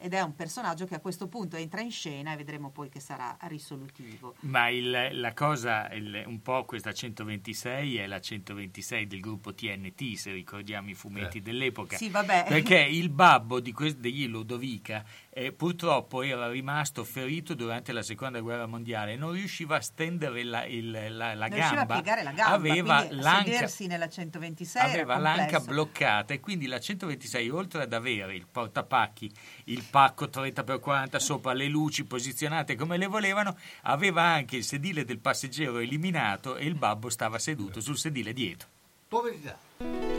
ed 0.02 0.14
è 0.14 0.22
un 0.22 0.36
personaggio 0.36 0.86
che 0.86 0.95
a 0.95 1.00
questo 1.00 1.28
punto 1.28 1.56
entra 1.58 1.82
in 1.82 1.91
scena 1.91 2.34
e 2.34 2.38
vedremo 2.38 2.70
poi 2.72 2.89
che 2.89 3.00
sarà 3.00 3.38
risolutivo. 3.41 4.36
Ma 4.41 4.70
il- 4.70 5.10
la 5.20 5.34
cosa, 5.34 5.91
il- 5.93 6.24
un 6.26 6.41
po' 6.41 6.66
questa 6.66 6.91
126 6.93 7.97
è 7.97 8.08
la 8.08 8.20
126 8.20 9.08
del 9.08 9.20
gruppo 9.20 9.54
TNT, 9.54 10.14
se 10.16 10.32
ricordiamo 10.32 10.89
i 10.89 10.93
fumetti 10.93 11.41
dell'epoca. 11.41 11.97
Sì, 11.97 12.10
vabbè. 12.10 12.45
Perché 12.47 12.78
il 12.80 13.10
babbo 13.10 13.60
di 13.60 13.72
que- 13.72 13.97
degli 14.00 14.28
Ludovica 14.28 15.04
eh, 15.32 15.52
purtroppo 15.54 16.22
era 16.22 16.50
rimasto 16.50 17.04
ferito 17.06 17.54
durante 17.54 17.91
la 17.93 18.02
seconda 18.02 18.39
guerra 18.41 18.66
mondiale 18.66 19.14
e 19.14 19.16
non 19.16 19.32
riusciva 19.32 19.78
a 19.78 19.82
stendere 19.82 20.43
la, 20.43 20.66
il- 20.66 20.91
la- 20.91 21.34
la 21.34 21.47
Non 21.47 21.50
riusciva 21.56 21.76
gamba. 21.86 21.93
a 21.95 22.02
piegare 22.02 22.24
la 22.24 22.32
gamba, 22.32 22.56
aveva 22.56 23.08
l'anca, 23.12 23.43
sedersi 23.52 23.88
nella 23.88 24.10
126 24.10 24.82
era 24.84 24.91
aveva 24.91 25.18
l'anca 25.18 25.60
bloccata 25.62 26.34
e 26.34 26.39
quindi 26.39 26.66
la 26.66 26.80
126 26.80 27.50
oltre 27.50 27.84
ad 27.84 27.93
avere 27.93 28.36
il 28.36 28.47
portapacchi, 28.52 29.32
il 29.70 29.84
pacco 29.89 30.26
30x40 30.26 31.17
sopra 31.17 31.53
le 31.53 31.67
luci 31.67 32.03
posizionate 32.03 32.76
come 32.76 32.97
le 32.97 33.07
volevano, 33.07 33.57
aveva 33.84 34.24
anche 34.24 34.57
il 34.57 34.63
sedile 34.63 35.05
del 35.05 35.20
passeggero 35.20 35.80
eliminato 35.80 36.55
e 36.55 36.65
il 36.65 36.76
babbo 36.76 37.09
stava 37.09 37.39
seduto 37.39 37.82
sul 37.82 37.97
sedile 37.97 38.34
dietro. 38.34 38.67
Poverità. 39.07 40.18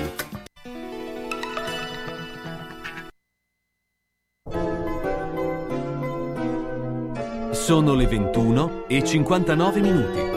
Sono 7.63 7.93
le 7.93 8.07
21 8.07 8.85
e 8.87 9.03
59 9.03 9.81
minuti. 9.81 10.30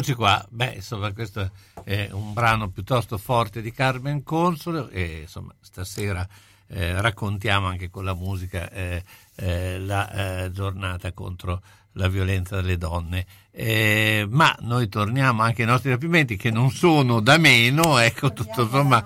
Eccoci 0.00 0.16
qua, 0.16 0.42
beh 0.48 0.76
insomma 0.76 1.12
questo 1.12 1.50
è 1.84 2.08
un 2.12 2.32
brano 2.32 2.70
piuttosto 2.70 3.18
forte 3.18 3.60
di 3.60 3.70
Carmen 3.70 4.22
Consolo 4.22 4.88
e 4.88 5.20
insomma 5.20 5.52
stasera 5.60 6.26
eh, 6.68 6.98
raccontiamo 7.02 7.66
anche 7.66 7.90
con 7.90 8.06
la 8.06 8.14
musica 8.14 8.70
eh, 8.70 9.04
eh, 9.34 9.78
la 9.78 10.44
eh, 10.44 10.52
giornata 10.52 11.12
contro 11.12 11.60
la 11.92 12.08
violenza 12.08 12.56
delle 12.56 12.78
donne. 12.78 13.26
Eh, 13.50 14.26
ma 14.26 14.56
noi 14.60 14.88
torniamo 14.88 15.42
anche 15.42 15.64
ai 15.64 15.68
nostri 15.68 15.90
rapimenti 15.90 16.36
che 16.36 16.50
non 16.50 16.70
sono 16.70 17.20
da 17.20 17.36
meno, 17.36 17.98
ecco 17.98 18.32
tutto 18.32 18.62
insomma 18.62 19.04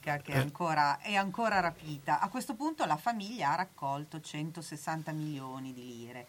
che 0.00 0.20
è 0.22 0.36
ancora, 0.36 1.00
è 1.00 1.14
ancora 1.14 1.58
rapita. 1.58 2.20
A 2.20 2.28
questo 2.28 2.54
punto 2.54 2.84
la 2.84 2.96
famiglia 2.96 3.50
ha 3.50 3.56
raccolto 3.56 4.20
160 4.20 5.10
milioni 5.10 5.72
di 5.72 5.84
lire 5.84 6.26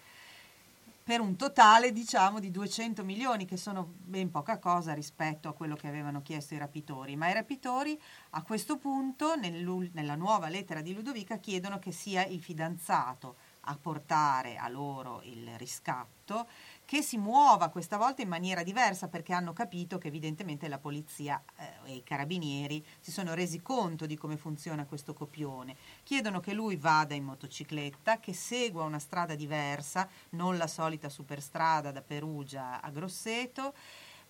per 1.06 1.22
un 1.22 1.36
totale 1.36 1.92
diciamo 1.92 2.40
di 2.40 2.50
200 2.50 3.04
milioni 3.04 3.46
che 3.46 3.58
sono 3.58 3.94
ben 3.96 4.32
poca 4.32 4.58
cosa 4.58 4.92
rispetto 4.96 5.48
a 5.48 5.54
quello 5.54 5.76
che 5.76 5.88
avevano 5.88 6.24
chiesto 6.24 6.56
i 6.56 6.58
rapitori. 6.58 7.16
Ma 7.16 7.30
i 7.30 7.34
rapitori 7.34 7.96
a 8.32 8.42
questo 8.42 8.78
punto 8.78 9.36
nella 9.36 10.16
nuova 10.16 10.50
lettera 10.50 10.82
di 10.82 10.96
Ludovica 10.96 11.38
chiedono 11.38 11.78
che 11.78 11.92
sia 11.92 12.26
il 12.26 12.42
fidanzato 12.42 13.36
a 13.68 13.78
portare 13.80 14.58
a 14.58 14.68
loro 14.68 15.22
il 15.26 15.48
riscatto 15.58 16.48
che 16.86 17.02
si 17.02 17.18
muova 17.18 17.70
questa 17.70 17.98
volta 17.98 18.22
in 18.22 18.28
maniera 18.28 18.64
diversa 18.64 19.08
perché 19.08 19.34
hanno 19.34 19.54
capito 19.54 19.98
che 19.98 20.08
evidentemente 20.08 20.68
la 20.68 20.78
polizia 20.78 21.44
eh, 21.58 21.92
e 21.92 21.96
i 21.96 22.04
carabinieri 22.04 22.86
si 23.00 23.12
sono 23.12 23.34
resi 23.34 23.62
conto 23.62 24.06
di 24.06 24.16
come 24.16 24.38
funziona 24.38 24.86
questo 24.86 25.14
copione. 25.14 25.76
Chiedono 26.04 26.40
che 26.40 26.54
lui 26.54 26.78
vada 26.78 27.16
in 27.16 27.24
motocicletta, 27.24 28.20
che 28.20 28.34
segua 28.34 28.84
una 28.84 29.00
strada 29.00 29.36
diversa, 29.36 30.08
non 30.32 30.58
la 30.58 30.68
solita 30.68 31.10
superstrada 31.10 31.92
da 31.92 32.02
Perugia 32.02 32.80
a 32.82 32.90
Grosseto, 32.92 33.74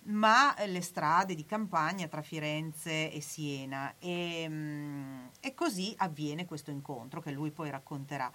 ma 0.06 0.54
eh, 0.54 0.66
le 0.66 0.80
strade 0.80 1.34
di 1.34 1.44
campagna 1.44 2.06
tra 2.08 2.22
Firenze 2.22 3.10
e 3.12 3.20
Siena. 3.20 3.94
E, 3.98 4.46
mm, 4.48 5.26
e 5.40 5.54
così 5.54 5.94
avviene 5.98 6.46
questo 6.46 6.70
incontro 6.70 7.20
che 7.20 7.30
lui 7.30 7.50
poi 7.50 7.70
racconterà. 7.70 8.30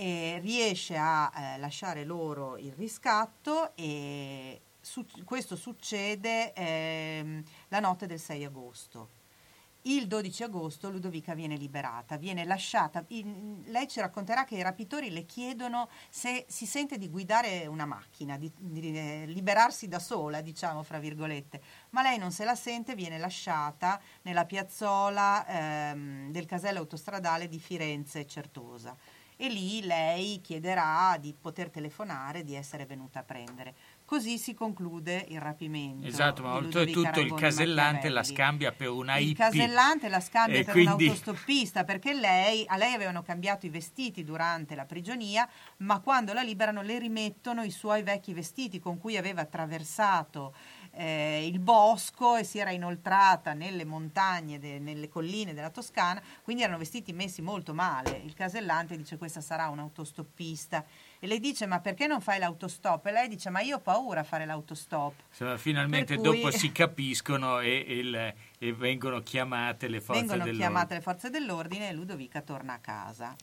E 0.00 0.38
riesce 0.40 0.96
a 0.96 1.30
eh, 1.30 1.58
lasciare 1.58 2.04
loro 2.04 2.56
il 2.56 2.72
riscatto 2.72 3.76
e 3.76 4.62
su- 4.80 5.04
questo 5.24 5.56
succede 5.56 6.54
ehm, 6.54 7.42
la 7.68 7.80
notte 7.80 8.06
del 8.06 8.18
6 8.18 8.44
agosto. 8.46 9.08
Il 9.82 10.06
12 10.06 10.42
agosto 10.42 10.88
Ludovica 10.90 11.34
viene 11.34 11.54
liberata, 11.56 12.16
viene 12.16 12.44
lasciata. 12.46 13.04
in- 13.08 13.62
lei 13.66 13.88
ci 13.88 14.00
racconterà 14.00 14.44
che 14.44 14.54
i 14.56 14.62
rapitori 14.62 15.10
le 15.10 15.26
chiedono 15.26 15.90
se 16.08 16.46
si 16.48 16.64
sente 16.64 16.96
di 16.96 17.10
guidare 17.10 17.66
una 17.66 17.84
macchina, 17.84 18.38
di, 18.38 18.50
di, 18.56 18.96
eh, 18.96 19.24
liberarsi 19.26 19.86
da 19.86 19.98
sola, 19.98 20.40
diciamo 20.40 20.82
fra 20.82 20.98
virgolette. 20.98 21.60
Ma 21.90 22.00
lei 22.00 22.16
non 22.16 22.32
se 22.32 22.44
la 22.44 22.54
sente, 22.54 22.94
viene 22.94 23.18
lasciata 23.18 24.00
nella 24.22 24.46
piazzola 24.46 25.46
ehm, 25.90 26.30
del 26.30 26.46
casello 26.46 26.78
autostradale 26.78 27.48
di 27.48 27.58
Firenze 27.58 28.26
Certosa. 28.26 28.96
E 29.42 29.48
lì 29.48 29.80
lei 29.86 30.42
chiederà 30.42 31.16
di 31.18 31.32
poter 31.40 31.70
telefonare, 31.70 32.44
di 32.44 32.54
essere 32.54 32.84
venuta 32.84 33.20
a 33.20 33.22
prendere. 33.22 33.72
Così 34.04 34.36
si 34.36 34.52
conclude 34.52 35.24
il 35.28 35.40
rapimento. 35.40 36.06
Esatto, 36.06 36.42
ma 36.42 36.56
oltretutto 36.56 37.20
il 37.20 37.32
casellante 37.32 38.10
la 38.10 38.22
scambia 38.22 38.70
per 38.72 38.90
una 38.90 39.16
Il 39.16 39.28
hippie. 39.28 39.36
casellante 39.46 40.08
la 40.10 40.20
scambia 40.20 40.58
E 40.58 40.64
per 40.64 40.74
quindi- 40.74 41.04
un 41.04 41.08
autostoppista 41.12 41.84
perché 41.84 42.12
lei, 42.12 42.64
a 42.66 42.76
lei 42.76 42.92
avevano 42.92 43.22
cambiato 43.22 43.64
i 43.64 43.70
vestiti 43.70 44.24
durante 44.24 44.74
la 44.74 44.84
prigionia, 44.84 45.48
ma 45.78 46.00
quando 46.00 46.34
la 46.34 46.42
liberano 46.42 46.82
le 46.82 46.98
rimettono 46.98 47.62
i 47.62 47.70
suoi 47.70 48.02
vecchi 48.02 48.34
vestiti 48.34 48.78
con 48.78 48.98
cui 48.98 49.16
aveva 49.16 49.40
attraversato 49.40 50.52
eh, 50.92 51.46
il 51.46 51.58
bosco 51.60 52.36
e 52.36 52.44
si 52.44 52.58
era 52.58 52.70
inoltrata 52.70 53.52
nelle 53.52 53.84
montagne, 53.84 54.58
de- 54.58 54.78
nelle 54.78 55.08
colline 55.08 55.54
della 55.54 55.70
Toscana, 55.70 56.20
quindi 56.42 56.62
erano 56.62 56.78
vestiti 56.78 57.12
messi 57.12 57.42
molto 57.42 57.72
male. 57.74 58.20
Il 58.24 58.34
casellante 58.34 58.96
dice 58.96 59.16
questa 59.16 59.40
sarà 59.40 59.68
un 59.68 59.78
autostoppista 59.78 60.84
e 61.18 61.26
lei 61.26 61.38
dice 61.38 61.66
ma 61.66 61.80
perché 61.80 62.06
non 62.06 62.20
fai 62.20 62.38
l'autostop? 62.38 63.06
E 63.06 63.12
lei 63.12 63.28
dice 63.28 63.50
ma 63.50 63.60
io 63.60 63.76
ho 63.76 63.80
paura 63.80 64.20
a 64.20 64.24
fare 64.24 64.44
l'autostop. 64.46 65.14
Insomma, 65.30 65.56
finalmente 65.56 66.14
cui- 66.16 66.24
dopo 66.24 66.50
si 66.50 66.70
capiscono 66.72 67.60
e, 67.60 67.84
e 67.86 67.96
il- 67.98 68.34
e 68.58 68.72
vengono 68.74 69.20
chiamate 69.20 69.88
le 69.88 70.00
forze 70.00 70.20
Vengono 70.20 70.44
dell'ordine. 70.44 70.66
chiamate 70.68 70.94
le 70.94 71.00
forze 71.00 71.30
dell'ordine 71.30 71.88
e 71.88 71.92
Ludovica 71.92 72.40
torna 72.42 72.74
a 72.74 72.78
casa. 72.78 73.34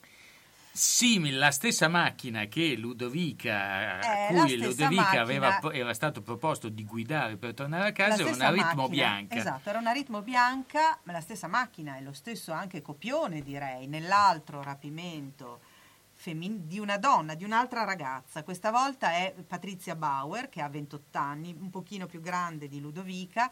Simile, 0.72 1.36
la 1.36 1.50
stessa 1.50 1.88
macchina 1.88 2.44
che 2.44 2.76
Ludovica, 2.76 3.98
a 3.98 4.28
Eh, 4.28 4.34
cui 4.34 4.56
Ludovica 4.56 5.20
aveva, 5.20 5.60
era 5.72 5.92
stato 5.92 6.22
proposto 6.22 6.68
di 6.68 6.84
guidare 6.84 7.36
per 7.36 7.54
tornare 7.54 7.88
a 7.88 7.92
casa, 7.92 8.22
era 8.22 8.30
una 8.30 8.50
ritmo 8.50 8.88
bianca. 8.88 9.34
Esatto, 9.34 9.68
era 9.70 9.78
una 9.78 9.92
ritmo 9.92 10.22
bianca, 10.22 10.98
ma 11.02 11.12
la 11.12 11.20
stessa 11.20 11.48
macchina 11.48 11.96
e 11.96 12.02
lo 12.02 12.12
stesso 12.12 12.52
anche 12.52 12.80
copione, 12.80 13.42
direi, 13.42 13.86
nell'altro 13.88 14.62
rapimento 14.62 15.60
femmin- 16.14 16.66
di 16.66 16.78
una 16.78 16.96
donna, 16.98 17.34
di 17.34 17.44
un'altra 17.44 17.84
ragazza. 17.84 18.42
Questa 18.42 18.70
volta 18.70 19.12
è 19.12 19.34
Patrizia 19.46 19.94
Bauer, 19.94 20.48
che 20.48 20.60
ha 20.60 20.68
28 20.68 21.18
anni, 21.18 21.56
un 21.58 21.70
pochino 21.70 22.06
più 22.06 22.20
grande 22.20 22.68
di 22.68 22.80
Ludovica, 22.80 23.50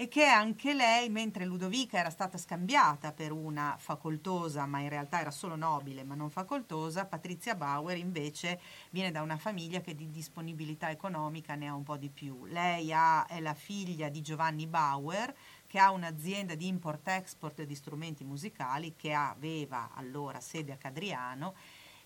e 0.00 0.06
che 0.06 0.26
anche 0.26 0.74
lei, 0.74 1.08
mentre 1.08 1.44
Ludovica 1.44 1.98
era 1.98 2.10
stata 2.10 2.38
scambiata 2.38 3.10
per 3.10 3.32
una 3.32 3.74
facoltosa, 3.80 4.64
ma 4.64 4.78
in 4.78 4.88
realtà 4.88 5.18
era 5.18 5.32
solo 5.32 5.56
nobile, 5.56 6.04
ma 6.04 6.14
non 6.14 6.30
facoltosa, 6.30 7.04
Patrizia 7.04 7.56
Bauer 7.56 7.96
invece 7.96 8.60
viene 8.90 9.10
da 9.10 9.22
una 9.22 9.36
famiglia 9.36 9.80
che 9.80 9.96
di 9.96 10.08
disponibilità 10.08 10.88
economica 10.88 11.56
ne 11.56 11.66
ha 11.66 11.74
un 11.74 11.82
po' 11.82 11.96
di 11.96 12.10
più. 12.10 12.46
Lei 12.46 12.92
ha- 12.92 13.26
è 13.26 13.40
la 13.40 13.54
figlia 13.54 14.08
di 14.08 14.20
Giovanni 14.20 14.68
Bauer, 14.68 15.34
che 15.66 15.80
ha 15.80 15.90
un'azienda 15.90 16.54
di 16.54 16.68
import-export 16.68 17.64
di 17.64 17.74
strumenti 17.74 18.22
musicali 18.22 18.94
che 18.94 19.12
aveva 19.12 19.90
allora 19.94 20.38
sede 20.38 20.70
a 20.70 20.76
Cadriano 20.76 21.56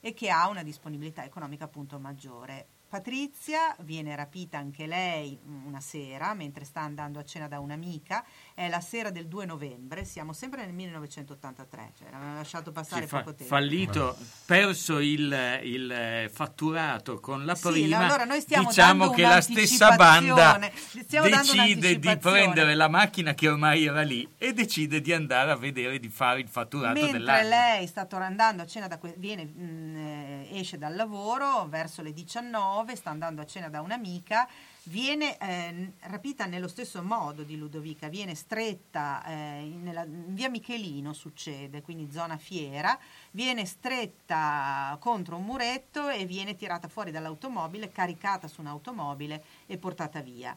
e 0.01 0.15
che 0.15 0.31
ha 0.31 0.49
una 0.49 0.63
disponibilità 0.63 1.25
economica 1.25 1.65
appunto 1.65 1.99
maggiore. 1.99 2.69
Patrizia 2.93 3.75
viene 3.85 4.15
rapita 4.15 4.59
anche 4.59 4.85
lei 4.87 5.39
mm, 5.43 5.65
una 5.65 5.81
sera 5.81 6.35
mentre 6.35 6.67
sta 6.67 6.83
andando 6.83 7.19
a 7.19 7.25
cena 7.25 7.49
da 7.49 7.59
un'amica, 7.59 8.23
è 8.53 8.69
la 8.69 8.83
sera 8.83 9.09
del 9.09 9.29
2 9.29 9.47
novembre, 9.47 10.05
siamo 10.05 10.35
sempre 10.35 10.67
nel 10.67 10.75
1983, 10.75 11.93
cioè 11.99 12.11
l'hanno 12.11 12.35
lasciato 12.35 12.71
passare 12.71 13.05
Sì, 13.05 13.09
fa- 13.09 13.19
poco 13.21 13.35
tempo. 13.35 13.55
fallito, 13.55 14.15
perso 14.45 14.99
il, 14.99 15.35
il 15.63 16.31
fatturato 16.31 17.19
con 17.19 17.47
la 17.47 17.55
Sì, 17.55 17.69
prima, 17.71 17.97
allora 18.05 18.25
noi 18.25 18.43
stiamo 18.43 18.69
diciamo 18.69 19.09
che 19.09 19.23
la 19.23 19.41
stessa 19.41 19.97
banda 19.97 20.59
decide 20.61 21.99
di 21.99 22.17
prendere 22.19 22.75
la 22.75 22.89
macchina 22.89 23.33
che 23.33 23.49
ormai 23.49 23.87
era 23.87 24.03
lì 24.03 24.29
e 24.37 24.53
decide 24.53 25.01
di 25.01 25.15
andare 25.15 25.51
a 25.51 25.57
vedere 25.57 25.99
di 25.99 26.11
fare 26.11 26.41
il 26.41 26.49
fatturato 26.49 26.93
Mentre 26.93 27.13
dell'anno. 27.13 27.49
lei 27.49 27.87
sta 27.87 28.07
andando 28.11 28.65
a 28.65 28.67
cena 28.67 28.87
da 28.87 28.99
que- 28.99 29.15
viene, 29.17 29.47
mh, 29.47 29.97
eh, 29.97 30.59
esce 30.59 30.77
dal 30.77 30.95
lavoro 30.95 31.67
verso 31.71 32.03
le 32.03 32.13
19, 32.13 32.81
sta 32.97 33.11
andando 33.11 33.41
a 33.41 33.47
cena 33.47 33.69
da 33.69 33.81
un'amica, 33.81 34.49
viene 34.85 35.39
eh, 35.39 35.93
rapita 36.01 36.45
nello 36.47 36.69
stesso 36.69 37.03
modo 37.03 37.43
di 37.45 37.57
Ludovica, 37.57 38.09
viene 38.09 38.35
stretta 38.35 39.25
eh, 39.25 39.71
nella- 39.81 40.03
in 40.03 40.35
via 40.35 40.51
Michelino 40.51 41.13
succede, 41.13 41.83
quindi 41.83 42.11
zona 42.11 42.37
fiera, 42.37 42.99
viene 43.31 43.65
stretta 43.65 44.97
contro 45.01 45.37
un 45.37 45.45
muretto 45.45 46.09
e 46.09 46.27
viene 46.27 46.57
tirata 46.57 46.89
fuori 46.89 47.11
dall'automobile, 47.11 47.93
caricata 47.93 48.49
su 48.49 48.61
un'automobile 48.61 49.45
e 49.67 49.79
portata 49.79 50.21
via. 50.21 50.57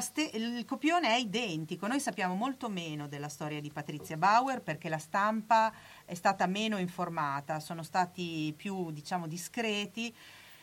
Ste- 0.00 0.30
il 0.32 0.64
copione 0.64 1.08
è 1.08 1.18
identico, 1.18 1.86
noi 1.86 2.00
sappiamo 2.00 2.34
molto 2.34 2.70
meno 2.70 3.08
della 3.08 3.28
storia 3.28 3.60
di 3.60 3.70
Patrizia 3.70 4.16
Bauer 4.16 4.62
perché 4.62 4.88
la 4.88 4.96
stampa 4.96 5.70
è 6.06 6.14
stata 6.14 6.46
meno 6.46 6.78
informata, 6.78 7.60
sono 7.60 7.82
stati 7.82 8.54
più 8.56 8.90
diciamo 8.90 9.26
discreti, 9.26 10.14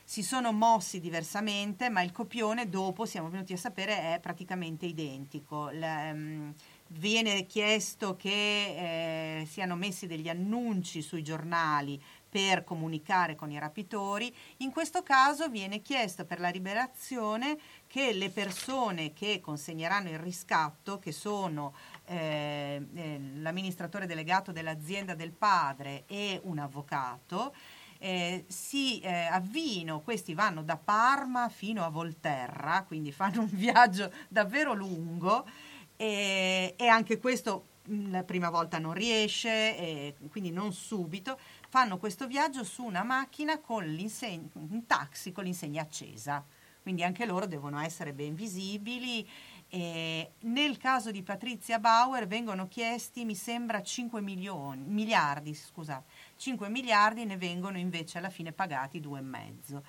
si 0.04 0.22
sono 0.22 0.52
mossi 0.52 1.00
diversamente, 1.00 1.90
ma 1.90 2.02
il 2.02 2.12
copione 2.12 2.70
dopo 2.70 3.06
siamo 3.06 3.30
venuti 3.30 3.54
a 3.54 3.58
sapere 3.58 4.16
è 4.16 4.20
praticamente 4.20 4.86
identico. 4.86 5.70
La- 5.72 6.10
ehm, 6.10 6.54
viene 6.88 7.46
chiesto 7.46 8.16
che 8.16 8.30
eh, 9.42 9.46
siano 9.46 9.76
messi 9.76 10.06
degli 10.06 10.30
annunci 10.30 11.02
sui 11.02 11.24
giornali 11.24 12.02
per 12.30 12.64
comunicare 12.64 13.36
con 13.36 13.52
i 13.52 13.60
rapitori. 13.60 14.34
In 14.58 14.72
questo 14.72 15.04
caso 15.04 15.50
viene 15.50 15.82
chiesto 15.82 16.26
per 16.26 16.40
la 16.40 16.50
liberazione 16.50 17.58
che 17.86 18.12
le 18.12 18.30
persone 18.30 19.14
che 19.14 19.40
consegneranno 19.40 20.10
il 20.10 20.18
riscatto, 20.18 20.98
che 20.98 21.12
sono 21.12 21.76
eh, 22.06 22.84
eh, 22.96 23.22
l'amministratore 23.36 24.08
delegato 24.08 24.52
dell'azienda 24.52 25.14
del 25.14 25.32
padre 25.32 26.06
e 26.08 26.40
un 26.44 26.58
avvocato, 26.58 27.54
eh, 28.04 28.44
si 28.50 29.00
eh, 29.00 29.28
avviino, 29.28 30.02
questi 30.02 30.34
vanno 30.34 30.62
da 30.62 30.76
Parma 30.76 31.48
fino 31.48 31.86
a 31.86 31.90
Volterra, 31.90 32.84
quindi 32.86 33.14
fanno 33.14 33.44
un 33.44 33.50
viaggio 33.56 34.12
davvero 34.28 34.74
lungo 34.74 35.48
e, 35.96 36.76
e 36.78 36.88
anche 36.88 37.18
questo 37.18 37.68
mh, 37.86 38.12
la 38.12 38.24
prima 38.24 38.50
volta 38.50 38.78
non 38.78 38.92
riesce, 38.92 39.78
e 39.78 40.16
quindi 40.30 40.52
non 40.52 40.74
subito, 40.74 41.40
fanno 41.70 41.98
questo 41.98 42.28
viaggio 42.28 42.66
su 42.66 42.84
una 42.84 43.04
macchina 43.04 43.60
con 43.60 43.86
un 43.86 44.86
taxi 44.86 45.32
con 45.32 45.46
l'insegna 45.46 45.82
accesa, 45.82 46.44
quindi 46.82 47.04
anche 47.06 47.26
loro 47.26 47.48
devono 47.48 47.80
essere 47.80 48.12
ben 48.12 48.36
visibili. 48.36 49.26
E 49.70 50.34
nel 50.42 50.78
caso 50.78 51.10
di 51.10 51.24
Patrizia 51.24 51.80
Bauer 51.80 52.28
vengono 52.28 52.68
chiesti, 52.68 53.26
mi 53.26 53.34
sembra, 53.34 53.82
5 53.82 54.22
milioni, 54.22 54.84
miliardi, 54.86 55.56
scusate, 55.56 56.04
5 56.36 56.70
miliardi 56.70 57.26
ne 57.26 57.38
vengono 57.38 57.78
invece 57.78 58.18
alla 58.18 58.30
fine 58.30 58.52
pagati 58.52 59.00
2,5. 59.00 59.82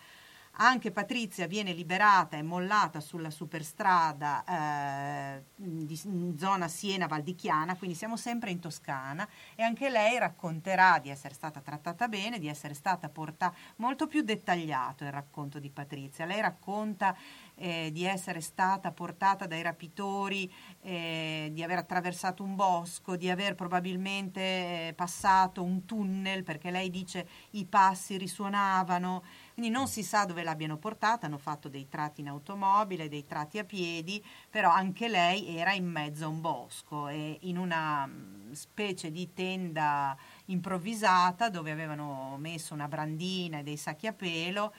Anche 0.56 0.92
Patrizia 0.92 1.48
viene 1.48 1.72
liberata 1.72 2.36
e 2.36 2.42
mollata 2.42 3.00
sulla 3.00 3.30
superstrada 3.30 4.44
eh, 4.44 5.44
di 5.56 6.00
in 6.04 6.38
zona 6.38 6.68
Siena 6.68 7.08
Valdichiana, 7.08 7.74
quindi 7.76 7.96
siamo 7.96 8.16
sempre 8.16 8.52
in 8.52 8.60
Toscana 8.60 9.28
e 9.56 9.64
anche 9.64 9.90
lei 9.90 10.16
racconterà 10.16 11.00
di 11.00 11.08
essere 11.08 11.34
stata 11.34 11.60
trattata 11.60 12.06
bene, 12.06 12.38
di 12.38 12.46
essere 12.46 12.74
stata 12.74 13.08
portata 13.08 13.52
molto 13.76 14.06
più 14.06 14.22
dettagliato 14.22 15.02
il 15.02 15.10
racconto 15.10 15.58
di 15.58 15.70
Patrizia. 15.70 16.24
Lei 16.24 16.40
racconta 16.40 17.16
eh, 17.56 17.90
di 17.92 18.04
essere 18.04 18.40
stata 18.40 18.92
portata 18.92 19.46
dai 19.46 19.62
rapitori, 19.62 20.52
eh, 20.82 21.50
di 21.52 21.62
aver 21.64 21.78
attraversato 21.78 22.44
un 22.44 22.54
bosco, 22.54 23.16
di 23.16 23.28
aver 23.28 23.56
probabilmente 23.56 24.40
eh, 24.40 24.92
passato 24.94 25.64
un 25.64 25.84
tunnel 25.84 26.44
perché 26.44 26.70
lei 26.70 26.90
dice 26.90 27.26
i 27.50 27.64
passi 27.64 28.16
risuonavano, 28.16 29.24
quindi 29.54 29.70
non 29.70 29.86
si 29.86 30.02
sa 30.02 30.24
dove 30.24 30.42
l'abbiano 30.42 30.78
portata, 30.78 31.26
hanno 31.26 31.38
fatto 31.38 31.68
dei 31.68 31.88
tratti 31.88 32.20
in 32.20 32.28
automobile, 32.28 33.08
dei 33.08 33.24
tratti 33.24 33.58
a 33.58 33.64
piedi, 33.64 34.22
però 34.50 34.68
anche 34.68 35.06
lei 35.06 35.56
era 35.56 35.72
in 35.72 35.86
mezzo 35.86 36.24
a 36.24 36.28
un 36.28 36.40
bosco 36.40 37.06
e 37.06 37.38
in 37.42 37.56
una 37.56 38.04
mm, 38.04 38.50
specie 38.50 39.12
di 39.12 39.32
tenda 39.32 40.16
improvvisata 40.46 41.50
dove 41.50 41.70
avevano 41.70 42.36
messo 42.36 42.74
una 42.74 42.88
brandina 42.88 43.60
e 43.60 43.62
dei 43.62 43.76
sacchi 43.76 44.08
a 44.08 44.12
pelo. 44.12 44.74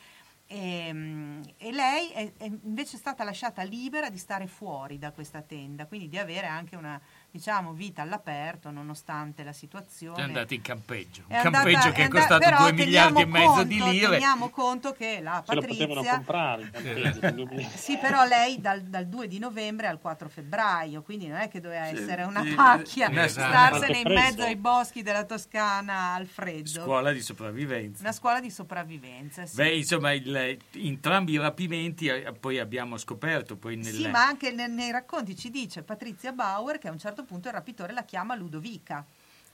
E, 0.45 0.91
mm, 0.91 1.41
e 1.57 1.71
lei 1.71 2.09
è, 2.09 2.33
è 2.35 2.51
invece 2.63 2.97
stata 2.97 3.23
lasciata 3.23 3.63
libera 3.63 4.09
di 4.09 4.17
stare 4.17 4.45
fuori 4.45 4.97
da 4.97 5.13
questa 5.13 5.41
tenda, 5.41 5.85
quindi 5.85 6.09
di 6.09 6.17
avere 6.17 6.47
anche 6.47 6.75
una 6.75 7.01
diciamo, 7.35 7.73
vita 7.73 8.01
all'aperto 8.01 8.71
nonostante 8.71 9.43
la 9.43 9.51
situazione. 9.51 10.19
È 10.19 10.23
andata 10.23 10.53
in 10.53 10.61
campeggio, 10.61 11.23
un 11.27 11.33
È 11.33 11.35
andata- 11.35 11.57
campeggio 11.63 11.87
è 11.89 11.91
che 11.91 12.01
è 12.01 12.03
andata- 12.05 12.27
costato 12.27 12.43
però 12.49 12.57
2 12.61 12.71
miliardi 12.85 13.21
e 13.21 13.25
mezzo 13.25 13.63
di 13.63 13.77
conto- 13.77 13.91
lire. 13.93 14.09
Teniamo 14.11 14.49
conto 14.49 14.91
che 14.93 15.19
la 15.21 15.43
Se 15.45 15.53
lo 15.55 15.61
potevano 15.61 15.87
Patrizia 16.01 16.15
comprare 16.15 16.71
due 16.71 17.45
miliardi. 17.45 17.67
sì, 17.75 17.97
però 17.97 18.23
lei 18.25 18.61
dal, 18.61 18.81
dal 18.83 19.05
2 19.07 19.27
di 19.27 19.37
novembre 19.39 19.87
al 19.87 19.99
4 19.99 20.29
febbraio, 20.29 21.01
quindi 21.01 21.27
non 21.27 21.39
è 21.39 21.49
che 21.49 21.59
doveva 21.59 21.87
Sì, 21.87 21.95
essere 21.97 22.23
una 22.23 22.41
sì, 22.41 22.53
pacchia, 22.53 23.11
esatto. 23.25 23.49
starsene 23.75 23.97
in 23.97 24.03
Molto 24.07 24.21
mezzo 24.21 24.43
ai 24.43 24.55
boschi 24.55 25.01
della 25.03 25.25
Toscana 25.25 26.13
al 26.13 26.27
freddo. 26.27 26.83
Scuola 26.83 27.11
di 27.11 27.21
sopravvivenza. 27.21 28.01
Una 28.01 28.13
scuola 28.13 28.39
di 28.39 28.49
sopravvivenza, 28.49 29.45
sì. 29.45 29.55
Beh, 29.57 29.75
insomma, 29.75 30.13
il- 30.13 30.57
entrambi 30.75 31.33
i 31.33 31.37
rapimenti 31.37 32.07
eh, 32.07 32.31
poi 32.39 32.59
abbiamo 32.59 32.95
scoperto 32.97 33.57
poi 33.57 33.75
nel, 33.75 33.93
Sì, 33.93 34.07
ma 34.07 34.25
anche 34.25 34.51
ne- 34.51 34.67
nei 34.67 34.91
racconti 34.91 35.35
ci 35.35 35.49
dice 35.49 35.83
Patrizia 35.83 36.31
Bauer 36.31 36.77
che 36.77 36.87
a 36.87 36.91
un 36.91 36.97
certo 36.99 37.23
punto 37.25 37.47
il 37.49 37.53
rapitore 37.53 37.93
la 37.93 38.03
chiama 38.05 38.35
Ludovica. 38.35 39.05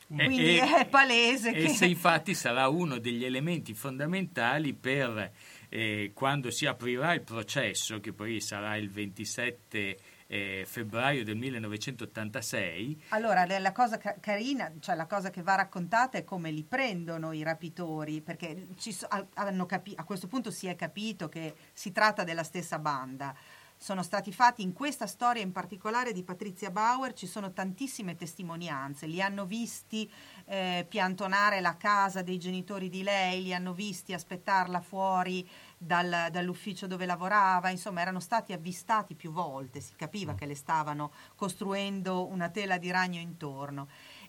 E- 0.07 0.26
Quindi 0.26 0.57
e- 0.57 0.61
è 0.81 0.88
palese 0.88 1.52
E 1.52 1.64
che... 1.64 1.69
se 1.69 1.85
infatti 1.85 2.34
sarà 2.35 2.68
uno 2.68 2.98
degli 2.99 3.23
elementi 3.26 3.73
fondamentali 3.73 4.73
per 4.73 5.31
eh, 5.69 6.11
quando 6.14 6.52
si 6.52 6.65
aprirà 6.65 7.14
il 7.14 7.22
processo, 7.22 7.99
che 8.02 8.11
poi 8.11 8.41
sarà 8.41 8.76
il 8.76 8.89
27 8.91 9.98
eh, 10.27 10.64
febbraio 10.65 11.23
del 11.26 11.35
1986, 11.35 13.03
Allora, 13.10 13.45
la 13.60 13.72
cosa 13.72 13.98
ca- 13.98 14.15
carina, 14.19 14.72
cioè 14.80 14.95
la 14.95 15.06
cosa 15.06 15.30
che 15.30 15.41
va 15.41 15.56
raccontata 15.56 16.18
è 16.18 16.23
come 16.23 16.52
li 16.52 16.64
prendono 16.64 17.31
i 17.34 17.43
rapitori, 17.43 18.22
perché 18.22 18.68
so- 18.77 19.07
hanno 19.34 19.65
capi- 19.65 19.93
a 19.98 20.03
questo 20.03 20.27
punto 20.27 20.49
si 20.52 20.68
è 20.68 20.76
capito 20.76 21.27
che 21.30 21.53
si 21.73 21.91
tratta 21.91 22.23
della 22.23 22.43
stessa 22.43 22.80
banda. 22.80 23.35
Sono 23.84 24.03
stati 24.03 24.32
fatti 24.32 24.62
in 24.62 24.74
questa 24.74 25.08
storia 25.08 25.41
in 25.41 25.52
particolare 25.52 26.14
di 26.14 26.22
Patrizia 26.22 26.70
Bauer, 26.70 27.14
ci 27.14 27.26
sono 27.26 27.52
tantissime 27.52 28.16
testimonianze, 28.16 29.08
li 29.08 29.20
hanno 29.20 29.48
visti 29.48 30.08
eh, 30.45 30.86
piantonare 30.88 31.62
la 31.62 31.76
casa 31.78 32.22
dei 32.22 32.38
genitori 32.38 32.90
di 32.90 33.02
lei, 33.02 33.41
li 33.41 33.56
hanno 33.56 33.74
visti 33.74 34.14
aspettarla 34.14 34.82
fuori 34.82 35.49
dal- 35.80 36.28
dall'ufficio 36.30 36.86
dove 36.86 37.08
lavorava, 37.08 37.72
insomma 37.72 38.02
erano 38.02 38.20
stati 38.20 38.53
avvistati 38.53 39.16
più 39.16 39.32
volte, 39.32 39.80
si 39.80 39.95
capiva 39.95 40.36
che 40.36 40.45
le 40.45 40.53
stavano 40.53 41.12
costruendo 41.34 42.28
una 42.28 42.49
tela 42.49 42.78
di 42.78 42.91
ragno 42.91 43.20
intorno. 43.20 43.88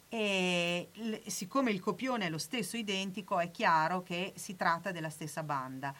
E 0.09 0.91
siccome 1.27 1.71
il 1.71 1.81
copione 1.81 2.27
è 2.27 2.31
lo 2.31 2.39
stesso 2.39 2.77
identico, 2.77 3.39
è 3.39 3.51
chiaro 3.51 4.03
che 4.03 4.33
si 4.37 4.57
tratta 4.57 4.93
della 4.93 5.09
stessa 5.09 5.43
banda. 5.43 5.95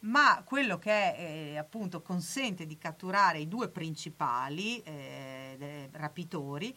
Ma 0.00 0.42
quello 0.44 0.78
che 0.78 1.14
eh, 1.52 1.56
appunto 1.58 2.02
consente 2.02 2.66
di 2.66 2.78
catturare 2.78 3.38
i 3.38 3.48
due 3.48 3.68
principali 3.68 4.80
eh, 4.82 5.88
rapitori 5.92 6.76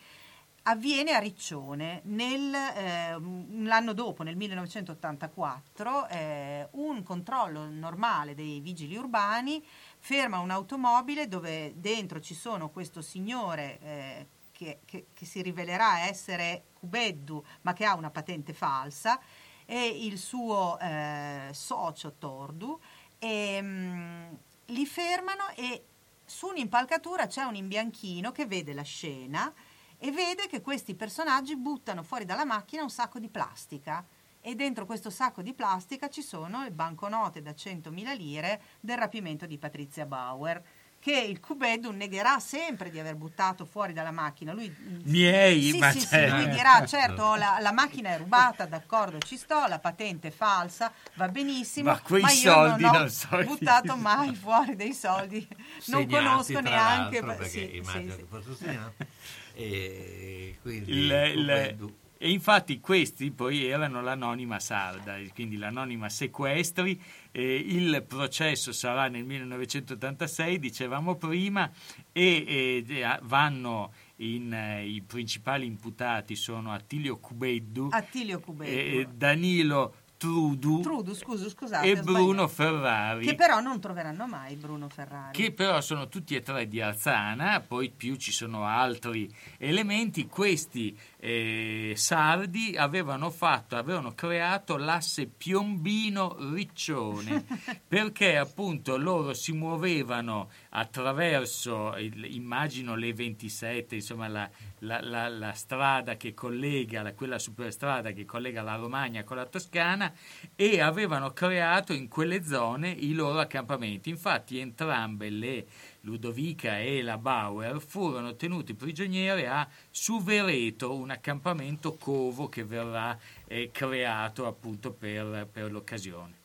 avviene 0.63 1.13
a 1.13 1.19
Riccione 1.19 2.01
nel, 2.05 2.53
eh, 2.53 3.17
l'anno 3.63 3.93
dopo, 3.93 4.23
nel 4.23 4.35
1984, 4.35 6.07
eh, 6.09 6.67
un 6.71 7.03
controllo 7.03 7.67
normale 7.69 8.35
dei 8.35 8.59
vigili 8.59 8.95
urbani 8.95 9.63
ferma 9.99 10.39
un'automobile 10.39 11.27
dove 11.27 11.73
dentro 11.75 12.19
ci 12.19 12.33
sono 12.33 12.69
questo 12.69 13.01
signore 13.01 13.79
eh, 13.81 14.27
che, 14.51 14.79
che- 14.85 15.07
che 15.13 15.25
si 15.25 15.41
rivelerà 15.41 16.01
essere 16.01 16.65
Cubeddu 16.73 17.43
ma 17.61 17.73
che 17.73 17.85
ha 17.85 17.95
una 17.95 18.09
patente 18.09 18.53
falsa 18.53 19.19
e 19.65 19.85
il 19.87 20.17
suo 20.17 20.79
eh, 20.79 21.49
socio 21.51 22.13
Tordu 22.17 22.79
e, 23.19 23.59
mm, 23.61 24.33
li 24.67 24.85
fermano 24.85 25.49
e 25.55 25.83
su 26.25 26.47
un'impalcatura 26.47 27.27
c'è 27.27 27.43
un 27.43 27.55
imbianchino 27.55 28.31
che 28.31 28.45
vede 28.45 28.73
la 28.73 28.83
scena 28.83 29.53
e 29.97 30.11
vede 30.11 30.47
che 30.47 30.61
questi 30.61 30.95
personaggi 30.95 31.57
buttano 31.57 32.03
fuori 32.03 32.23
dalla 32.23 32.45
macchina 32.45 32.83
un 32.83 32.89
sacco 32.89 33.19
di 33.19 33.29
plastica. 33.29 34.05
E 34.41 34.55
dentro 34.55 34.85
questo 34.85 35.09
sacco 35.09 35.41
di 35.41 35.53
plastica 35.53 36.07
ci 36.07 36.21
sono 36.21 36.63
le 36.63 36.71
banconote 36.71 37.41
da 37.41 37.51
100.000 37.51 38.15
lire 38.15 38.61
del 38.79 38.97
rapimento 38.97 39.45
di 39.45 39.57
Patrizia 39.57 40.05
Bauer 40.05 40.63
che 40.99 41.17
il 41.17 41.39
Cubeddu 41.39 41.91
negherà 41.91 42.39
sempre 42.39 42.89
di 42.89 42.99
aver 42.99 43.15
buttato 43.15 43.65
fuori 43.65 43.93
dalla 43.93 44.11
macchina. 44.11 44.51
Lui, 44.51 44.73
Miei, 45.05 45.71
sì, 45.71 45.77
ma 45.77 45.91
sì, 45.91 46.01
sì, 46.01 46.07
certo. 46.07 46.35
lui 46.35 46.49
dirà 46.49 46.85
certo 46.85 47.35
la, 47.35 47.57
la 47.61 47.71
macchina 47.71 48.09
è 48.09 48.17
rubata, 48.17 48.65
d'accordo 48.65 49.17
ci 49.19 49.37
sto, 49.37 49.65
la 49.67 49.79
patente 49.79 50.27
è 50.27 50.31
falsa, 50.31 50.91
va 51.13 51.29
benissimo, 51.29 51.91
Ma 51.91 51.99
quei 52.01 52.21
io 52.23 52.29
soldi 52.29 52.83
non 52.83 52.95
ho 52.95 52.97
non 52.99 53.09
so 53.09 53.27
chi- 53.37 53.43
buttato 53.45 53.95
mai 53.97 54.35
fuori 54.35 54.75
dei 54.75 54.93
soldi, 54.93 55.47
non 55.85 56.01
Segnati, 56.01 56.07
conosco 56.13 56.51
tra 56.53 56.61
neanche... 56.61 57.23
perché 57.23 57.47
sì, 57.49 57.75
immagino 57.77 58.11
sì, 58.11 58.17
che 58.17 58.23
sì. 58.23 58.27
fosse 58.29 58.55
segnato. 58.55 58.93
E 59.61 60.57
quindi 60.61 60.91
Il- 60.91 61.11
il- 61.11 61.45
Cubeddu- 61.45 61.97
e 62.21 62.29
infatti 62.31 62.81
questi 62.81 63.31
poi 63.31 63.65
erano 63.65 64.01
l'anonima 64.01 64.59
sarda, 64.59 65.15
e 65.17 65.31
quindi 65.33 65.55
l'anonima 65.55 66.09
sequestri. 66.09 67.01
eh, 67.31 67.55
il 67.55 68.03
processo 68.07 68.73
sarà 68.73 69.07
nel 69.07 69.23
1986, 69.23 70.59
dicevamo 70.59 71.15
prima, 71.15 71.71
e 72.11 72.83
de- 72.85 73.19
vanno 73.21 73.93
in, 74.17 74.51
eh, 74.51 74.85
i 74.85 75.01
principali 75.01 75.65
imputati 75.65 76.35
sono 76.35 76.73
Attilio 76.73 77.17
Cubeddu, 77.19 77.87
Attilio 77.91 78.39
Cubeddu. 78.39 78.69
eh, 78.71 79.07
Danilo 79.15 79.93
Trudu, 80.19 80.81
Trudu, 80.81 81.13
scusa, 81.15 81.47
scusate, 81.47 81.87
e 81.89 82.01
Bruno 82.01 82.45
sbagliato. 82.45 82.47
Ferrari. 82.49 83.25
Che 83.25 83.35
però 83.35 83.61
non 83.61 83.79
troveranno 83.79 84.27
mai 84.27 84.57
Bruno 84.57 84.89
Ferrari. 84.89 85.31
che 85.31 85.53
però 85.53 85.79
sono 85.79 86.09
tutti 86.09 86.35
e 86.35 86.41
tre 86.41 86.67
di 86.67 86.81
Arzana, 86.81 87.61
poi 87.61 87.89
più 87.89 88.17
ci 88.17 88.33
sono 88.33 88.65
altri 88.65 89.33
elementi. 89.57 90.27
Questi 90.27 90.93
eh, 91.21 91.93
sardi 91.97 92.77
avevano 92.77 93.29
fatto, 93.29 93.75
avevano 93.75 94.13
creato 94.15 94.77
l'asse 94.77 95.27
Piombino-Riccione 95.27 97.45
perché 97.87 98.37
appunto 98.37 98.95
loro 98.97 99.33
si 99.33 99.51
muovevano 99.51 100.49
attraverso, 100.69 101.95
il- 101.97 102.25
immagino 102.33 102.95
le 102.95 103.13
27, 103.13 103.95
insomma 103.95 104.27
la, 104.27 104.49
la- 104.79 105.01
la- 105.01 105.29
la 105.29 105.53
strada 105.53 106.15
che 106.15 106.33
collega, 106.33 107.01
la- 107.01 107.13
quella 107.13 107.39
superstrada 107.39 108.11
che 108.11 108.25
collega 108.25 108.61
la 108.61 108.75
Romagna 108.75 109.23
con 109.23 109.37
la 109.37 109.45
Toscana 109.45 110.11
e 110.55 110.79
avevano 110.79 111.31
creato 111.31 111.93
in 111.93 112.07
quelle 112.07 112.43
zone 112.43 112.89
i 112.89 113.13
loro 113.13 113.39
accampamenti. 113.39 114.09
Infatti 114.09 114.59
entrambe 114.59 115.29
le 115.29 115.65
Ludovica 116.01 116.79
e 116.79 117.01
la 117.01 117.17
Bauer 117.17 117.81
furono 117.81 118.35
tenuti 118.35 118.73
prigioniere 118.73 119.47
a 119.47 119.67
Suvereto, 119.89 120.93
un 120.93 121.09
accampamento 121.09 121.95
covo 121.95 122.47
che 122.47 122.63
verrà 122.63 123.17
eh, 123.47 123.69
creato 123.71 124.45
appunto 124.47 124.91
per, 124.91 125.47
per 125.51 125.71
l'occasione. 125.71 126.37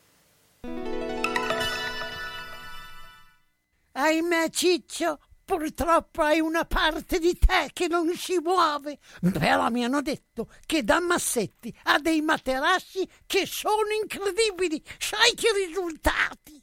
Ahimè, 3.93 4.51
Ciccio, 4.51 5.21
purtroppo 5.45 6.23
hai 6.23 6.41
una 6.41 6.65
parte 6.65 7.21
di 7.21 7.39
te 7.39 7.71
che 7.73 7.87
non 7.87 8.13
si 8.17 8.39
muove. 8.43 8.99
Però 9.21 9.69
mi 9.71 9.85
hanno 9.85 10.03
detto 10.03 10.49
che 10.67 10.83
da 10.83 11.01
Massetti 11.01 11.73
ha 11.85 11.99
dei 12.01 12.21
materassi 12.21 13.09
che 13.27 13.47
sono 13.47 13.87
incredibili. 14.03 14.83
Sai 14.99 15.35
che 15.35 15.49
risultati? 15.67 16.63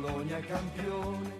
Bologna 0.00 0.40
campione. 0.40 1.39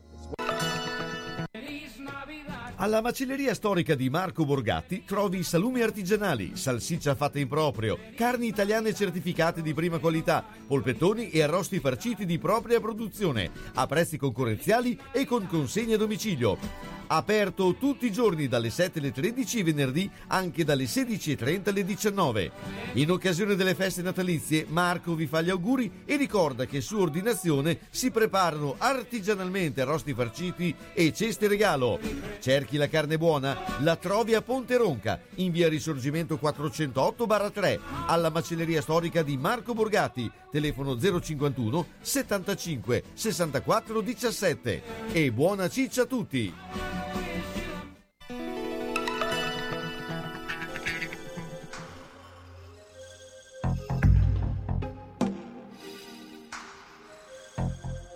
Alla 2.81 2.99
macelleria 2.99 3.53
storica 3.53 3.93
di 3.93 4.09
Marco 4.09 4.43
Borgatti 4.43 5.03
trovi 5.05 5.43
salumi 5.43 5.83
artigianali, 5.83 6.53
salsiccia 6.55 7.13
fatta 7.13 7.37
in 7.37 7.47
proprio, 7.47 7.95
carni 8.15 8.47
italiane 8.47 8.95
certificate 8.95 9.61
di 9.61 9.75
prima 9.75 9.99
qualità, 9.99 10.43
polpettoni 10.65 11.29
e 11.29 11.43
arrosti 11.43 11.79
farciti 11.79 12.25
di 12.25 12.39
propria 12.39 12.79
produzione, 12.79 13.51
a 13.75 13.85
prezzi 13.85 14.17
concorrenziali 14.17 14.99
e 15.11 15.27
con 15.27 15.45
consegna 15.45 15.93
a 15.93 15.99
domicilio. 15.99 17.00
Aperto 17.13 17.75
tutti 17.75 18.05
i 18.05 18.11
giorni 18.11 18.47
dalle 18.47 18.69
7 18.69 18.99
alle 18.99 19.11
13 19.11 19.59
e 19.59 19.63
venerdì 19.63 20.09
anche 20.27 20.63
dalle 20.63 20.85
16.30 20.85 21.67
alle 21.67 21.83
19. 21.83 22.51
In 22.93 23.11
occasione 23.11 23.55
delle 23.55 23.75
feste 23.75 24.01
natalizie 24.01 24.65
Marco 24.69 25.13
vi 25.13 25.27
fa 25.27 25.41
gli 25.41 25.49
auguri 25.49 26.03
e 26.05 26.15
ricorda 26.15 26.65
che 26.65 26.79
su 26.79 26.97
ordinazione 26.97 27.79
si 27.89 28.11
preparano 28.11 28.75
artigianalmente 28.77 29.81
arrosti 29.81 30.13
farciti 30.13 30.73
e 30.93 31.11
ceste 31.11 31.49
regalo. 31.49 31.99
Cerchi 32.39 32.77
la 32.77 32.87
carne 32.87 33.17
buona? 33.17 33.57
La 33.79 33.97
trovi 33.97 34.33
a 34.33 34.41
Ponte 34.41 34.77
Ronca, 34.77 35.19
in 35.35 35.51
via 35.51 35.67
Risorgimento 35.67 36.39
408-3, 36.41 37.79
alla 38.05 38.29
macelleria 38.29 38.81
storica 38.81 39.21
di 39.21 39.35
Marco 39.35 39.73
Borgatti, 39.73 40.31
telefono 40.51 40.97
051 40.99 41.85
75 42.01 43.03
64 43.13 44.01
17. 44.01 44.83
E 45.13 45.31
buona 45.31 45.69
ciccia 45.69 46.03
a 46.03 46.05
tutti! 46.05 46.53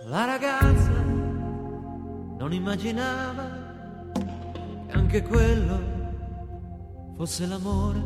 La 0.08 0.24
ragazza 0.24 1.02
non 2.38 2.52
immaginava 2.52 4.12
che 4.86 4.92
anche 4.92 5.22
quello 5.22 5.78
fosse 7.16 7.44
l'amore. 7.46 7.98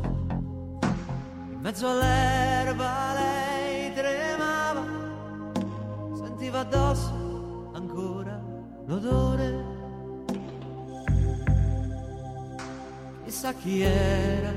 In 1.52 1.58
mezzo 1.60 1.88
all'erba 1.88 3.12
lei 3.14 3.59
tremava, 3.92 4.84
sentiva 6.14 6.60
addosso 6.60 7.70
ancora 7.74 8.40
l'odore. 8.86 9.78
Chissà 13.24 13.52
chi 13.54 13.82
era, 13.82 14.52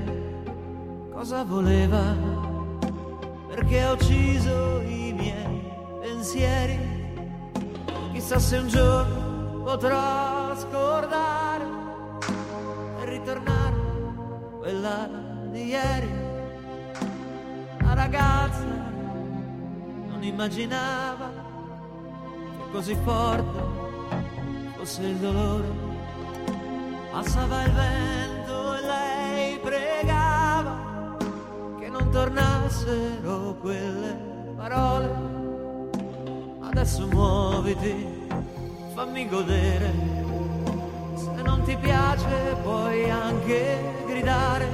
cosa 1.12 1.44
voleva, 1.44 2.16
perché 3.48 3.82
ha 3.82 3.92
ucciso 3.92 4.80
i 4.80 5.12
miei 5.12 5.72
pensieri. 6.00 6.78
Chissà 8.12 8.38
se 8.38 8.56
un 8.58 8.68
giorno 8.68 9.62
potrò 9.62 10.56
scordare 10.56 11.64
e 13.00 13.04
ritornare 13.06 13.76
quella 14.58 15.08
di 15.50 15.64
ieri. 15.66 16.22
La 17.80 17.94
ragazza 17.94 18.83
immaginava 20.28 21.30
che 22.56 22.70
così 22.70 22.96
forte 23.04 23.58
fosse 24.76 25.02
il 25.02 25.16
dolore. 25.16 25.92
Passava 27.10 27.62
il 27.62 27.72
vento 27.72 28.74
e 28.74 28.80
lei 28.80 29.58
pregava 29.58 31.16
che 31.78 31.88
non 31.88 32.10
tornassero 32.10 33.56
quelle 33.60 34.16
parole. 34.56 35.10
Adesso 36.60 37.06
muoviti, 37.06 38.26
fammi 38.94 39.28
godere. 39.28 39.92
Se 41.14 41.42
non 41.42 41.62
ti 41.62 41.76
piace 41.76 42.56
puoi 42.62 43.08
anche 43.08 43.78
gridare, 44.06 44.68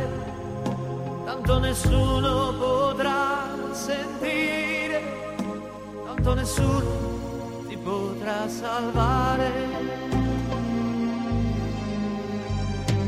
tanto 1.24 1.59
nessuno 1.59 2.55
potrà 2.59 3.48
sentire, 3.72 4.80
tanto 6.20 6.34
nessuno 6.34 7.64
ti 7.66 7.76
potrà 7.76 8.47
salvare. 8.47 9.51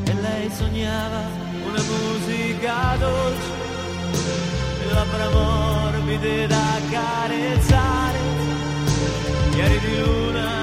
E 0.05 0.15
lei 0.15 0.51
sognava 0.51 1.21
una 1.67 1.83
musica 1.83 2.97
dolce, 2.99 3.51
labbra 4.93 5.29
morbide 5.31 6.47
da 6.47 6.81
carezzare 6.91 8.19
chiari 9.51 9.79
di 9.81 9.99
luna 9.99 10.62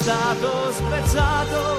stato 0.00 0.72
spezzato, 0.72 1.76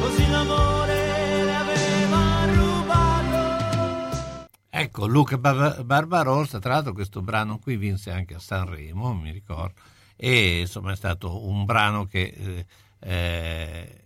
così 0.00 0.30
l'amore 0.30 1.44
le 1.44 1.54
aveva 1.56 2.44
rubato. 2.54 4.48
Ecco, 4.70 5.06
Luca 5.06 5.36
Bar- 5.36 5.82
Barbarossa, 5.82 6.60
tra 6.60 6.74
l'altro 6.74 6.92
questo 6.92 7.20
brano 7.20 7.58
qui 7.58 7.76
vinse 7.76 8.12
anche 8.12 8.34
a 8.34 8.38
Sanremo, 8.38 9.14
mi 9.14 9.32
ricordo, 9.32 9.80
e 10.14 10.60
insomma 10.60 10.92
è 10.92 10.96
stato 10.96 11.44
un 11.44 11.64
brano 11.64 12.06
che 12.06 12.22
eh, 12.22 12.66
eh, 13.00 14.04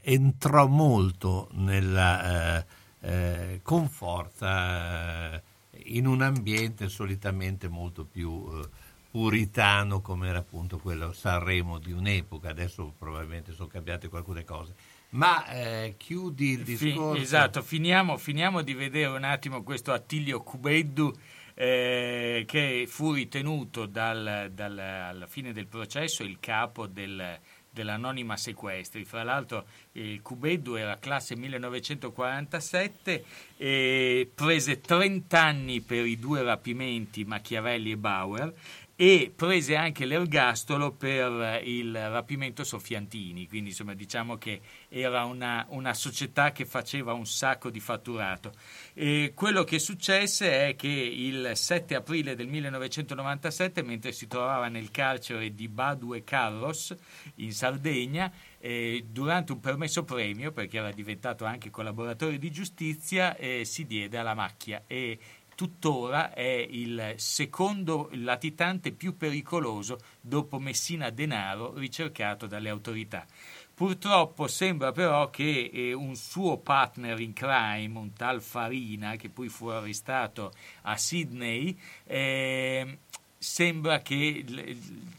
entrò 0.00 0.66
molto 0.66 1.48
nella, 1.52 2.56
eh, 2.56 2.64
eh, 3.00 3.60
con 3.62 3.86
forza 3.86 5.34
eh, 5.34 5.42
in 5.84 6.06
un 6.06 6.22
ambiente 6.22 6.88
solitamente 6.88 7.68
molto 7.68 8.06
più 8.06 8.48
eh, 8.50 8.79
puritano 9.10 10.00
come 10.00 10.28
era 10.28 10.38
appunto 10.38 10.78
quello 10.78 11.12
Sanremo 11.12 11.78
di 11.78 11.92
un'epoca, 11.92 12.48
adesso 12.50 12.94
probabilmente 12.96 13.52
sono 13.52 13.68
cambiate 13.68 14.08
alcune 14.12 14.44
cose. 14.44 14.74
Ma 15.10 15.44
eh, 15.48 15.94
chiudi 15.96 16.50
il 16.52 16.62
discorso. 16.62 17.20
esatto, 17.20 17.62
finiamo, 17.62 18.16
finiamo 18.16 18.62
di 18.62 18.74
vedere 18.74 19.06
un 19.16 19.24
attimo 19.24 19.64
questo 19.64 19.92
Attilio 19.92 20.40
Cubeddu 20.40 21.12
eh, 21.54 22.44
che 22.46 22.86
fu 22.88 23.12
ritenuto 23.12 23.86
dal- 23.86 24.50
dal- 24.54 24.78
alla 24.78 25.26
fine 25.26 25.52
del 25.52 25.66
processo 25.66 26.22
il 26.22 26.38
capo 26.38 26.86
del- 26.86 27.38
dell'anonima 27.72 28.36
sequestri. 28.36 29.04
Fra 29.04 29.24
l'altro 29.24 29.66
il 29.92 30.22
Cubeddu 30.22 30.74
era 30.74 30.96
classe 30.98 31.34
1947 31.36 33.24
e 33.56 34.30
prese 34.32 34.80
30 34.80 35.42
anni 35.42 35.80
per 35.80 36.06
i 36.06 36.18
due 36.18 36.42
rapimenti 36.42 37.24
Machiavelli 37.24 37.90
e 37.92 37.96
Bauer 37.96 38.54
e 39.00 39.32
prese 39.34 39.76
anche 39.76 40.04
l'ergastolo 40.04 40.92
per 40.92 41.62
il 41.64 41.90
rapimento 42.10 42.64
Soffiantini, 42.64 43.48
quindi 43.48 43.70
insomma 43.70 43.94
diciamo 43.94 44.36
che 44.36 44.60
era 44.90 45.24
una, 45.24 45.64
una 45.70 45.94
società 45.94 46.52
che 46.52 46.66
faceva 46.66 47.14
un 47.14 47.24
sacco 47.24 47.70
di 47.70 47.80
fatturato. 47.80 48.52
E 48.92 49.32
quello 49.34 49.64
che 49.64 49.78
successe 49.78 50.68
è 50.68 50.76
che 50.76 50.88
il 50.88 51.52
7 51.54 51.94
aprile 51.94 52.34
del 52.34 52.48
1997, 52.48 53.82
mentre 53.82 54.12
si 54.12 54.26
trovava 54.26 54.68
nel 54.68 54.90
carcere 54.90 55.54
di 55.54 55.68
Badue 55.68 56.22
Carros 56.22 56.94
in 57.36 57.54
Sardegna, 57.54 58.30
eh, 58.58 59.06
durante 59.08 59.52
un 59.52 59.60
permesso 59.60 60.04
premio, 60.04 60.52
perché 60.52 60.76
era 60.76 60.92
diventato 60.92 61.46
anche 61.46 61.70
collaboratore 61.70 62.36
di 62.36 62.50
giustizia, 62.50 63.34
eh, 63.36 63.64
si 63.64 63.86
diede 63.86 64.18
alla 64.18 64.34
macchia 64.34 64.84
e 64.86 65.18
tuttora 65.60 66.32
è 66.32 66.66
il 66.70 67.16
secondo 67.16 68.08
latitante 68.12 68.92
più 68.92 69.18
pericoloso 69.18 69.98
dopo 70.18 70.58
Messina 70.58 71.10
Denaro 71.10 71.74
ricercato 71.74 72.46
dalle 72.46 72.70
autorità. 72.70 73.26
Purtroppo 73.74 74.46
sembra 74.46 74.90
però 74.92 75.28
che 75.28 75.68
eh, 75.70 75.92
un 75.92 76.16
suo 76.16 76.56
partner 76.56 77.20
in 77.20 77.34
crime, 77.34 77.98
un 77.98 78.14
tal 78.14 78.40
Farina, 78.40 79.16
che 79.16 79.28
poi 79.28 79.50
fu 79.50 79.66
arrestato 79.66 80.52
a 80.82 80.96
Sydney, 80.96 81.78
eh, 82.06 82.98
sembra 83.42 84.02
che 84.02 84.44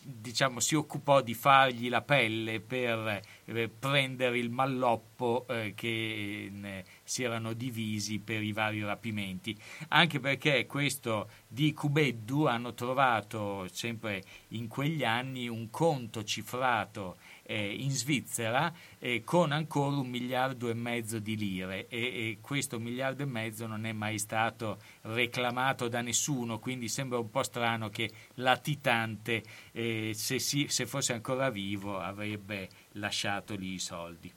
diciamo, 0.03 0.59
si 0.59 0.75
occupò 0.75 1.21
di 1.21 1.33
fargli 1.33 1.89
la 1.89 2.03
pelle 2.03 2.59
per 2.59 3.19
eh, 3.45 3.67
prendere 3.67 4.37
il 4.37 4.51
malloppo 4.51 5.47
eh, 5.49 5.73
che 5.75 6.51
eh, 6.53 6.85
si 7.03 7.23
erano 7.23 7.53
divisi 7.53 8.19
per 8.19 8.43
i 8.43 8.51
vari 8.51 8.83
rapimenti. 8.83 9.57
Anche 9.87 10.19
perché 10.19 10.67
questo 10.67 11.31
di 11.47 11.73
Cubeddu 11.73 12.45
hanno 12.45 12.75
trovato 12.75 13.67
sempre 13.71 14.23
in 14.49 14.67
quegli 14.67 15.03
anni 15.03 15.47
un 15.47 15.71
conto 15.71 16.23
cifrato 16.23 17.17
eh, 17.51 17.73
in 17.73 17.91
Svizzera 17.91 18.73
eh, 18.99 19.23
con 19.25 19.51
ancora 19.51 19.97
un 19.97 20.07
miliardo 20.07 20.69
e 20.69 20.73
mezzo 20.73 21.19
di 21.19 21.35
lire. 21.35 21.87
E, 21.89 21.99
e 21.99 22.37
questo 22.39 22.79
miliardo 22.79 23.23
e 23.23 23.25
mezzo 23.25 23.67
non 23.67 23.85
è 23.85 23.91
mai 23.91 24.17
stato 24.17 24.79
reclamato 25.01 25.89
da 25.89 26.01
nessuno, 26.01 26.59
quindi 26.59 26.87
sembra 26.87 27.19
un 27.19 27.29
po' 27.29 27.43
strano 27.43 27.89
che 27.89 28.09
latitante, 28.35 29.43
eh, 29.73 30.11
se, 30.13 30.39
si, 30.39 30.67
se 30.69 30.85
fosse 30.85 31.13
ancora 31.13 31.49
vivo, 31.49 31.99
avrebbe 31.99 32.69
lasciato 32.93 33.55
lì 33.55 33.73
i 33.73 33.79
soldi. 33.79 34.31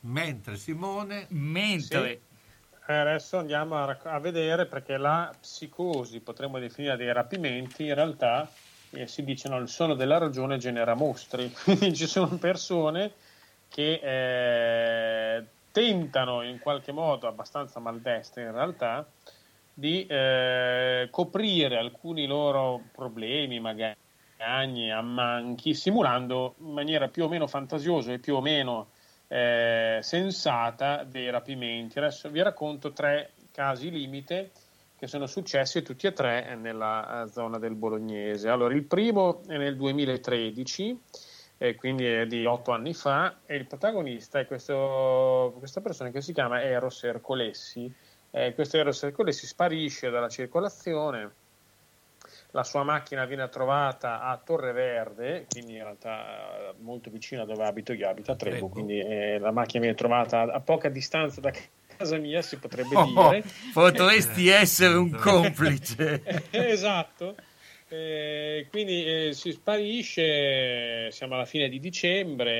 Mentre 0.00 0.56
Simone... 0.56 1.26
Mentre... 1.30 2.10
Eh, 2.12 2.20
Adesso 2.88 3.38
andiamo 3.38 3.76
a, 3.76 3.98
a 4.04 4.20
vedere 4.20 4.66
perché 4.66 4.96
la 4.96 5.34
psicosi, 5.40 6.20
potremmo 6.20 6.60
definire 6.60 6.96
dei 6.96 7.12
rapimenti, 7.12 7.86
in 7.86 7.94
realtà 7.94 8.48
eh, 8.96 9.06
si 9.06 9.24
dice 9.24 9.48
no, 9.48 9.58
il 9.58 9.68
sonno 9.68 9.94
della 9.94 10.18
ragione 10.18 10.58
genera 10.58 10.94
mostri. 10.94 11.52
Quindi 11.64 11.94
ci 11.94 12.06
sono 12.06 12.36
persone 12.38 13.12
che 13.68 14.00
eh, 14.02 15.44
tentano 15.70 16.42
in 16.42 16.58
qualche 16.58 16.92
modo, 16.92 17.28
abbastanza 17.28 17.80
maldestre 17.80 18.42
in 18.42 18.52
realtà, 18.52 19.06
di 19.72 20.06
eh, 20.06 21.08
coprire 21.10 21.76
alcuni 21.76 22.26
loro 22.26 22.80
problemi, 22.92 23.60
magari 23.60 23.96
ammanchi, 24.38 25.74
simulando 25.74 26.54
in 26.58 26.72
maniera 26.72 27.08
più 27.08 27.24
o 27.24 27.28
meno 27.28 27.46
fantasiosa 27.46 28.12
e 28.12 28.18
più 28.18 28.36
o 28.36 28.40
meno 28.40 28.88
eh, 29.28 29.98
sensata 30.02 31.04
dei 31.04 31.30
rapimenti. 31.30 31.98
Adesso 31.98 32.30
vi 32.30 32.42
racconto 32.42 32.92
tre 32.92 33.32
casi 33.52 33.90
limite 33.90 34.50
che 34.98 35.06
sono 35.06 35.26
successi 35.26 35.82
tutti 35.82 36.06
e 36.06 36.12
tre 36.12 36.54
nella 36.54 37.24
eh, 37.24 37.28
zona 37.30 37.58
del 37.58 37.74
Bolognese. 37.74 38.48
Allora, 38.48 38.74
il 38.74 38.84
primo 38.84 39.42
è 39.46 39.56
nel 39.56 39.76
2013, 39.76 41.00
eh, 41.58 41.74
quindi 41.74 42.06
è 42.06 42.26
di 42.26 42.44
otto 42.46 42.72
anni 42.72 42.94
fa, 42.94 43.38
e 43.44 43.56
il 43.56 43.66
protagonista 43.66 44.38
è 44.38 44.46
questo, 44.46 45.54
questa 45.58 45.80
persona 45.80 46.10
che 46.10 46.22
si 46.22 46.32
chiama 46.32 46.62
Eros 46.62 47.04
Ercolessi. 47.04 47.92
Eh, 48.30 48.54
questo 48.54 48.78
Eros 48.78 49.02
Ercolessi 49.02 49.46
sparisce 49.46 50.10
dalla 50.10 50.28
circolazione, 50.28 51.30
la 52.56 52.64
sua 52.64 52.82
macchina 52.82 53.26
viene 53.26 53.48
trovata 53.50 54.22
a 54.22 54.40
Torre 54.42 54.72
Verde, 54.72 55.46
quindi 55.50 55.74
in 55.74 55.82
realtà 55.82 56.70
eh, 56.70 56.74
molto 56.78 57.10
vicino 57.10 57.42
a 57.42 57.44
dove 57.44 57.64
abito 57.64 57.92
io, 57.92 58.08
abito 58.08 58.32
a 58.32 58.36
Trebo, 58.36 58.68
quindi 58.68 58.98
eh, 58.98 59.38
la 59.38 59.50
macchina 59.50 59.82
viene 59.82 59.96
trovata 59.96 60.40
a 60.40 60.60
poca 60.60 60.88
distanza 60.88 61.40
da 61.42 61.52
casa 61.96 62.16
mia, 62.18 62.42
si 62.42 62.56
potrebbe 62.58 62.94
Oh, 62.96 63.30
dire. 63.30 63.44
potresti 63.72 64.48
essere 64.50 64.94
un 64.94 65.10
complice. 65.10 66.22
esatto. 66.50 67.34
Eh, 67.88 68.66
quindi 68.70 69.04
eh, 69.06 69.32
si 69.32 69.52
sparisce, 69.52 71.08
siamo 71.12 71.34
alla 71.34 71.44
fine 71.44 71.68
di 71.68 71.78
dicembre 71.78 72.50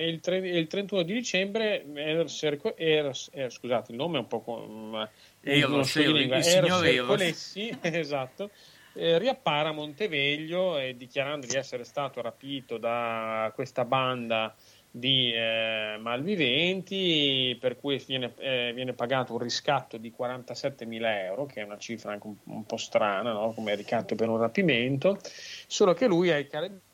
e 0.00 0.08
il, 0.08 0.20
tre- 0.20 0.38
il 0.48 0.66
31 0.68 1.02
di 1.02 1.12
dicembre 1.12 1.84
Eros 1.94 2.40
Erco- 2.44 2.76
Eros- 2.76 3.30
eh, 3.32 3.50
scusate 3.50 3.90
il 3.90 3.96
nome 3.98 4.18
è 4.18 4.20
un 4.20 4.28
po' 4.28 4.40
con, 4.42 5.08
Eros, 5.40 5.96
Eros, 5.96 6.12
lingua, 6.14 6.36
il 6.36 6.44
signor. 6.44 6.86
Ercolessi, 6.86 7.76
esatto, 7.82 8.50
eh, 8.94 9.18
riappare 9.18 9.68
a 9.70 9.72
Monteveglio 9.72 10.78
e 10.78 10.96
dichiarando 10.96 11.46
di 11.48 11.56
essere 11.56 11.82
stato 11.82 12.20
rapito 12.22 12.78
da 12.78 13.50
questa 13.56 13.84
banda 13.84 14.54
di 14.98 15.30
eh, 15.30 15.98
malviventi 16.00 17.54
per 17.60 17.76
cui 17.76 18.02
viene, 18.06 18.32
eh, 18.38 18.72
viene 18.74 18.94
pagato 18.94 19.34
un 19.34 19.40
riscatto 19.40 19.98
di 19.98 20.14
47.000 20.18 21.24
euro 21.24 21.44
che 21.44 21.60
è 21.60 21.64
una 21.64 21.76
cifra 21.76 22.12
anche 22.12 22.26
un, 22.26 22.34
un 22.44 22.64
po' 22.64 22.78
strana 22.78 23.32
no? 23.32 23.52
come 23.52 23.74
ricatto 23.74 24.14
per 24.14 24.30
un 24.30 24.38
rapimento 24.38 25.18
solo 25.66 25.92
che 25.92 26.06
lui 26.06 26.30
ai 26.30 26.46
carabinieri 26.46 26.85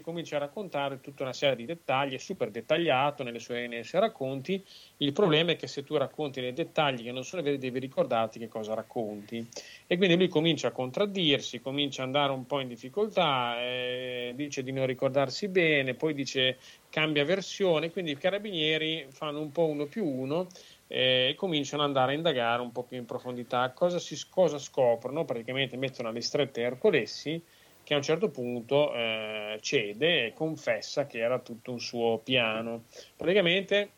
comincia 0.00 0.36
a 0.36 0.40
raccontare 0.40 1.00
tutta 1.00 1.22
una 1.22 1.32
serie 1.32 1.56
di 1.56 1.64
dettagli 1.64 2.14
è 2.14 2.18
super 2.18 2.50
dettagliato 2.50 3.22
nelle 3.22 3.38
sue, 3.38 3.66
nei 3.66 3.84
suoi 3.84 4.00
racconti 4.00 4.64
il 4.98 5.12
problema 5.12 5.52
è 5.52 5.56
che 5.56 5.66
se 5.66 5.84
tu 5.84 5.96
racconti 5.96 6.40
nei 6.40 6.52
dettagli 6.52 7.02
che 7.02 7.12
non 7.12 7.24
sono 7.24 7.42
veri 7.42 7.58
devi 7.58 7.78
ricordarti 7.78 8.38
che 8.38 8.48
cosa 8.48 8.74
racconti 8.74 9.46
e 9.86 9.96
quindi 9.96 10.16
lui 10.16 10.28
comincia 10.28 10.68
a 10.68 10.72
contraddirsi, 10.72 11.60
comincia 11.60 12.02
ad 12.02 12.08
andare 12.08 12.32
un 12.32 12.46
po' 12.46 12.60
in 12.60 12.68
difficoltà, 12.68 13.60
eh, 13.60 14.32
dice 14.34 14.62
di 14.62 14.72
non 14.72 14.86
ricordarsi 14.86 15.48
bene, 15.48 15.94
poi 15.94 16.14
dice 16.14 16.58
cambia 16.90 17.24
versione, 17.24 17.90
quindi 17.90 18.12
i 18.12 18.16
carabinieri 18.16 19.06
fanno 19.10 19.40
un 19.40 19.52
po' 19.52 19.66
uno 19.66 19.86
più 19.86 20.04
uno 20.04 20.46
eh, 20.88 21.28
e 21.30 21.34
cominciano 21.34 21.82
ad 21.82 21.88
andare 21.88 22.12
a 22.12 22.16
indagare 22.16 22.62
un 22.62 22.72
po' 22.72 22.82
più 22.82 22.96
in 22.96 23.04
profondità. 23.04 23.70
Cosa, 23.70 23.98
si, 23.98 24.16
cosa 24.28 24.58
scoprono? 24.58 25.24
Praticamente 25.24 25.76
mettono 25.76 26.08
alle 26.08 26.22
strette 26.22 26.62
Ercolessi 26.62 27.40
che 27.88 27.94
a 27.94 27.96
un 27.96 28.02
certo 28.02 28.28
punto 28.28 28.92
eh, 28.92 29.56
cede 29.62 30.26
e 30.26 30.32
confessa 30.34 31.06
che 31.06 31.20
era 31.20 31.38
tutto 31.38 31.72
un 31.72 31.80
suo 31.80 32.18
piano. 32.22 32.84
Praticamente 33.16 33.88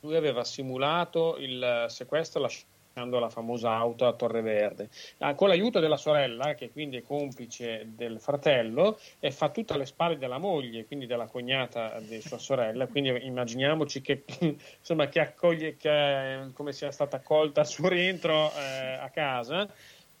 lui 0.00 0.16
aveva 0.16 0.42
simulato 0.42 1.36
il 1.36 1.84
sequestro 1.88 2.40
lasciando 2.40 3.18
la 3.18 3.28
famosa 3.28 3.72
auto 3.72 4.06
a 4.06 4.14
Torre 4.14 4.40
Verde. 4.40 4.88
Ah, 5.18 5.34
con 5.34 5.48
l'aiuto 5.48 5.80
della 5.80 5.98
sorella, 5.98 6.54
che 6.54 6.70
quindi 6.70 6.96
è 6.96 7.02
complice 7.02 7.90
del 7.94 8.20
fratello, 8.20 8.98
e 9.18 9.30
fa 9.30 9.50
tutto 9.50 9.74
alle 9.74 9.84
spalle 9.84 10.16
della 10.16 10.38
moglie, 10.38 10.86
quindi 10.86 11.04
della 11.04 11.26
cognata 11.26 12.00
di 12.00 12.22
sua 12.22 12.38
sorella. 12.38 12.86
Quindi 12.86 13.26
immaginiamoci 13.26 14.00
che, 14.00 14.24
insomma, 14.78 15.08
che 15.08 15.20
accoglie, 15.20 15.76
che, 15.76 16.48
come 16.54 16.72
sia 16.72 16.90
stata 16.90 17.16
accolta 17.16 17.60
al 17.60 17.66
suo 17.66 17.88
rientro 17.88 18.50
eh, 18.54 18.94
a 18.94 19.10
casa. 19.10 19.68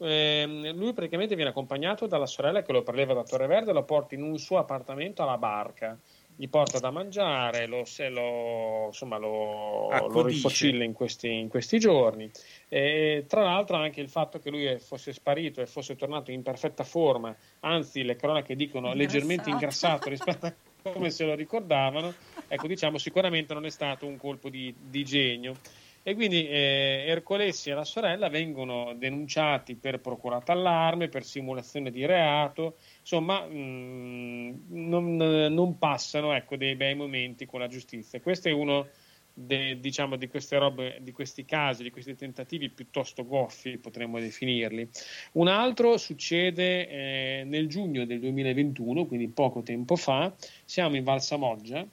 Eh, 0.02 0.72
lui 0.74 0.92
praticamente 0.94 1.34
viene 1.34 1.50
accompagnato 1.50 2.06
dalla 2.06 2.26
sorella 2.26 2.62
che 2.62 2.72
lo 2.72 2.82
preleva 2.82 3.12
da 3.12 3.22
Torre 3.22 3.46
Verde 3.46 3.70
e 3.70 3.74
lo 3.74 3.84
porta 3.84 4.14
in 4.14 4.22
un 4.22 4.38
suo 4.38 4.58
appartamento 4.58 5.22
alla 5.22 5.36
barca 5.36 5.98
gli 6.40 6.48
porta 6.48 6.78
da 6.78 6.90
mangiare, 6.90 7.66
lo, 7.66 7.84
se 7.84 8.08
lo, 8.08 8.86
insomma, 8.86 9.18
lo, 9.18 9.90
lo 10.08 10.22
rifocilla 10.22 10.84
in 10.84 10.94
questi, 10.94 11.30
in 11.30 11.48
questi 11.50 11.78
giorni. 11.78 12.30
E, 12.66 13.26
tra 13.28 13.42
l'altro 13.42 13.76
anche 13.76 14.00
il 14.00 14.08
fatto 14.08 14.38
che 14.38 14.48
lui 14.48 14.78
fosse 14.78 15.12
sparito 15.12 15.60
e 15.60 15.66
fosse 15.66 15.96
tornato 15.96 16.30
in 16.30 16.42
perfetta 16.42 16.82
forma, 16.82 17.36
anzi 17.60 18.02
le 18.04 18.16
cronache 18.16 18.56
dicono 18.56 18.94
leggermente 18.94 19.50
ingrassato 19.50 20.08
rispetto 20.08 20.46
a 20.46 20.54
come 20.94 21.10
se 21.10 21.26
lo 21.26 21.34
ricordavano, 21.34 22.14
ecco 22.48 22.66
diciamo 22.66 22.96
sicuramente 22.96 23.52
non 23.52 23.66
è 23.66 23.70
stato 23.70 24.06
un 24.06 24.16
colpo 24.16 24.48
di, 24.48 24.74
di 24.80 25.04
genio. 25.04 25.56
E 26.02 26.14
quindi 26.14 26.48
eh, 26.48 27.04
Ercolessi 27.08 27.70
e 27.70 27.74
la 27.74 27.84
sorella 27.84 28.28
vengono 28.28 28.94
denunciati 28.94 29.74
per 29.74 30.00
procurata 30.00 30.52
allarme, 30.52 31.08
per 31.08 31.24
simulazione 31.24 31.90
di 31.90 32.06
reato, 32.06 32.76
insomma 33.00 33.46
mh, 33.46 34.64
non, 34.68 35.16
non 35.16 35.78
passano 35.78 36.34
ecco, 36.34 36.56
dei 36.56 36.74
bei 36.74 36.94
momenti 36.94 37.44
con 37.44 37.60
la 37.60 37.68
giustizia. 37.68 38.20
Questo 38.20 38.48
è 38.48 38.52
uno 38.52 38.88
de- 39.34 39.78
diciamo, 39.80 40.16
di 40.16 40.28
queste 40.28 40.58
robe, 40.58 40.98
di 41.02 41.12
questi 41.12 41.44
casi, 41.44 41.82
di 41.82 41.90
questi 41.90 42.14
tentativi 42.14 42.70
piuttosto 42.70 43.26
goffi, 43.26 43.78
potremmo 43.78 44.18
definirli. 44.18 44.88
Un 45.32 45.48
altro 45.48 45.96
succede 45.96 46.88
eh, 46.88 47.44
nel 47.44 47.68
giugno 47.68 48.04
del 48.04 48.20
2021, 48.20 49.06
quindi 49.06 49.28
poco 49.28 49.62
tempo 49.62 49.96
fa, 49.96 50.34
siamo 50.64 50.96
in 50.96 51.04
Valsamoggia 51.04 51.86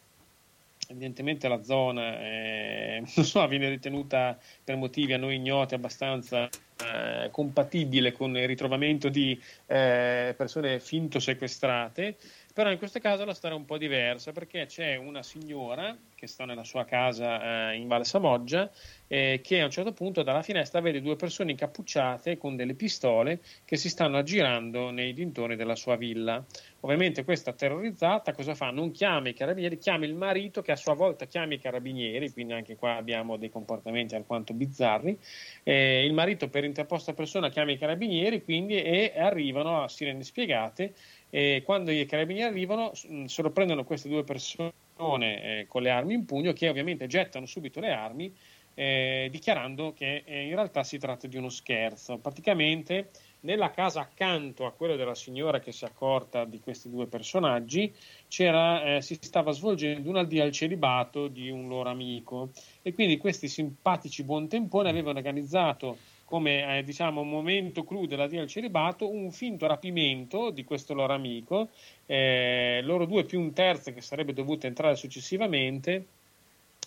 evidentemente 0.90 1.48
la 1.48 1.64
zona 1.64 2.20
eh, 2.20 3.04
so, 3.06 3.46
viene 3.48 3.70
ritenuta 3.70 4.38
per 4.64 4.76
motivi 4.76 5.14
a 5.14 5.18
noi 5.18 5.36
ignoti 5.36 5.76
abbastanza 5.76 6.48
eh, 6.48 7.30
compatibile 7.32 8.12
con 8.12 8.36
il 8.38 8.48
ritrovamento 8.48 9.10
di 9.10 9.40
eh, 9.66 10.34
persone 10.38 10.80
finto 10.80 11.20
sequestrate, 11.20 12.18
però 12.58 12.72
in 12.72 12.80
questo 12.80 12.98
caso 12.98 13.24
la 13.24 13.36
storia 13.36 13.56
è 13.56 13.60
un 13.60 13.68
po' 13.68 13.78
diversa 13.78 14.32
perché 14.32 14.66
c'è 14.66 14.96
una 14.96 15.22
signora 15.22 15.96
che 16.16 16.26
sta 16.26 16.44
nella 16.44 16.64
sua 16.64 16.86
casa 16.86 17.70
eh, 17.70 17.76
in 17.76 17.88
Val 17.88 18.04
Samoggia 18.04 18.72
eh, 19.06 19.42
che 19.44 19.62
a 19.62 19.66
un 19.66 19.70
certo 19.70 19.94
punto 19.94 20.24
dalla 20.24 20.42
finestra 20.42 20.82
vede 20.82 21.00
due 21.00 21.16
persone 21.16 21.52
incappucciate 21.52 22.40
con 22.40 22.56
delle 22.56 22.74
pistole 22.74 23.42
che 23.64 23.78
si 23.78 23.90
stanno 23.90 24.18
aggirando 24.18 24.90
nei 24.90 25.14
dintorni 25.14 25.56
della 25.56 25.76
sua 25.76 25.98
villa. 25.98 26.44
Ovviamente 26.82 27.24
questa 27.24 27.54
terrorizzata 27.54 28.34
cosa 28.34 28.56
fa? 28.56 28.72
Non 28.72 28.92
chiama 28.92 29.30
i 29.30 29.34
carabinieri, 29.34 29.78
chiama 29.78 30.06
il 30.06 30.16
marito 30.16 30.62
che 30.62 30.72
a 30.72 30.76
sua 30.76 30.94
volta 30.94 31.26
chiama 31.26 31.54
i 31.54 31.60
carabinieri, 31.60 32.32
quindi 32.32 32.54
anche 32.54 32.76
qua 32.76 32.96
abbiamo 32.96 33.38
dei 33.38 33.50
comportamenti 33.50 34.16
alquanto 34.16 34.54
bizzarri. 34.54 35.18
Eh, 35.64 36.06
il 36.06 36.14
marito 36.14 36.50
per 36.50 36.64
interposta 36.64 37.14
persona 37.14 37.50
chiama 37.50 37.72
i 37.72 37.78
carabinieri 37.78 38.44
quindi 38.44 38.82
e 38.82 39.14
arrivano 39.16 39.84
a 39.84 39.88
sirene 39.88 40.24
spiegate 40.24 40.94
e 41.30 41.62
quando 41.66 41.92
i 41.92 42.06
carabinieri 42.06 42.50
arrivano 42.50 42.92
sorprendono 43.26 43.84
queste 43.84 44.10
due 44.10 44.24
persone 44.24 44.74
eh, 44.98 45.66
con 45.68 45.82
le 45.82 45.90
armi 45.90 46.14
in 46.14 46.26
pugno 46.26 46.54
che 46.54 46.70
ovviamente 46.70 47.08
gettano 47.08 47.46
subito 47.46 47.80
le 47.80 47.92
armi 47.92 48.34
eh, 48.80 49.28
dichiarando 49.32 49.92
che 49.92 50.22
eh, 50.24 50.44
in 50.44 50.54
realtà 50.54 50.84
si 50.84 51.00
tratta 51.00 51.26
di 51.26 51.36
uno 51.36 51.50
scherzo. 51.50 52.20
Praticamente 52.20 53.10
nella 53.40 53.72
casa 53.72 54.02
accanto 54.02 54.68
a 54.68 54.72
quella 54.72 54.96
della 54.96 55.16
signora 55.16 55.60
che 55.60 55.72
si 55.72 55.84
è 55.84 55.88
accorta 55.88 56.46
di 56.46 56.60
questi 56.60 56.88
due 56.90 57.08
personaggi 57.08 57.92
eh, 58.30 59.00
si 59.02 59.18
stava 59.20 59.52
svolgendo 59.52 60.10
un 60.10 60.18
al 60.18 60.52
celibato 60.52 61.28
di 61.28 61.50
un 61.50 61.68
loro 61.68 61.90
amico 61.90 62.52
e 62.84 62.94
quindi 62.94 63.18
questi 63.18 63.48
simpatici 63.48 64.24
buontemponi 64.24 64.90
avevano 64.90 65.18
organizzato 65.18 65.98
come 66.28 66.80
eh, 66.80 66.84
diciamo 66.84 67.24
momento 67.24 67.86
clou 67.86 68.06
dell'addio 68.06 68.42
al 68.42 68.48
celibato 68.48 69.10
un 69.10 69.32
finto 69.32 69.66
rapimento 69.66 70.50
di 70.50 70.66
questo 70.66 70.94
loro 70.94 71.14
amico 71.14 71.70
eh, 72.06 72.82
loro 72.84 73.06
due 73.06 73.24
più 73.24 73.40
un 73.40 73.54
terzo 73.54 73.94
che 73.94 74.02
sarebbe 74.02 74.34
dovuto 74.34 74.68
entrare 74.68 74.98
successivamente 74.98 76.06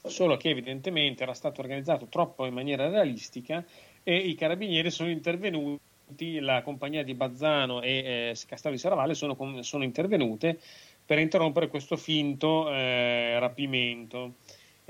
solo 0.05 0.37
che 0.37 0.51
evidentemente 0.51 1.23
era 1.23 1.35
stato 1.35 1.61
organizzato 1.61 2.07
troppo 2.07 2.47
in 2.47 2.55
maniera 2.55 2.89
realistica 2.89 3.65
e 4.03 4.17
i 4.17 4.35
carabinieri 4.35 4.91
sono 4.91 5.11
intervenuti, 5.11 6.41
la 6.41 6.63
compagnia 6.63 7.05
di 7.05 7.15
Bazzano 7.15 7.83
e 7.83 8.33
eh, 8.33 8.37
Castello 8.47 8.75
di 8.75 8.81
Serravalle 8.81 9.15
sono, 9.15 9.37
sono 9.63 9.85
intervenute 9.85 10.59
per 11.05 11.19
interrompere 11.19 11.69
questo 11.69 11.97
finto 11.97 12.73
eh, 12.73 13.39
rapimento. 13.39 14.35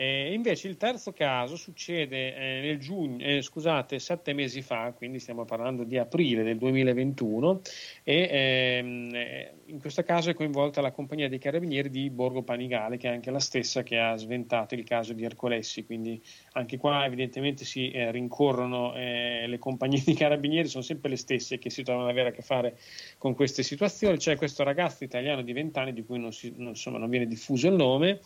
Eh, 0.01 0.33
invece 0.33 0.67
il 0.67 0.79
terzo 0.79 1.13
caso 1.13 1.57
succede 1.57 2.35
eh, 2.35 2.61
nel 2.63 2.79
giugno, 2.79 3.23
eh, 3.23 3.43
scusate, 3.43 3.99
sette 3.99 4.33
mesi 4.33 4.63
fa, 4.63 4.95
quindi 4.97 5.19
stiamo 5.19 5.45
parlando 5.45 5.85
di 5.85 5.99
aprile 5.99 6.43
del 6.43 6.57
2021 6.57 7.61
e 8.03 8.29
ehm, 8.33 9.15
eh, 9.15 9.53
in 9.67 9.79
questo 9.79 10.03
caso 10.03 10.31
è 10.31 10.35
coinvolta 10.35 10.81
la 10.81 10.91
compagnia 10.91 11.29
dei 11.29 11.39
carabinieri 11.39 11.91
di 11.91 12.09
Borgo 12.09 12.43
Panigale, 12.43 12.97
che 12.97 13.11
è 13.11 13.13
anche 13.13 13.31
la 13.31 13.41
stessa 13.41 13.83
che 13.83 13.99
ha 13.99 14.17
sventato 14.17 14.75
il 14.75 14.85
caso 14.85 15.13
di 15.13 15.23
Ercolessi, 15.23 15.85
quindi 15.85 16.19
anche 16.53 16.79
qua 16.79 17.05
evidentemente 17.05 17.67
si 17.67 17.91
eh, 17.91 18.11
rincorrono 18.11 18.95
eh, 18.95 19.45
le 19.47 19.59
compagnie 19.59 20.03
di 20.03 20.15
carabinieri, 20.15 20.69
sono 20.69 20.83
sempre 20.83 21.11
le 21.11 21.17
stesse 21.17 21.59
che 21.59 21.69
si 21.69 21.83
trovano 21.83 22.07
ad 22.07 22.13
avere 22.13 22.31
a 22.31 22.33
che 22.33 22.41
fare 22.41 22.79
con 23.19 23.35
queste 23.35 23.63
situazioni. 23.63 24.17
C'è 24.17 24.37
questo 24.37 24.63
ragazzo 24.63 25.05
italiano 25.05 25.43
di 25.43 25.53
20 25.53 25.79
anni 25.79 25.93
di 25.93 26.05
cui 26.05 26.19
non, 26.19 26.33
si- 26.33 26.55
non- 26.57 26.69
insomma, 26.69 26.97
non 26.97 27.11
viene 27.11 27.27
diffuso 27.27 27.69
il 27.69 27.75
nome 27.75 28.21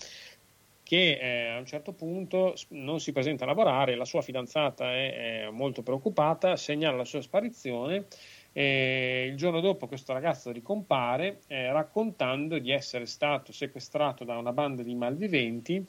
che 0.94 1.18
eh, 1.20 1.48
a 1.48 1.58
un 1.58 1.66
certo 1.66 1.92
punto 1.92 2.54
non 2.68 3.00
si 3.00 3.10
presenta 3.10 3.42
a 3.42 3.48
lavorare, 3.48 3.96
la 3.96 4.04
sua 4.04 4.22
fidanzata 4.22 4.92
è, 4.92 5.46
è 5.46 5.50
molto 5.50 5.82
preoccupata, 5.82 6.54
segnala 6.54 6.98
la 6.98 7.04
sua 7.04 7.20
sparizione 7.20 8.06
e 8.52 9.26
il 9.28 9.36
giorno 9.36 9.58
dopo 9.58 9.88
questo 9.88 10.12
ragazzo 10.12 10.52
ricompare 10.52 11.40
eh, 11.48 11.72
raccontando 11.72 12.58
di 12.60 12.70
essere 12.70 13.06
stato 13.06 13.50
sequestrato 13.50 14.22
da 14.22 14.38
una 14.38 14.52
banda 14.52 14.84
di 14.84 14.94
malviventi 14.94 15.84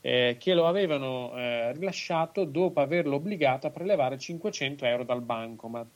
eh, 0.00 0.36
che 0.38 0.54
lo 0.54 0.68
avevano 0.68 1.36
eh, 1.36 1.72
rilasciato 1.72 2.44
dopo 2.44 2.78
averlo 2.78 3.16
obbligato 3.16 3.66
a 3.66 3.70
prelevare 3.70 4.18
500 4.18 4.86
euro 4.86 5.02
dal 5.02 5.22
bancomat. 5.22 5.88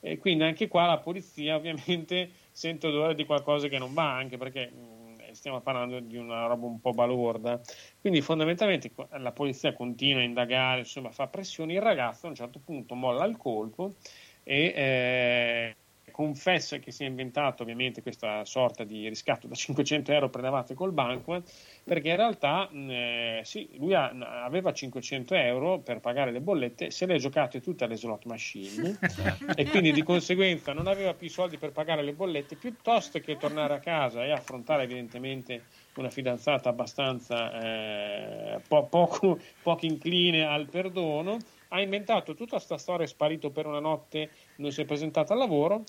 E 0.00 0.18
quindi 0.18 0.42
anche 0.42 0.66
qua 0.66 0.86
la 0.86 0.98
polizia 0.98 1.54
ovviamente 1.56 2.30
sente 2.50 2.88
odore 2.88 3.14
di 3.14 3.24
qualcosa 3.24 3.68
che 3.68 3.78
non 3.78 3.94
va, 3.94 4.16
anche 4.16 4.36
perché 4.36 4.68
mh, 4.70 4.99
stiamo 5.40 5.62
parlando 5.62 6.00
di 6.00 6.18
una 6.18 6.46
roba 6.46 6.66
un 6.66 6.80
po' 6.80 6.92
balorda. 6.92 7.58
Quindi 7.98 8.20
fondamentalmente 8.20 8.92
la 9.12 9.32
polizia 9.32 9.72
continua 9.72 10.20
a 10.20 10.24
indagare, 10.24 10.80
insomma 10.80 11.10
fa 11.10 11.28
pressioni, 11.28 11.74
il 11.74 11.80
ragazzo 11.80 12.26
a 12.26 12.28
un 12.28 12.34
certo 12.34 12.60
punto 12.62 12.94
molla 12.94 13.24
il 13.24 13.38
colpo 13.38 13.94
e 14.42 14.72
eh, 14.76 15.76
confessa 16.20 16.76
che 16.76 16.90
si 16.90 17.04
è 17.04 17.06
inventato 17.06 17.62
ovviamente 17.62 18.02
questa 18.02 18.44
sorta 18.44 18.84
di 18.84 19.08
riscatto 19.08 19.46
da 19.46 19.54
500 19.54 20.12
euro 20.12 20.28
prelevate 20.28 20.74
col 20.74 20.92
banco 20.92 21.42
perché 21.82 22.10
in 22.10 22.16
realtà 22.16 22.68
eh, 22.70 23.40
sì, 23.42 23.70
lui 23.78 23.94
ha- 23.94 24.10
aveva 24.44 24.70
500 24.70 25.34
euro 25.34 25.78
per 25.78 26.00
pagare 26.00 26.30
le 26.30 26.42
bollette 26.42 26.90
se 26.90 27.06
le 27.06 27.14
ha 27.14 27.18
giocate 27.18 27.62
tutte 27.62 27.84
alle 27.84 27.96
slot 27.96 28.26
machine 28.26 28.98
e 29.56 29.64
quindi 29.70 29.92
di 29.92 30.02
conseguenza 30.02 30.74
non 30.74 30.88
aveva 30.88 31.14
più 31.14 31.30
soldi 31.30 31.56
per 31.56 31.72
pagare 31.72 32.02
le 32.02 32.12
bollette 32.12 32.56
piuttosto 32.56 33.18
che 33.20 33.38
tornare 33.38 33.72
a 33.72 33.78
casa 33.78 34.22
e 34.22 34.30
affrontare 34.30 34.82
evidentemente 34.82 35.64
una 35.94 36.10
fidanzata 36.10 36.68
abbastanza 36.68 37.58
eh, 37.60 38.60
po- 38.68 38.88
poco, 38.88 39.38
poco 39.62 39.86
incline 39.86 40.44
al 40.44 40.68
perdono. 40.68 41.38
Ha 41.72 41.80
inventato 41.80 42.34
tutta 42.34 42.56
questa 42.56 42.78
storia 42.78 43.04
è 43.04 43.08
sparito 43.08 43.50
per 43.50 43.66
una 43.66 43.78
notte 43.78 44.30
non 44.56 44.72
si 44.72 44.80
è 44.80 44.84
presentato 44.84 45.32
al 45.32 45.38
lavoro 45.38 45.84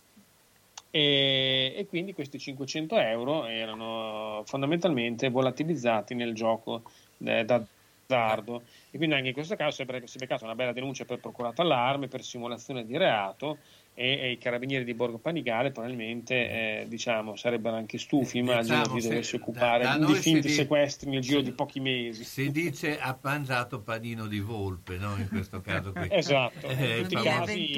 e, 0.91 1.73
e 1.76 1.85
quindi 1.88 2.13
questi 2.13 2.38
500 2.38 2.97
euro 2.99 3.45
erano 3.45 4.43
fondamentalmente 4.45 5.30
volatilizzati 5.30 6.13
nel 6.13 6.34
gioco 6.34 6.84
eh, 7.23 7.45
d'azzardo 7.45 8.63
e 8.91 8.97
quindi 8.97 9.15
anche 9.15 9.30
in 9.30 9.34
questo 9.34 9.55
caso 9.55 9.72
si 9.77 9.81
è, 9.84 9.85
bre- 9.85 10.05
si 10.05 10.18
è 10.18 10.19
beccata 10.19 10.43
una 10.43 10.53
bella 10.55 10.73
denuncia 10.73 11.05
per 11.05 11.19
procurato 11.19 11.61
allarme, 11.61 12.09
per 12.09 12.22
simulazione 12.23 12.85
di 12.85 12.97
reato 12.97 13.59
e, 13.93 14.19
e 14.19 14.31
i 14.31 14.38
carabinieri 14.38 14.84
di 14.84 14.93
Borgo 14.93 15.18
Panigale 15.18 15.72
probabilmente 15.72 16.35
eh, 16.81 16.85
diciamo, 16.89 17.38
sarebbero 17.38 17.77
anche 17.77 17.97
stufi 17.97 18.39
immagino 18.39 18.80
Diciamo, 18.80 18.99
di 18.99 19.07
doversi 19.07 19.35
occupare 19.35 19.84
da- 19.85 19.97
da 19.97 20.05
di 20.05 20.15
finti 20.15 20.47
di- 20.47 20.53
sequestri 20.53 21.09
nel 21.09 21.22
giro 21.22 21.39
si- 21.39 21.45
di 21.45 21.51
pochi 21.53 21.80
mesi 21.80 22.23
Si 22.26 22.51
dice 22.51 22.99
ha 22.99 23.18
mangiato 23.22 23.81
panino 23.81 24.27
di 24.27 24.39
volpe, 24.41 24.97
no? 24.97 25.15
In 25.18 25.30
questo 25.30 25.61
caso 25.61 25.93
qui. 25.93 26.07
Esatto, 26.11 26.68
Eh, 26.68 27.03
tutti 27.03 27.15
casi 27.15 27.72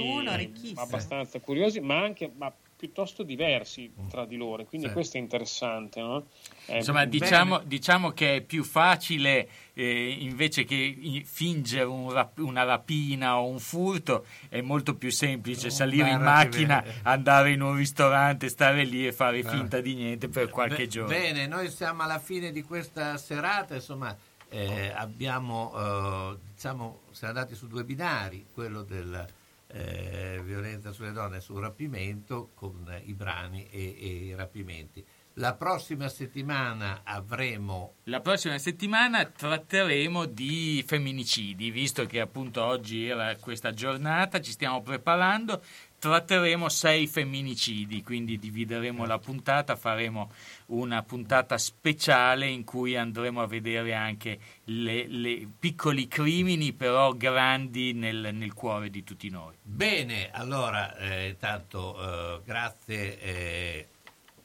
abbastanza 0.76 1.40
curiosi, 1.40 1.80
ma 1.80 2.02
anche 2.02 2.32
ma 2.36 2.52
piuttosto 2.84 3.24
diversi 3.24 3.90
tra 4.10 4.26
di 4.26 4.36
loro, 4.36 4.66
quindi 4.66 4.88
Sì. 4.88 4.94
questo 4.94 5.16
è 5.16 5.22
interessante. 5.22 6.02
No? 6.02 6.26
Eh, 6.66 6.78
Insomma, 6.78 7.06
diciamo, 7.06 7.60
diciamo 7.60 8.12
che 8.12 8.36
è 8.36 8.42
più 8.42 8.66
facile 8.66 9.48
eh, 9.74 10.10
invece 10.20 10.66
che 10.66 11.24
fingere 11.26 11.86
un 11.86 12.12
rap- 12.12 12.40
una 12.40 12.64
rapina 12.64 13.40
o 13.40 13.48
un 13.48 13.60
furto, 13.60 14.26
è 14.50 14.60
molto 14.60 14.96
più 14.96 15.12
semplice 15.12 15.70
salire 15.70 16.10
in 16.10 16.20
macchina, 16.22 16.82
bene. 16.82 17.00
andare 17.04 17.52
in 17.54 17.62
un 17.62 17.74
ristorante, 17.78 18.50
stare 18.50 18.84
lì 18.84 19.08
e 19.08 19.14
fare 19.14 19.40
Ah. 19.40 19.50
finta 19.50 19.80
di 19.80 19.94
niente 19.96 20.28
per 20.28 20.50
qualche 20.50 20.76
Be- 20.84 20.88
giorno. 20.90 21.08
Bene, 21.10 21.48
noi 21.48 21.70
siamo 21.72 22.04
alla 22.04 22.20
fine 22.20 22.52
di 22.52 22.64
questa 22.64 23.16
serata, 23.18 23.76
insomma, 23.76 24.14
eh, 24.50 24.92
abbiamo, 24.94 25.72
eh, 25.74 26.38
diciamo, 26.54 27.00
siamo 27.12 27.34
andati 27.34 27.56
su 27.56 27.68
due 27.68 27.86
binari, 27.86 28.46
quello 28.54 28.84
della 28.84 29.26
eh, 29.74 30.40
violenza 30.44 30.92
sulle 30.92 31.12
donne 31.12 31.42
sul 31.42 31.60
rapimento 31.60 32.52
con 32.54 32.88
i 33.06 33.14
brani 33.14 33.68
e, 33.70 33.96
e 34.00 34.08
i 34.26 34.36
rapimenti. 34.36 35.04
La 35.38 35.56
prossima 35.56 36.10
settimana 36.10 37.02
avremo 37.04 37.96
La 38.04 38.22
prossima 38.22 38.60
settimana 38.60 39.26
tratteremo 39.26 40.26
di 40.26 40.84
femminicidi, 40.86 41.72
visto 41.72 42.06
che 42.06 42.20
appunto 42.20 42.64
oggi 42.64 43.08
era 43.08 43.36
questa 43.38 43.74
giornata, 43.74 44.40
ci 44.40 44.52
stiamo 44.52 44.84
preparando, 44.84 45.64
tratteremo 45.98 46.70
sei 46.70 47.08
femminicidi, 47.08 48.04
quindi 48.04 48.38
divideremo 48.38 49.08
la 49.08 49.18
puntata, 49.18 49.76
faremo 49.76 50.32
una 50.74 51.04
puntata 51.04 51.58
speciale 51.58 52.48
in 52.48 52.64
cui 52.64 52.96
andremo 52.96 53.42
a 53.42 53.48
vedere 53.48 53.94
anche 53.94 54.40
le, 54.66 55.08
le 55.08 55.48
piccoli 55.60 56.08
crimini 56.08 56.74
però 56.74 57.14
grandi 57.14 57.94
nel, 57.94 58.30
nel 58.34 58.54
cuore 58.54 58.90
di 58.90 59.04
tutti 59.04 59.30
noi. 59.30 59.56
Bene, 59.62 60.30
allora, 60.32 60.96
eh, 60.98 61.36
tanto 61.40 62.00
eh, 62.00 62.42
grazie 62.44 63.20
eh, 63.20 63.88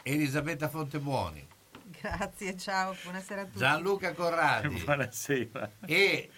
Elisabetta 0.02 0.68
Fontebuoni, 0.68 1.46
Grazie, 2.00 2.56
ciao, 2.56 2.94
buonasera 3.02 3.40
a 3.40 3.44
tutti. 3.44 3.58
Gianluca 3.58 4.12
Corradi 4.12 4.68
Buonasera. 4.84 5.70
e 5.84 6.30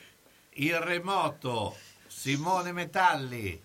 il 0.54 0.76
remoto 0.76 1.76
Simone 2.06 2.72
Metalli. 2.72 3.60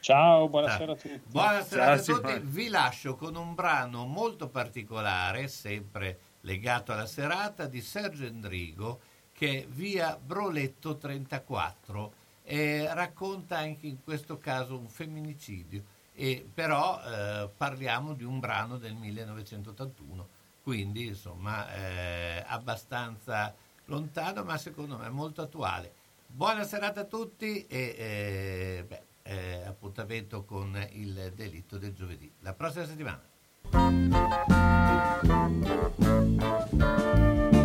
Ciao, 0.00 0.48
buonasera 0.48 0.92
a 0.92 0.96
tutti. 0.96 1.20
Buonasera 1.26 1.84
Ciao, 1.84 1.92
a 1.92 1.96
tutti, 1.98 2.28
Simone. 2.28 2.40
vi 2.40 2.68
lascio 2.68 3.16
con 3.16 3.36
un 3.36 3.54
brano 3.54 4.06
molto 4.06 4.48
particolare, 4.48 5.46
sempre 5.46 6.18
legato 6.40 6.92
alla 6.92 7.06
serata, 7.06 7.66
di 7.66 7.82
Sergio 7.82 8.24
Endrigo, 8.24 9.00
che 9.32 9.62
è 9.62 9.66
via 9.66 10.16
Broletto 10.16 10.96
34 10.96 12.12
e 12.44 12.88
racconta 12.94 13.58
anche 13.58 13.86
in 13.86 14.02
questo 14.02 14.38
caso 14.38 14.76
un 14.76 14.88
femminicidio, 14.88 15.84
e 16.14 16.48
però 16.52 16.98
eh, 17.02 17.50
parliamo 17.54 18.14
di 18.14 18.24
un 18.24 18.40
brano 18.40 18.78
del 18.78 18.94
1981, 18.94 20.28
quindi 20.62 21.08
insomma 21.08 21.70
eh, 21.74 22.42
abbastanza 22.46 23.54
lontano 23.84 24.44
ma 24.44 24.56
secondo 24.56 24.96
me 24.96 25.10
molto 25.10 25.42
attuale. 25.42 25.92
Buona 26.26 26.64
serata 26.64 27.00
a 27.00 27.04
tutti 27.04 27.66
e 27.66 27.94
eh, 27.98 28.84
beh, 28.86 29.02
eh, 29.30 29.62
appuntamento 29.64 30.44
con 30.44 30.76
il 30.92 31.32
delitto 31.34 31.78
del 31.78 31.94
giovedì. 31.94 32.32
La 32.40 32.52
prossima 32.52 32.84
settimana. 32.84 33.22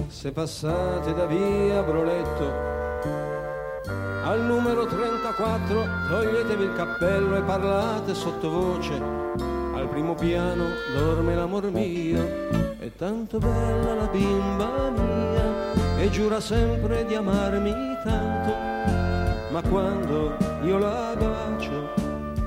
Se 0.08 0.32
passate 0.32 1.14
da 1.14 1.26
via 1.26 1.82
Broletto 1.82 2.76
al 4.26 4.42
numero 4.42 4.88
34 4.88 5.86
toglietevi 6.10 6.64
il 6.64 6.74
cappello 6.74 7.36
e 7.36 7.42
parlate 7.44 8.16
sottovoce. 8.16 8.94
Al 8.96 9.88
primo 9.88 10.16
piano 10.16 10.66
dorme 10.96 11.36
l'amor 11.36 11.70
mio, 11.70 12.78
è 12.80 12.92
tanto 12.98 13.38
bella 13.38 13.94
la 13.94 14.08
bimba 14.08 14.90
mia 14.90 16.00
e 16.00 16.10
giura 16.10 16.40
sempre 16.40 17.06
di 17.06 17.14
amarmi 17.14 17.72
tanto. 18.04 18.65
Ma 19.56 19.62
quando 19.62 20.36
io 20.64 20.78
la 20.78 21.16
bacio, 21.18 21.94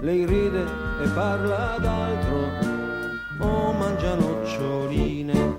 lei 0.03 0.27
ride 0.27 0.63
e 1.03 1.09
parla 1.15 1.79
d'altro 1.79 3.47
o 3.47 3.73
mangia 3.73 4.15
noccioline. 4.15 5.57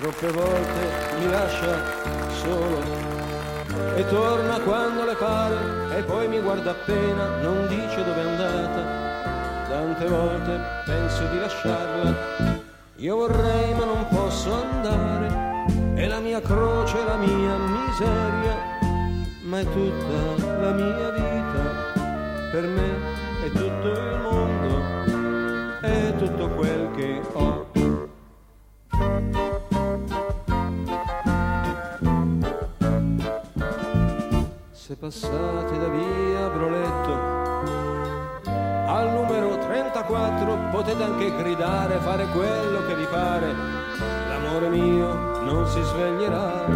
troppe 0.00 0.30
volte 0.32 1.16
mi 1.20 1.30
lascia 1.30 1.80
solo 2.32 2.80
e 3.94 4.04
torna 4.08 4.58
quando 4.62 5.04
le 5.04 5.14
pare 5.14 5.96
e 5.96 6.02
poi 6.02 6.26
mi 6.26 6.40
guarda 6.40 6.72
appena, 6.72 7.40
non 7.40 7.68
dice 7.68 8.02
dove 8.02 8.20
è 8.20 8.26
andata. 8.26 9.68
Tante 9.68 10.06
volte 10.08 10.60
penso 10.84 11.24
di 11.30 11.38
lasciarla, 11.38 12.65
io 12.98 13.14
vorrei 13.16 13.74
ma 13.74 13.84
non 13.84 14.06
posso 14.08 14.52
andare, 14.54 15.64
è 15.94 16.06
la 16.06 16.18
mia 16.18 16.40
croce, 16.40 17.04
la 17.04 17.16
mia 17.16 17.56
miseria, 17.58 18.56
ma 19.42 19.58
è 19.58 19.64
tutta 19.64 20.44
la 20.60 20.72
mia 20.72 21.10
vita, 21.10 21.92
per 22.50 22.64
me 22.64 23.44
è 23.44 23.50
tutto 23.50 23.88
il 23.88 24.20
mondo, 24.22 24.80
è 25.82 26.14
tutto 26.16 26.48
quel 26.50 26.90
che 26.94 27.20
ho. 27.32 27.66
Se 34.72 34.96
passate 34.96 35.78
da 35.78 35.88
via 35.88 36.48
Broletto 36.48 37.34
al 38.88 39.10
numero 39.12 39.55
34 39.96 40.68
potete 40.70 41.02
anche 41.02 41.34
gridare, 41.34 41.96
fare 42.00 42.26
quello 42.26 42.84
che 42.86 42.94
vi 42.94 43.06
pare. 43.06 43.46
L'amore 44.28 44.68
mio 44.68 45.40
non 45.42 45.66
si 45.66 45.80
sveglierà. 45.82 46.66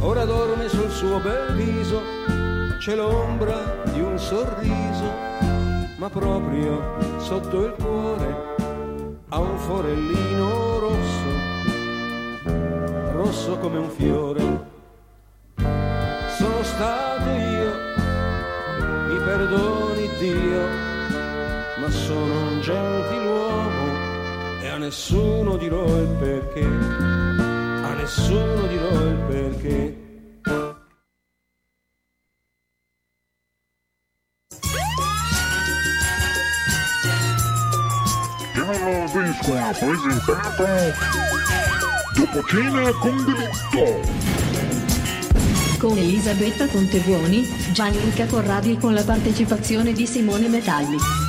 Ora 0.00 0.24
dorme 0.24 0.68
sul 0.68 0.90
suo 0.90 1.18
bel 1.18 1.54
viso, 1.54 2.00
c'è 2.78 2.94
l'ombra 2.94 3.82
di 3.92 4.00
un 4.00 4.16
sorriso, 4.16 5.12
ma 5.96 6.08
proprio 6.08 6.96
sotto 7.16 7.64
il 7.64 7.74
cuore 7.76 8.54
ha 9.30 9.38
un 9.40 9.58
forellino 9.58 10.78
rosso, 10.78 11.30
rosso 13.12 13.58
come 13.58 13.78
un 13.78 13.90
fiore 13.90 14.66
sono 16.36 16.62
stato 16.62 17.28
io, 17.30 17.72
mi 19.08 19.16
perdoni 19.16 20.08
Dio, 20.20 20.87
ma 21.88 21.90
sono 21.90 22.50
un 22.50 22.60
gentiluomo 22.60 24.60
e 24.60 24.68
a 24.68 24.76
nessuno 24.76 25.56
dirò 25.56 25.86
il 25.86 26.08
perché, 26.18 26.62
a 26.62 27.94
nessuno 27.94 28.66
dirò 28.66 29.02
il 29.02 29.16
perché. 29.28 29.96
Presentato 39.78 40.64
Dopo 42.14 42.42
cena 42.48 42.90
con 42.92 43.24
delitto 43.24 44.16
con 45.78 45.96
Elisabetta 45.96 46.66
Contebuoni, 46.66 47.46
Gianluca 47.72 48.26
Corradi 48.26 48.72
e 48.72 48.78
con 48.78 48.94
la 48.94 49.04
partecipazione 49.04 49.92
di 49.92 50.06
Simone 50.06 50.48
Metalli. 50.48 51.27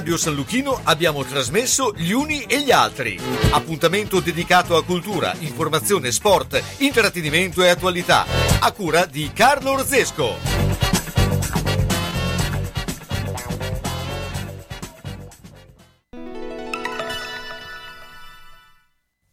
Radio 0.00 0.16
San 0.16 0.34
Luchino 0.34 0.80
abbiamo 0.84 1.22
trasmesso 1.24 1.92
Gli 1.94 2.12
Uni 2.12 2.44
e 2.44 2.62
gli 2.62 2.70
Altri. 2.70 3.20
Appuntamento 3.50 4.20
dedicato 4.20 4.74
a 4.74 4.82
cultura, 4.82 5.34
informazione, 5.40 6.10
sport, 6.10 6.78
intrattenimento 6.78 7.62
e 7.62 7.68
attualità. 7.68 8.24
A 8.60 8.72
cura 8.72 9.04
di 9.04 9.30
Carlo 9.34 9.72
Orzesco. 9.72 10.60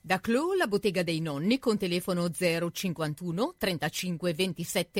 Da 0.07 0.21
Clou, 0.21 0.53
la 0.53 0.67
bottega 0.67 1.03
dei 1.03 1.19
nonni 1.19 1.59
con 1.59 1.77
telefono 1.77 2.29
051 2.29 3.55
35 3.57 4.33
27 4.33 4.89